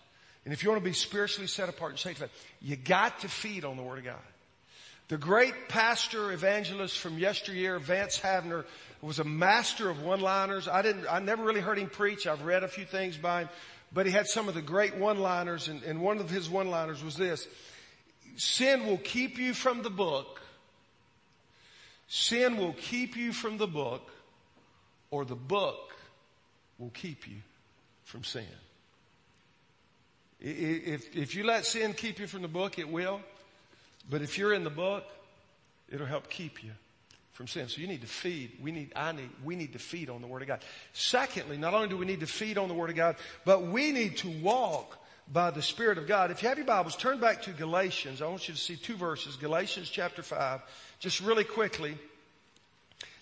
and 0.44 0.54
if 0.54 0.62
you 0.62 0.70
want 0.70 0.82
to 0.82 0.88
be 0.88 0.94
spiritually 0.94 1.46
set 1.46 1.68
apart 1.68 1.92
and 1.92 1.98
sanctified, 1.98 2.30
you 2.60 2.76
got 2.76 3.20
to 3.20 3.28
feed 3.28 3.64
on 3.64 3.76
the 3.76 3.82
Word 3.82 3.98
of 3.98 4.04
God. 4.04 4.16
The 5.08 5.18
great 5.18 5.68
pastor 5.68 6.32
evangelist 6.32 6.98
from 6.98 7.18
yesteryear, 7.18 7.78
Vance 7.78 8.18
Havner, 8.18 8.64
was 9.02 9.18
a 9.18 9.24
master 9.24 9.90
of 9.90 10.02
one-liners. 10.02 10.66
I 10.66 10.80
didn't, 10.80 11.06
I 11.10 11.18
never 11.18 11.44
really 11.44 11.60
heard 11.60 11.78
him 11.78 11.90
preach. 11.90 12.26
I've 12.26 12.42
read 12.42 12.62
a 12.62 12.68
few 12.68 12.86
things 12.86 13.18
by 13.18 13.42
him, 13.42 13.48
but 13.92 14.06
he 14.06 14.12
had 14.12 14.26
some 14.26 14.48
of 14.48 14.54
the 14.54 14.62
great 14.62 14.96
one-liners, 14.96 15.68
and, 15.68 15.82
and 15.82 16.00
one 16.00 16.18
of 16.18 16.30
his 16.30 16.48
one-liners 16.48 17.04
was 17.04 17.16
this: 17.16 17.46
"Sin 18.36 18.86
will 18.86 18.96
keep 18.96 19.36
you 19.36 19.52
from 19.52 19.82
the 19.82 19.90
book, 19.90 20.40
Sin 22.14 22.58
will 22.58 22.74
keep 22.74 23.16
you 23.16 23.32
from 23.32 23.58
the 23.58 23.66
book, 23.66 24.08
or 25.10 25.24
the 25.24 25.34
book 25.34 25.96
will 26.78 26.90
keep 26.90 27.26
you 27.26 27.38
from 28.04 28.22
sin. 28.22 28.46
If, 30.38 31.16
if 31.16 31.34
you 31.34 31.42
let 31.42 31.66
sin 31.66 31.92
keep 31.92 32.20
you 32.20 32.28
from 32.28 32.42
the 32.42 32.48
book, 32.48 32.78
it 32.78 32.88
will. 32.88 33.20
But 34.08 34.22
if 34.22 34.38
you're 34.38 34.54
in 34.54 34.62
the 34.62 34.70
book, 34.70 35.02
it'll 35.88 36.06
help 36.06 36.30
keep 36.30 36.62
you 36.62 36.70
from 37.32 37.48
sin. 37.48 37.66
So 37.66 37.80
you 37.80 37.88
need 37.88 38.02
to 38.02 38.06
feed. 38.06 38.58
We 38.62 38.70
need, 38.70 38.92
I 38.94 39.10
need, 39.10 39.30
we 39.42 39.56
need 39.56 39.72
to 39.72 39.80
feed 39.80 40.08
on 40.08 40.20
the 40.20 40.28
Word 40.28 40.42
of 40.42 40.46
God. 40.46 40.60
Secondly, 40.92 41.56
not 41.56 41.74
only 41.74 41.88
do 41.88 41.96
we 41.96 42.06
need 42.06 42.20
to 42.20 42.28
feed 42.28 42.58
on 42.58 42.68
the 42.68 42.74
Word 42.74 42.90
of 42.90 42.96
God, 42.96 43.16
but 43.44 43.66
we 43.66 43.90
need 43.90 44.18
to 44.18 44.28
walk 44.40 45.04
by 45.32 45.50
the 45.50 45.62
Spirit 45.62 45.98
of 45.98 46.06
God. 46.06 46.30
If 46.30 46.42
you 46.42 46.48
have 46.48 46.58
your 46.58 46.66
Bibles, 46.66 46.96
turn 46.96 47.18
back 47.18 47.42
to 47.42 47.50
Galatians. 47.50 48.22
I 48.22 48.28
want 48.28 48.46
you 48.46 48.54
to 48.54 48.60
see 48.60 48.76
two 48.76 48.94
verses. 48.94 49.36
Galatians 49.36 49.88
chapter 49.90 50.22
5 50.22 50.60
just 51.04 51.20
really 51.20 51.44
quickly. 51.44 51.98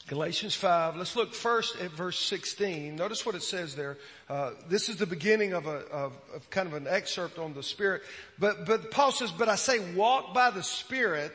Galatians 0.06 0.54
5. 0.54 0.94
Let's 0.94 1.16
look 1.16 1.34
first 1.34 1.74
at 1.80 1.90
verse 1.90 2.16
16. 2.16 2.94
Notice 2.94 3.26
what 3.26 3.34
it 3.34 3.42
says 3.42 3.74
there. 3.74 3.98
Uh, 4.28 4.52
this 4.68 4.88
is 4.88 4.98
the 4.98 5.06
beginning 5.06 5.52
of 5.52 5.66
a 5.66 5.78
of, 5.90 6.12
of 6.32 6.48
kind 6.48 6.68
of 6.68 6.74
an 6.74 6.86
excerpt 6.86 7.40
on 7.40 7.54
the 7.54 7.62
Spirit. 7.62 8.02
But 8.38 8.66
but 8.66 8.92
Paul 8.92 9.10
says, 9.10 9.32
"But 9.32 9.48
I 9.48 9.56
say, 9.56 9.80
walk 9.94 10.32
by 10.32 10.50
the 10.50 10.62
Spirit, 10.62 11.32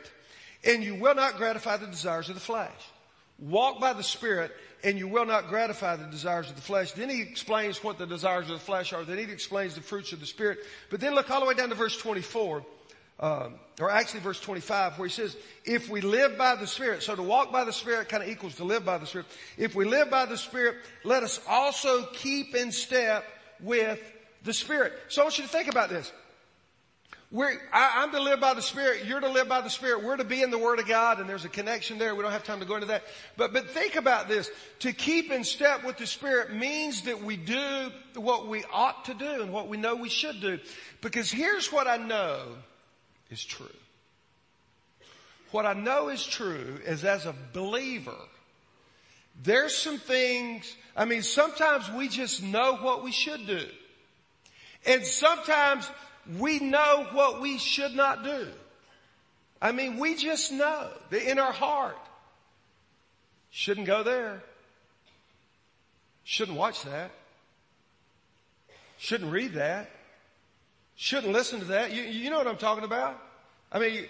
and 0.64 0.82
you 0.82 0.94
will 0.94 1.14
not 1.14 1.36
gratify 1.36 1.76
the 1.76 1.86
desires 1.86 2.30
of 2.30 2.34
the 2.34 2.40
flesh. 2.40 2.80
Walk 3.38 3.78
by 3.78 3.92
the 3.92 4.02
Spirit, 4.02 4.50
and 4.82 4.98
you 4.98 5.06
will 5.06 5.26
not 5.26 5.48
gratify 5.48 5.96
the 5.96 6.06
desires 6.06 6.48
of 6.48 6.56
the 6.56 6.62
flesh." 6.62 6.92
Then 6.92 7.10
he 7.10 7.20
explains 7.20 7.84
what 7.84 7.98
the 7.98 8.06
desires 8.06 8.46
of 8.46 8.52
the 8.52 8.64
flesh 8.64 8.94
are. 8.94 9.04
Then 9.04 9.18
he 9.18 9.24
explains 9.24 9.74
the 9.74 9.82
fruits 9.82 10.12
of 10.12 10.20
the 10.20 10.26
Spirit. 10.26 10.60
But 10.88 11.00
then 11.00 11.14
look 11.14 11.30
all 11.30 11.40
the 11.40 11.46
way 11.46 11.54
down 11.54 11.68
to 11.68 11.74
verse 11.74 11.98
24 11.98 12.64
um, 13.20 13.54
or 13.80 13.90
actually 13.90 14.20
verse 14.20 14.40
25 14.40 14.98
where 14.98 15.08
he 15.08 15.14
says, 15.14 15.36
if 15.64 15.88
we 15.88 16.00
live 16.00 16.38
by 16.38 16.54
the 16.54 16.66
Spirit, 16.66 17.02
so 17.02 17.16
to 17.16 17.22
walk 17.22 17.52
by 17.52 17.64
the 17.64 17.72
Spirit 17.72 18.08
kind 18.08 18.22
of 18.22 18.28
equals 18.28 18.56
to 18.56 18.64
live 18.64 18.84
by 18.84 18.98
the 18.98 19.06
Spirit. 19.06 19.26
If 19.56 19.74
we 19.74 19.84
live 19.84 20.10
by 20.10 20.26
the 20.26 20.38
Spirit, 20.38 20.76
let 21.04 21.22
us 21.22 21.40
also 21.48 22.06
keep 22.12 22.54
in 22.54 22.72
step 22.72 23.24
with 23.60 24.00
the 24.44 24.52
Spirit. 24.52 24.92
So 25.08 25.22
I 25.22 25.24
want 25.24 25.38
you 25.38 25.44
to 25.44 25.50
think 25.50 25.68
about 25.68 25.88
this. 25.88 26.12
We're, 27.30 27.60
I, 27.74 28.04
am 28.04 28.12
to 28.12 28.22
live 28.22 28.40
by 28.40 28.54
the 28.54 28.62
Spirit. 28.62 29.04
You're 29.04 29.20
to 29.20 29.28
live 29.28 29.50
by 29.50 29.60
the 29.60 29.68
Spirit. 29.68 30.02
We're 30.02 30.16
to 30.16 30.24
be 30.24 30.42
in 30.42 30.50
the 30.50 30.56
Word 30.56 30.78
of 30.78 30.88
God, 30.88 31.20
and 31.20 31.28
there's 31.28 31.44
a 31.44 31.50
connection 31.50 31.98
there. 31.98 32.14
We 32.14 32.22
don't 32.22 32.32
have 32.32 32.44
time 32.44 32.60
to 32.60 32.64
go 32.64 32.76
into 32.76 32.86
that. 32.86 33.02
But, 33.36 33.52
but 33.52 33.68
think 33.68 33.96
about 33.96 34.28
this. 34.28 34.50
To 34.80 34.94
keep 34.94 35.30
in 35.30 35.44
step 35.44 35.84
with 35.84 35.98
the 35.98 36.06
Spirit 36.06 36.54
means 36.54 37.02
that 37.02 37.22
we 37.22 37.36
do 37.36 37.90
what 38.14 38.48
we 38.48 38.64
ought 38.72 39.04
to 39.06 39.14
do 39.14 39.42
and 39.42 39.52
what 39.52 39.68
we 39.68 39.76
know 39.76 39.94
we 39.94 40.08
should 40.08 40.40
do. 40.40 40.58
Because 41.02 41.30
here's 41.30 41.70
what 41.70 41.86
I 41.86 41.98
know 41.98 42.40
is 43.30 43.44
true. 43.44 43.66
What 45.50 45.66
I 45.66 45.72
know 45.72 46.08
is 46.08 46.24
true 46.26 46.78
is 46.84 47.04
as 47.04 47.26
a 47.26 47.34
believer, 47.52 48.16
there's 49.42 49.76
some 49.76 49.98
things, 49.98 50.76
I 50.96 51.04
mean, 51.04 51.22
sometimes 51.22 51.90
we 51.90 52.08
just 52.08 52.42
know 52.42 52.76
what 52.76 53.02
we 53.02 53.12
should 53.12 53.46
do. 53.46 53.66
And 54.86 55.04
sometimes 55.04 55.88
we 56.38 56.58
know 56.58 57.06
what 57.12 57.40
we 57.40 57.58
should 57.58 57.94
not 57.94 58.24
do. 58.24 58.48
I 59.60 59.72
mean, 59.72 59.98
we 59.98 60.14
just 60.14 60.52
know 60.52 60.90
in 61.10 61.38
our 61.38 61.52
heart. 61.52 61.98
Shouldn't 63.50 63.86
go 63.86 64.02
there. 64.02 64.42
Shouldn't 66.24 66.58
watch 66.58 66.82
that. 66.82 67.10
Shouldn't 68.98 69.32
read 69.32 69.54
that. 69.54 69.90
Shouldn't 71.00 71.32
listen 71.32 71.60
to 71.60 71.66
that. 71.66 71.92
You, 71.92 72.02
you 72.02 72.28
know 72.28 72.38
what 72.38 72.48
I'm 72.48 72.56
talking 72.56 72.82
about? 72.82 73.22
I 73.70 73.78
mean, 73.78 73.94
you, 73.94 74.08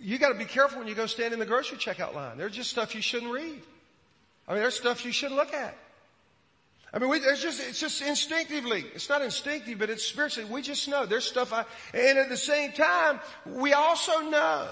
you 0.00 0.18
got 0.18 0.30
to 0.30 0.34
be 0.34 0.46
careful 0.46 0.78
when 0.78 0.88
you 0.88 0.94
go 0.94 1.04
stand 1.04 1.34
in 1.34 1.38
the 1.38 1.44
grocery 1.44 1.76
checkout 1.76 2.14
line. 2.14 2.38
There's 2.38 2.52
just 2.52 2.70
stuff 2.70 2.94
you 2.94 3.02
shouldn't 3.02 3.30
read. 3.30 3.60
I 4.48 4.52
mean, 4.52 4.62
there's 4.62 4.76
stuff 4.76 5.04
you 5.04 5.12
shouldn't 5.12 5.36
look 5.36 5.52
at. 5.52 5.76
I 6.90 7.00
mean, 7.00 7.10
we, 7.10 7.18
it's 7.18 7.42
just, 7.42 7.60
it's 7.60 7.78
just 7.78 8.00
instinctively. 8.00 8.86
It's 8.94 9.10
not 9.10 9.20
instinctive, 9.20 9.78
but 9.78 9.90
it's 9.90 10.06
spiritually. 10.06 10.50
We 10.50 10.62
just 10.62 10.88
know 10.88 11.04
there's 11.04 11.26
stuff 11.26 11.52
I, 11.52 11.66
and 11.92 12.16
at 12.16 12.30
the 12.30 12.36
same 12.38 12.72
time, 12.72 13.20
we 13.44 13.74
also 13.74 14.20
know 14.20 14.68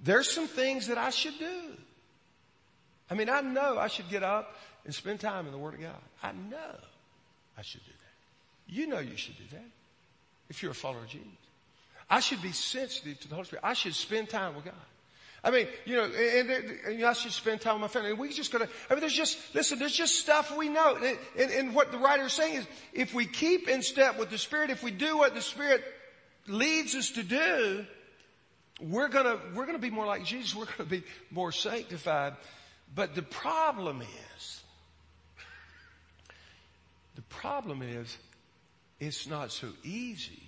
there's 0.00 0.32
some 0.32 0.46
things 0.46 0.86
that 0.86 0.96
I 0.96 1.10
should 1.10 1.38
do. 1.38 1.76
I 3.10 3.14
mean, 3.14 3.28
I 3.28 3.42
know 3.42 3.76
I 3.78 3.88
should 3.88 4.08
get 4.08 4.22
up 4.22 4.56
and 4.86 4.94
spend 4.94 5.20
time 5.20 5.44
in 5.44 5.52
the 5.52 5.58
Word 5.58 5.74
of 5.74 5.80
God. 5.80 6.00
I 6.22 6.32
know 6.32 6.78
I 7.58 7.60
should 7.60 7.84
do 7.84 7.90
that. 7.90 8.13
You 8.66 8.86
know 8.86 8.98
you 8.98 9.16
should 9.16 9.36
do 9.36 9.44
that 9.52 9.66
if 10.48 10.62
you're 10.62 10.72
a 10.72 10.74
follower 10.74 11.02
of 11.02 11.08
Jesus. 11.08 11.28
I 12.08 12.20
should 12.20 12.42
be 12.42 12.52
sensitive 12.52 13.20
to 13.20 13.28
the 13.28 13.34
Holy 13.34 13.46
Spirit. 13.46 13.64
I 13.64 13.74
should 13.74 13.94
spend 13.94 14.28
time 14.28 14.54
with 14.54 14.64
God. 14.64 14.74
I 15.42 15.50
mean, 15.50 15.66
you 15.84 15.96
know, 15.96 16.04
and, 16.04 16.50
and 16.50 17.04
I 17.04 17.12
should 17.12 17.32
spend 17.32 17.60
time 17.60 17.74
with 17.74 17.82
my 17.82 17.88
family. 17.88 18.10
And 18.10 18.18
we 18.18 18.30
just 18.30 18.50
gotta, 18.50 18.68
I 18.88 18.94
mean, 18.94 19.00
there's 19.00 19.12
just, 19.12 19.38
listen, 19.54 19.78
there's 19.78 19.94
just 19.94 20.18
stuff 20.18 20.56
we 20.56 20.70
know. 20.70 20.96
And, 20.96 21.18
and, 21.38 21.50
and 21.50 21.74
what 21.74 21.92
the 21.92 21.98
writer 21.98 22.24
is 22.24 22.32
saying 22.32 22.54
is, 22.54 22.66
if 22.94 23.12
we 23.12 23.26
keep 23.26 23.68
in 23.68 23.82
step 23.82 24.18
with 24.18 24.30
the 24.30 24.38
Spirit, 24.38 24.70
if 24.70 24.82
we 24.82 24.90
do 24.90 25.18
what 25.18 25.34
the 25.34 25.42
Spirit 25.42 25.84
leads 26.46 26.94
us 26.94 27.10
to 27.12 27.22
do, 27.22 27.84
we're 28.80 29.08
gonna, 29.08 29.38
we're 29.54 29.66
gonna 29.66 29.78
be 29.78 29.90
more 29.90 30.06
like 30.06 30.24
Jesus. 30.24 30.54
We're 30.54 30.66
gonna 30.78 30.88
be 30.88 31.04
more 31.30 31.52
sanctified. 31.52 32.34
But 32.94 33.14
the 33.14 33.22
problem 33.22 34.00
is, 34.00 34.62
the 37.16 37.22
problem 37.22 37.82
is, 37.82 38.16
it's 39.06 39.26
not 39.26 39.52
so 39.52 39.68
easy 39.82 40.42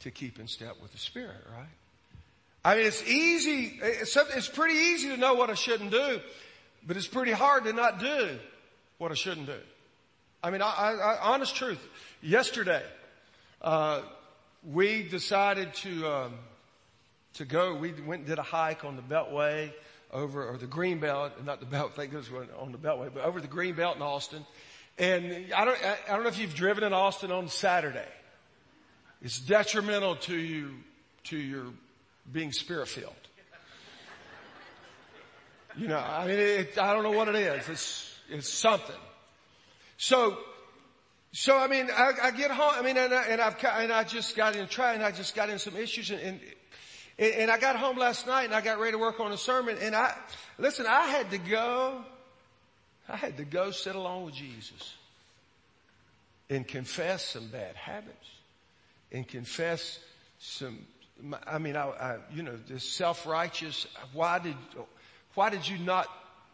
to 0.00 0.10
keep 0.10 0.38
in 0.38 0.48
step 0.48 0.76
with 0.82 0.92
the 0.92 0.98
Spirit, 0.98 1.44
right? 1.56 1.66
I 2.64 2.76
mean, 2.76 2.86
it's 2.86 3.02
easy, 3.06 3.78
it's, 3.82 4.16
it's 4.16 4.48
pretty 4.48 4.74
easy 4.74 5.08
to 5.10 5.16
know 5.16 5.34
what 5.34 5.50
I 5.50 5.54
shouldn't 5.54 5.90
do, 5.90 6.20
but 6.86 6.96
it's 6.96 7.06
pretty 7.06 7.32
hard 7.32 7.64
to 7.64 7.72
not 7.72 8.00
do 8.00 8.38
what 8.98 9.10
I 9.10 9.14
shouldn't 9.14 9.46
do. 9.46 9.58
I 10.42 10.50
mean, 10.50 10.62
I, 10.62 10.66
I, 10.66 11.18
honest 11.22 11.56
truth, 11.56 11.86
yesterday, 12.22 12.82
uh, 13.62 14.02
we 14.70 15.02
decided 15.02 15.74
to, 15.74 16.06
um, 16.08 16.34
to 17.34 17.44
go, 17.44 17.74
we 17.74 17.92
went 17.92 18.20
and 18.20 18.26
did 18.26 18.38
a 18.38 18.42
hike 18.42 18.84
on 18.84 18.96
the 18.96 19.02
Beltway 19.02 19.72
over, 20.10 20.46
or 20.48 20.56
the 20.56 20.66
Green 20.66 21.00
Belt, 21.00 21.32
not 21.44 21.60
the 21.60 21.66
Belt, 21.66 21.92
I 21.92 21.96
think 21.96 22.12
thank 22.12 22.28
goodness 22.30 22.50
on 22.58 22.72
the 22.72 22.78
Beltway, 22.78 23.10
but 23.12 23.24
over 23.24 23.40
the 23.40 23.48
Green 23.48 23.74
Belt 23.74 23.96
in 23.96 24.02
Austin. 24.02 24.44
And 24.98 25.52
I 25.52 25.64
don't, 25.64 25.78
I 26.08 26.12
don't 26.12 26.22
know 26.22 26.28
if 26.28 26.38
you've 26.38 26.54
driven 26.54 26.84
in 26.84 26.92
Austin 26.92 27.32
on 27.32 27.48
Saturday. 27.48 28.08
It's 29.22 29.40
detrimental 29.40 30.16
to 30.16 30.36
you, 30.36 30.70
to 31.24 31.36
your 31.36 31.66
being 32.30 32.52
spirit 32.52 32.88
filled. 32.88 33.14
You 35.76 35.88
know, 35.88 35.98
I 35.98 36.26
mean, 36.26 36.38
it, 36.38 36.78
I 36.78 36.92
don't 36.92 37.02
know 37.02 37.10
what 37.10 37.26
it 37.28 37.34
is. 37.34 37.68
It's, 37.68 38.18
it's 38.28 38.48
something. 38.48 38.94
So, 39.96 40.38
so 41.32 41.58
I 41.58 41.66
mean, 41.66 41.88
I, 41.92 42.12
I 42.22 42.30
get 42.30 42.52
home, 42.52 42.74
I 42.76 42.82
mean, 42.82 42.96
and, 42.96 43.12
I, 43.12 43.24
and 43.24 43.40
I've, 43.40 43.56
and 43.64 43.92
I 43.92 44.04
just 44.04 44.36
got 44.36 44.54
in 44.54 44.68
trying, 44.68 45.02
I 45.02 45.10
just 45.10 45.34
got 45.34 45.50
in 45.50 45.58
some 45.58 45.76
issues 45.76 46.10
and, 46.12 46.20
and, 46.20 46.40
and 47.18 47.50
I 47.50 47.58
got 47.58 47.74
home 47.74 47.96
last 47.96 48.26
night 48.28 48.44
and 48.44 48.54
I 48.54 48.60
got 48.60 48.78
ready 48.78 48.92
to 48.92 48.98
work 48.98 49.18
on 49.18 49.32
a 49.32 49.36
sermon 49.36 49.76
and 49.80 49.96
I, 49.96 50.14
listen, 50.58 50.86
I 50.86 51.08
had 51.08 51.30
to 51.32 51.38
go, 51.38 52.04
I 53.08 53.16
had 53.16 53.36
to 53.36 53.44
go 53.44 53.70
sit 53.70 53.94
along 53.94 54.24
with 54.24 54.34
Jesus 54.34 54.94
and 56.48 56.66
confess 56.66 57.24
some 57.24 57.48
bad 57.48 57.76
habits 57.76 58.28
and 59.12 59.26
confess 59.26 59.98
some, 60.38 60.78
I 61.46 61.58
mean, 61.58 61.76
I, 61.76 61.88
I 61.88 62.16
you 62.32 62.42
know, 62.42 62.56
this 62.68 62.88
self-righteous, 62.88 63.86
why 64.12 64.38
did, 64.38 64.56
why 65.34 65.50
did 65.50 65.68
you 65.68 65.78
not 65.78 66.08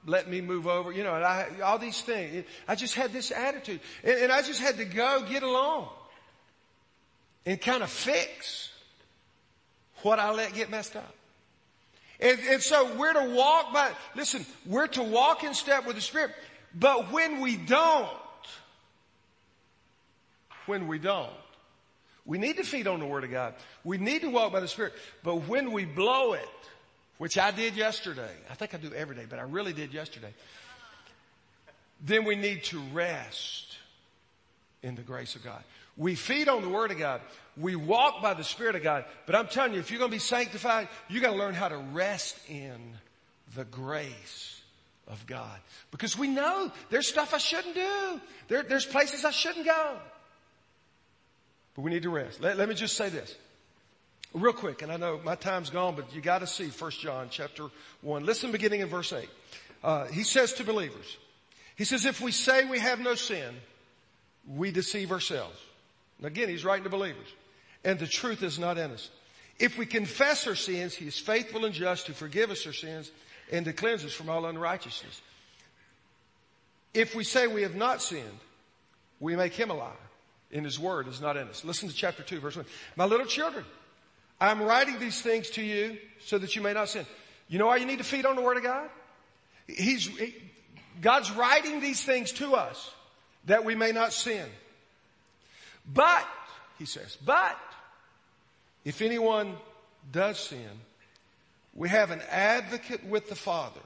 let 0.06 0.28
me 0.28 0.40
move 0.40 0.66
over? 0.66 0.92
You 0.92 1.04
know, 1.04 1.14
and 1.14 1.24
I, 1.24 1.48
all 1.64 1.78
these 1.78 2.00
things. 2.00 2.44
I 2.66 2.74
just 2.74 2.94
had 2.94 3.12
this 3.12 3.30
attitude 3.30 3.80
and, 4.02 4.18
and 4.18 4.32
I 4.32 4.42
just 4.42 4.60
had 4.60 4.76
to 4.78 4.84
go 4.84 5.24
get 5.28 5.42
along 5.42 5.88
and 7.46 7.60
kind 7.60 7.82
of 7.82 7.90
fix 7.90 8.70
what 10.02 10.18
I 10.18 10.32
let 10.32 10.54
get 10.54 10.70
messed 10.70 10.96
up. 10.96 11.14
And, 12.20 12.38
and 12.48 12.62
so 12.62 12.94
we're 12.96 13.14
to 13.14 13.34
walk 13.34 13.72
by, 13.72 13.90
listen, 14.14 14.44
we're 14.66 14.88
to 14.88 15.02
walk 15.02 15.42
in 15.42 15.54
step 15.54 15.86
with 15.86 15.96
the 15.96 16.02
Spirit. 16.02 16.32
But 16.74 17.10
when 17.10 17.40
we 17.40 17.56
don't, 17.56 18.08
when 20.66 20.86
we 20.86 20.98
don't, 20.98 21.30
we 22.26 22.38
need 22.38 22.58
to 22.58 22.64
feed 22.64 22.86
on 22.86 23.00
the 23.00 23.06
Word 23.06 23.24
of 23.24 23.30
God. 23.30 23.54
We 23.82 23.98
need 23.98 24.20
to 24.22 24.30
walk 24.30 24.52
by 24.52 24.60
the 24.60 24.68
Spirit. 24.68 24.92
But 25.24 25.48
when 25.48 25.72
we 25.72 25.84
blow 25.84 26.34
it, 26.34 26.48
which 27.18 27.38
I 27.38 27.50
did 27.50 27.74
yesterday, 27.74 28.30
I 28.50 28.54
think 28.54 28.74
I 28.74 28.78
do 28.78 28.92
every 28.94 29.16
day, 29.16 29.24
but 29.28 29.38
I 29.38 29.42
really 29.42 29.72
did 29.72 29.92
yesterday, 29.92 30.32
then 32.04 32.24
we 32.24 32.36
need 32.36 32.64
to 32.64 32.80
rest 32.92 33.76
in 34.82 34.94
the 34.94 35.02
grace 35.02 35.34
of 35.36 35.44
God. 35.44 35.62
We 35.96 36.14
feed 36.14 36.48
on 36.48 36.62
the 36.62 36.68
Word 36.68 36.90
of 36.90 36.98
God. 36.98 37.20
We 37.60 37.76
walk 37.76 38.22
by 38.22 38.34
the 38.34 38.44
Spirit 38.44 38.76
of 38.76 38.82
God. 38.82 39.04
But 39.26 39.34
I'm 39.34 39.48
telling 39.48 39.74
you, 39.74 39.80
if 39.80 39.90
you're 39.90 39.98
going 39.98 40.10
to 40.10 40.14
be 40.14 40.20
sanctified, 40.20 40.88
you 41.08 41.20
got 41.20 41.32
to 41.32 41.36
learn 41.36 41.54
how 41.54 41.68
to 41.68 41.76
rest 41.76 42.36
in 42.48 42.78
the 43.54 43.64
grace 43.64 44.60
of 45.06 45.26
God. 45.26 45.58
Because 45.90 46.16
we 46.16 46.28
know 46.28 46.70
there's 46.90 47.08
stuff 47.08 47.34
I 47.34 47.38
shouldn't 47.38 47.74
do. 47.74 48.20
There, 48.48 48.62
there's 48.62 48.86
places 48.86 49.24
I 49.24 49.30
shouldn't 49.30 49.66
go. 49.66 49.96
But 51.74 51.82
we 51.82 51.90
need 51.90 52.04
to 52.04 52.10
rest. 52.10 52.40
Let, 52.40 52.56
let 52.56 52.68
me 52.68 52.74
just 52.74 52.96
say 52.96 53.08
this. 53.08 53.34
Real 54.32 54.52
quick, 54.52 54.82
and 54.82 54.92
I 54.92 54.96
know 54.96 55.20
my 55.24 55.34
time's 55.34 55.70
gone, 55.70 55.96
but 55.96 56.14
you 56.14 56.20
gotta 56.20 56.46
see 56.46 56.68
1 56.68 56.90
John 56.92 57.28
chapter 57.30 57.66
1. 58.02 58.24
Listen 58.24 58.52
beginning 58.52 58.80
in 58.80 58.88
verse 58.88 59.12
8. 59.12 59.28
Uh, 59.82 60.06
he 60.06 60.22
says 60.22 60.52
to 60.54 60.64
believers, 60.64 61.16
he 61.74 61.84
says, 61.84 62.04
if 62.04 62.20
we 62.20 62.30
say 62.30 62.64
we 62.64 62.78
have 62.78 63.00
no 63.00 63.14
sin, 63.14 63.56
we 64.46 64.70
deceive 64.70 65.10
ourselves. 65.10 65.58
And 66.18 66.26
again, 66.26 66.48
he's 66.48 66.64
writing 66.64 66.84
to 66.84 66.90
believers. 66.90 67.26
And 67.84 67.98
the 67.98 68.06
truth 68.06 68.42
is 68.42 68.58
not 68.58 68.78
in 68.78 68.90
us. 68.90 69.10
If 69.58 69.76
we 69.78 69.86
confess 69.86 70.46
our 70.46 70.54
sins, 70.54 70.94
he 70.94 71.06
is 71.06 71.18
faithful 71.18 71.64
and 71.64 71.74
just 71.74 72.06
to 72.06 72.12
forgive 72.12 72.50
us 72.50 72.66
our 72.66 72.72
sins 72.72 73.10
and 73.52 73.64
to 73.64 73.72
cleanse 73.72 74.04
us 74.04 74.12
from 74.12 74.30
all 74.30 74.46
unrighteousness. 74.46 75.20
If 76.94 77.14
we 77.14 77.24
say 77.24 77.46
we 77.46 77.62
have 77.62 77.74
not 77.74 78.02
sinned, 78.02 78.38
we 79.20 79.36
make 79.36 79.54
him 79.54 79.70
a 79.70 79.74
liar 79.74 79.92
in 80.50 80.64
his 80.64 80.78
word 80.78 81.08
is 81.08 81.20
not 81.20 81.36
in 81.36 81.48
us. 81.48 81.64
Listen 81.64 81.88
to 81.88 81.94
chapter 81.94 82.22
2, 82.22 82.40
verse 82.40 82.56
1. 82.56 82.64
My 82.96 83.04
little 83.04 83.26
children, 83.26 83.64
I'm 84.40 84.62
writing 84.62 84.98
these 84.98 85.20
things 85.20 85.50
to 85.50 85.62
you 85.62 85.98
so 86.24 86.38
that 86.38 86.56
you 86.56 86.62
may 86.62 86.72
not 86.72 86.88
sin. 86.88 87.06
You 87.48 87.58
know 87.58 87.66
why 87.66 87.76
you 87.76 87.86
need 87.86 87.98
to 87.98 88.04
feed 88.04 88.26
on 88.26 88.36
the 88.36 88.42
word 88.42 88.56
of 88.56 88.62
God? 88.62 88.88
He's, 89.66 90.06
he, 90.06 90.34
God's 91.00 91.30
writing 91.30 91.80
these 91.80 92.02
things 92.02 92.32
to 92.32 92.54
us 92.54 92.90
that 93.46 93.64
we 93.64 93.74
may 93.74 93.92
not 93.92 94.12
sin. 94.12 94.46
But, 95.92 96.26
he 96.80 96.86
says, 96.86 97.18
but 97.22 97.58
if 98.86 99.02
anyone 99.02 99.54
does 100.10 100.38
sin, 100.38 100.70
we 101.74 101.90
have 101.90 102.10
an 102.10 102.22
advocate 102.30 103.04
with 103.04 103.28
the 103.28 103.34
Father. 103.34 103.82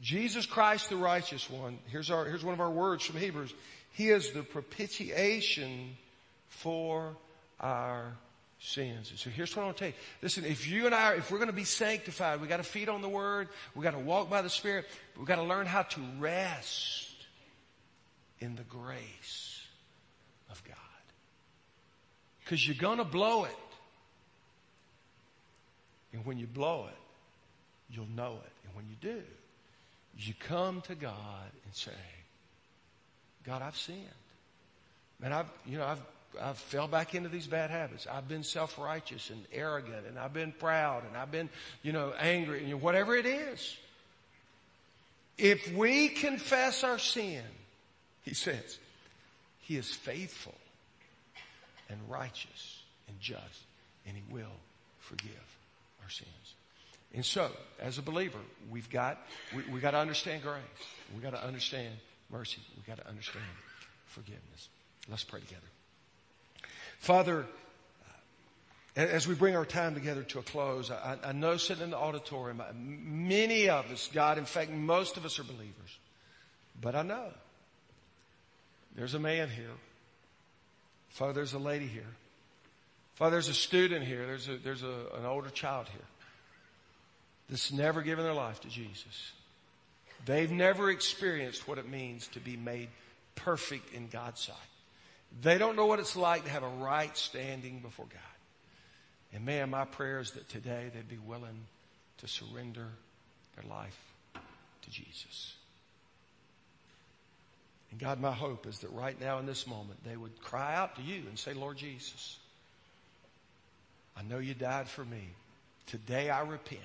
Jesus 0.00 0.44
Christ, 0.44 0.90
the 0.90 0.96
righteous 0.96 1.48
one. 1.48 1.78
Here's 1.86 2.10
our, 2.10 2.24
here's 2.24 2.44
one 2.44 2.52
of 2.52 2.60
our 2.60 2.68
words 2.68 3.04
from 3.04 3.20
Hebrews. 3.20 3.54
He 3.92 4.08
is 4.08 4.32
the 4.32 4.42
propitiation 4.42 5.96
for 6.48 7.14
our 7.60 8.14
sins. 8.58 9.10
And 9.10 9.18
so 9.18 9.30
here's 9.30 9.54
what 9.54 9.62
I 9.62 9.66
want 9.66 9.76
to 9.76 9.84
tell 9.84 9.90
you. 9.90 9.94
Listen, 10.20 10.44
if 10.44 10.68
you 10.68 10.86
and 10.86 10.94
I, 10.96 11.14
if 11.14 11.30
we're 11.30 11.38
going 11.38 11.46
to 11.46 11.52
be 11.52 11.62
sanctified, 11.62 12.40
we 12.40 12.48
got 12.48 12.56
to 12.56 12.64
feed 12.64 12.88
on 12.88 13.02
the 13.02 13.08
Word, 13.08 13.48
we 13.76 13.84
got 13.84 13.92
to 13.92 14.00
walk 14.00 14.28
by 14.28 14.42
the 14.42 14.50
Spirit, 14.50 14.86
we 15.16 15.24
got 15.26 15.36
to 15.36 15.44
learn 15.44 15.66
how 15.66 15.82
to 15.82 16.00
rest 16.18 17.14
in 18.40 18.56
the 18.56 18.64
grace 18.64 19.62
of 20.50 20.60
God. 20.64 20.83
Because 22.44 22.66
you're 22.66 22.76
going 22.76 22.98
to 22.98 23.04
blow 23.04 23.44
it. 23.44 23.56
And 26.12 26.24
when 26.24 26.38
you 26.38 26.46
blow 26.46 26.86
it, 26.88 26.98
you'll 27.90 28.08
know 28.14 28.38
it. 28.44 28.52
And 28.66 28.74
when 28.76 28.84
you 28.88 28.96
do, 29.00 29.22
you 30.18 30.34
come 30.38 30.80
to 30.82 30.94
God 30.94 31.50
and 31.64 31.74
say, 31.74 31.90
God, 33.44 33.62
I've 33.62 33.76
sinned. 33.76 33.98
Man, 35.20 35.32
I've, 35.32 35.46
you 35.66 35.78
know, 35.78 35.84
I've, 35.84 36.02
I've 36.40 36.58
fell 36.58 36.86
back 36.86 37.14
into 37.14 37.28
these 37.28 37.46
bad 37.46 37.70
habits. 37.70 38.06
I've 38.06 38.28
been 38.28 38.44
self-righteous 38.44 39.30
and 39.30 39.44
arrogant 39.52 40.06
and 40.06 40.18
I've 40.18 40.32
been 40.32 40.52
proud 40.52 41.04
and 41.06 41.16
I've 41.16 41.30
been, 41.30 41.48
you 41.82 41.92
know, 41.92 42.12
angry 42.18 42.58
and 42.58 42.68
you 42.68 42.74
know, 42.74 42.80
whatever 42.80 43.16
it 43.16 43.26
is. 43.26 43.76
If 45.36 45.72
we 45.72 46.08
confess 46.10 46.84
our 46.84 46.98
sin, 46.98 47.42
he 48.22 48.34
says, 48.34 48.78
he 49.62 49.76
is 49.76 49.90
faithful 49.90 50.54
and 51.88 51.98
righteous 52.08 52.82
and 53.08 53.18
just 53.20 53.64
and 54.06 54.16
he 54.16 54.22
will 54.30 54.56
forgive 55.00 55.58
our 56.02 56.10
sins. 56.10 56.54
And 57.14 57.24
so, 57.24 57.50
as 57.80 57.98
a 57.98 58.02
believer, 58.02 58.38
we've 58.70 58.90
got, 58.90 59.18
we, 59.54 59.62
we 59.72 59.80
got 59.80 59.92
to 59.92 59.98
understand 59.98 60.42
grace. 60.42 60.62
We've 61.12 61.22
got 61.22 61.30
to 61.30 61.44
understand 61.44 61.94
mercy. 62.30 62.60
We've 62.76 62.86
got 62.86 62.98
to 63.02 63.08
understand 63.08 63.44
forgiveness. 64.06 64.68
Let's 65.08 65.22
pray 65.22 65.40
together. 65.40 65.62
Father, 66.98 67.46
uh, 68.96 69.00
as 69.00 69.28
we 69.28 69.34
bring 69.34 69.54
our 69.54 69.64
time 69.64 69.94
together 69.94 70.22
to 70.24 70.40
a 70.40 70.42
close, 70.42 70.90
I, 70.90 71.16
I 71.22 71.32
know 71.32 71.56
sitting 71.56 71.84
in 71.84 71.90
the 71.90 71.98
auditorium, 71.98 72.60
many 72.74 73.68
of 73.68 73.90
us, 73.92 74.10
God, 74.12 74.38
in 74.38 74.44
fact, 74.44 74.70
most 74.70 75.16
of 75.16 75.24
us 75.24 75.38
are 75.38 75.44
believers. 75.44 75.98
But 76.80 76.96
I 76.96 77.02
know 77.02 77.28
there's 78.96 79.14
a 79.14 79.20
man 79.20 79.48
here. 79.50 79.70
Father, 81.14 81.32
there's 81.32 81.54
a 81.54 81.58
lady 81.58 81.86
here. 81.86 82.02
Father, 83.14 83.36
there's 83.36 83.48
a 83.48 83.54
student 83.54 84.04
here. 84.04 84.26
There's, 84.26 84.48
a, 84.48 84.56
there's 84.56 84.82
a, 84.82 85.16
an 85.16 85.24
older 85.24 85.50
child 85.50 85.86
here 85.88 86.06
that's 87.48 87.72
never 87.72 88.02
given 88.02 88.24
their 88.24 88.34
life 88.34 88.60
to 88.62 88.68
Jesus. 88.68 89.32
They've 90.26 90.50
never 90.50 90.90
experienced 90.90 91.68
what 91.68 91.78
it 91.78 91.88
means 91.88 92.26
to 92.28 92.40
be 92.40 92.56
made 92.56 92.88
perfect 93.36 93.94
in 93.94 94.08
God's 94.08 94.40
sight. 94.40 94.56
They 95.40 95.56
don't 95.56 95.76
know 95.76 95.86
what 95.86 96.00
it's 96.00 96.16
like 96.16 96.44
to 96.44 96.50
have 96.50 96.64
a 96.64 96.68
right 96.68 97.16
standing 97.16 97.78
before 97.78 98.06
God. 98.06 98.20
And 99.32 99.44
man, 99.44 99.70
my 99.70 99.84
prayer 99.84 100.18
is 100.18 100.32
that 100.32 100.48
today 100.48 100.90
they'd 100.92 101.08
be 101.08 101.18
willing 101.18 101.66
to 102.18 102.28
surrender 102.28 102.88
their 103.54 103.70
life 103.70 103.98
to 104.82 104.90
Jesus. 104.90 105.54
And 107.90 108.00
God, 108.00 108.20
my 108.20 108.32
hope 108.32 108.66
is 108.66 108.80
that 108.80 108.90
right 108.90 109.18
now 109.20 109.38
in 109.38 109.46
this 109.46 109.66
moment, 109.66 110.02
they 110.04 110.16
would 110.16 110.40
cry 110.42 110.74
out 110.74 110.96
to 110.96 111.02
you 111.02 111.22
and 111.28 111.38
say, 111.38 111.54
Lord 111.54 111.76
Jesus, 111.76 112.38
I 114.16 114.22
know 114.22 114.38
you 114.38 114.54
died 114.54 114.88
for 114.88 115.04
me. 115.04 115.28
Today 115.86 116.30
I 116.30 116.42
repent. 116.42 116.80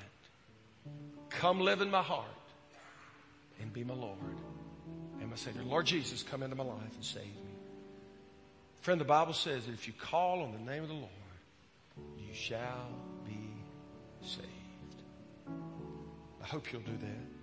Come 1.29 1.61
live 1.61 1.81
in 1.81 1.89
my 1.89 2.01
heart 2.01 2.25
and 3.61 3.71
be 3.73 3.83
my 3.83 3.93
Lord 3.93 4.17
and 5.19 5.29
my 5.29 5.35
Savior. 5.35 5.63
Lord 5.63 5.85
Jesus, 5.85 6.23
come 6.23 6.43
into 6.43 6.55
my 6.55 6.63
life 6.63 6.93
and 6.95 7.03
save 7.03 7.23
me. 7.23 7.49
Friend, 8.81 8.99
the 8.99 9.05
Bible 9.05 9.33
says 9.33 9.65
that 9.65 9.73
if 9.73 9.87
you 9.87 9.93
call 9.93 10.41
on 10.41 10.51
the 10.53 10.71
name 10.71 10.83
of 10.83 10.89
the 10.89 10.95
Lord, 10.95 11.09
you 12.17 12.33
shall 12.33 12.89
be 13.25 13.53
saved. 14.21 14.47
I 16.41 16.47
hope 16.47 16.71
you'll 16.71 16.81
do 16.81 16.97
that. 16.97 17.38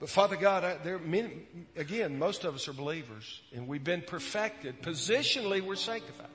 But 0.00 0.08
Father 0.08 0.36
God, 0.36 0.64
I, 0.64 0.76
there 0.76 0.98
many, 0.98 1.30
again, 1.76 2.18
most 2.18 2.44
of 2.44 2.54
us 2.54 2.68
are 2.68 2.72
believers 2.72 3.40
and 3.52 3.66
we've 3.66 3.82
been 3.82 4.02
perfected. 4.02 4.80
Positionally, 4.82 5.60
we're 5.60 5.74
sanctified. 5.74 6.26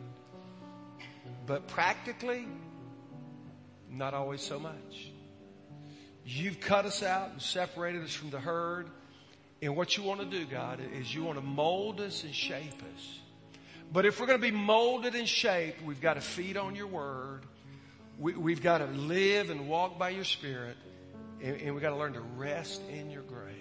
But 1.45 1.67
practically, 1.67 2.47
not 3.89 4.13
always 4.13 4.41
so 4.41 4.59
much. 4.59 5.11
You've 6.25 6.59
cut 6.59 6.85
us 6.85 7.03
out 7.03 7.31
and 7.31 7.41
separated 7.41 8.03
us 8.03 8.13
from 8.13 8.29
the 8.29 8.39
herd. 8.39 8.87
And 9.61 9.75
what 9.75 9.95
you 9.97 10.03
want 10.03 10.19
to 10.19 10.25
do, 10.25 10.45
God, 10.45 10.79
is 10.99 11.13
you 11.13 11.23
want 11.23 11.37
to 11.37 11.43
mold 11.43 12.01
us 12.01 12.23
and 12.23 12.33
shape 12.33 12.81
us. 12.95 13.19
But 13.91 14.05
if 14.05 14.19
we're 14.19 14.25
going 14.25 14.39
to 14.39 14.51
be 14.51 14.55
molded 14.55 15.15
and 15.15 15.27
shaped, 15.27 15.83
we've 15.85 16.01
got 16.01 16.15
to 16.15 16.21
feed 16.21 16.57
on 16.57 16.75
your 16.75 16.87
word. 16.87 17.45
We, 18.19 18.53
have 18.53 18.63
got 18.63 18.79
to 18.79 18.85
live 18.85 19.49
and 19.49 19.67
walk 19.67 19.99
by 19.99 20.09
your 20.09 20.23
spirit. 20.23 20.77
And, 21.41 21.59
and 21.61 21.75
we 21.75 21.81
got 21.81 21.89
to 21.89 21.97
learn 21.97 22.13
to 22.13 22.21
rest 22.21 22.81
in 22.89 23.11
your 23.11 23.23
grace. 23.23 23.52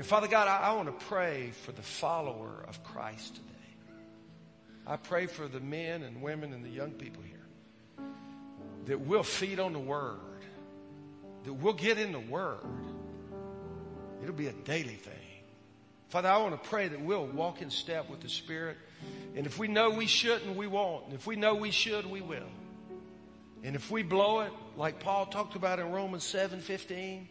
And 0.00 0.06
Father 0.06 0.28
God, 0.28 0.48
I, 0.48 0.70
I 0.70 0.72
want 0.72 0.86
to 0.86 1.04
pray 1.08 1.50
for 1.66 1.72
the 1.72 1.82
follower 1.82 2.64
of 2.66 2.82
Christ 2.82 3.34
today. 3.34 3.94
I 4.86 4.96
pray 4.96 5.26
for 5.26 5.46
the 5.46 5.60
men 5.60 6.02
and 6.04 6.22
women 6.22 6.54
and 6.54 6.64
the 6.64 6.70
young 6.70 6.92
people 6.92 7.22
here 7.22 8.06
that 8.86 8.98
we'll 8.98 9.22
feed 9.22 9.60
on 9.60 9.74
the 9.74 9.78
Word, 9.78 10.16
that 11.44 11.52
we'll 11.52 11.74
get 11.74 11.98
in 11.98 12.12
the 12.12 12.18
Word. 12.18 12.64
It'll 14.22 14.34
be 14.34 14.46
a 14.46 14.52
daily 14.52 14.94
thing. 14.94 15.12
Father, 16.08 16.30
I 16.30 16.38
want 16.38 16.62
to 16.62 16.68
pray 16.70 16.88
that 16.88 17.02
we'll 17.02 17.26
walk 17.26 17.60
in 17.60 17.68
step 17.68 18.08
with 18.08 18.20
the 18.20 18.30
Spirit. 18.30 18.78
And 19.36 19.44
if 19.44 19.58
we 19.58 19.68
know 19.68 19.90
we 19.90 20.06
shouldn't, 20.06 20.56
we 20.56 20.66
won't. 20.66 21.08
And 21.08 21.12
if 21.12 21.26
we 21.26 21.36
know 21.36 21.56
we 21.56 21.72
should, 21.72 22.06
we 22.06 22.22
will. 22.22 22.48
And 23.62 23.76
if 23.76 23.90
we 23.90 24.02
blow 24.02 24.40
it, 24.40 24.52
like 24.78 25.00
Paul 25.00 25.26
talked 25.26 25.56
about 25.56 25.78
in 25.78 25.92
Romans 25.92 26.24
7 26.24 26.60
15, 26.60 27.28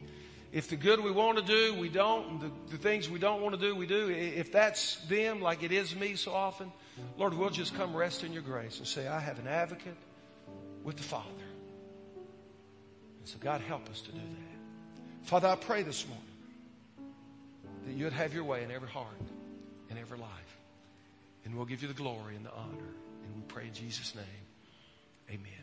if 0.52 0.68
the 0.68 0.76
good 0.76 1.04
we 1.04 1.12
want 1.12 1.38
to 1.38 1.44
do, 1.44 1.80
we 1.80 1.90
don't, 1.90 2.28
and 2.28 2.42
the, 2.42 2.52
the 2.72 2.78
things 2.78 3.10
we 3.10 3.20
don't 3.20 3.42
want 3.42 3.54
to 3.54 3.62
do, 3.62 3.76
we 3.76 3.86
do. 3.86 4.10
If 4.10 4.52
that's 4.52 4.96
them, 5.08 5.42
like 5.42 5.62
it 5.62 5.72
is 5.72 5.96
me 5.96 6.16
so 6.16 6.34
often, 6.34 6.72
Lord, 7.18 7.34
we'll 7.36 7.52
just 7.52 7.76
come 7.76 7.96
rest 7.96 8.24
in 8.24 8.34
your 8.34 8.42
grace 8.42 8.80
and 8.80 8.88
say, 8.88 9.08
I 9.08 9.20
have 9.20 9.38
an 9.40 9.48
advocate 9.48 9.96
with 10.84 10.98
the 10.98 11.04
Father. 11.04 11.30
And 13.20 13.28
so, 13.28 13.38
God, 13.40 13.62
help 13.62 13.88
us 13.90 14.02
to 14.02 14.12
do 14.12 14.18
that. 14.18 15.28
Father, 15.28 15.48
I 15.48 15.56
pray 15.56 15.84
this 15.84 16.08
morning 16.08 17.14
that 17.86 17.94
you'd 17.94 18.14
have 18.14 18.34
your 18.34 18.44
way 18.44 18.64
in 18.64 18.72
every 18.72 18.90
heart 18.90 19.08
and 19.90 20.00
every 20.00 20.18
life. 20.18 20.30
And 21.46 21.56
we'll 21.56 21.66
give 21.66 21.82
you 21.82 21.88
the 21.88 21.94
glory 21.94 22.36
and 22.36 22.46
the 22.46 22.54
honor. 22.54 22.94
And 23.26 23.36
we 23.36 23.42
pray 23.48 23.66
in 23.68 23.74
Jesus' 23.74 24.16
name. 24.16 24.26
Amen. 25.30 25.59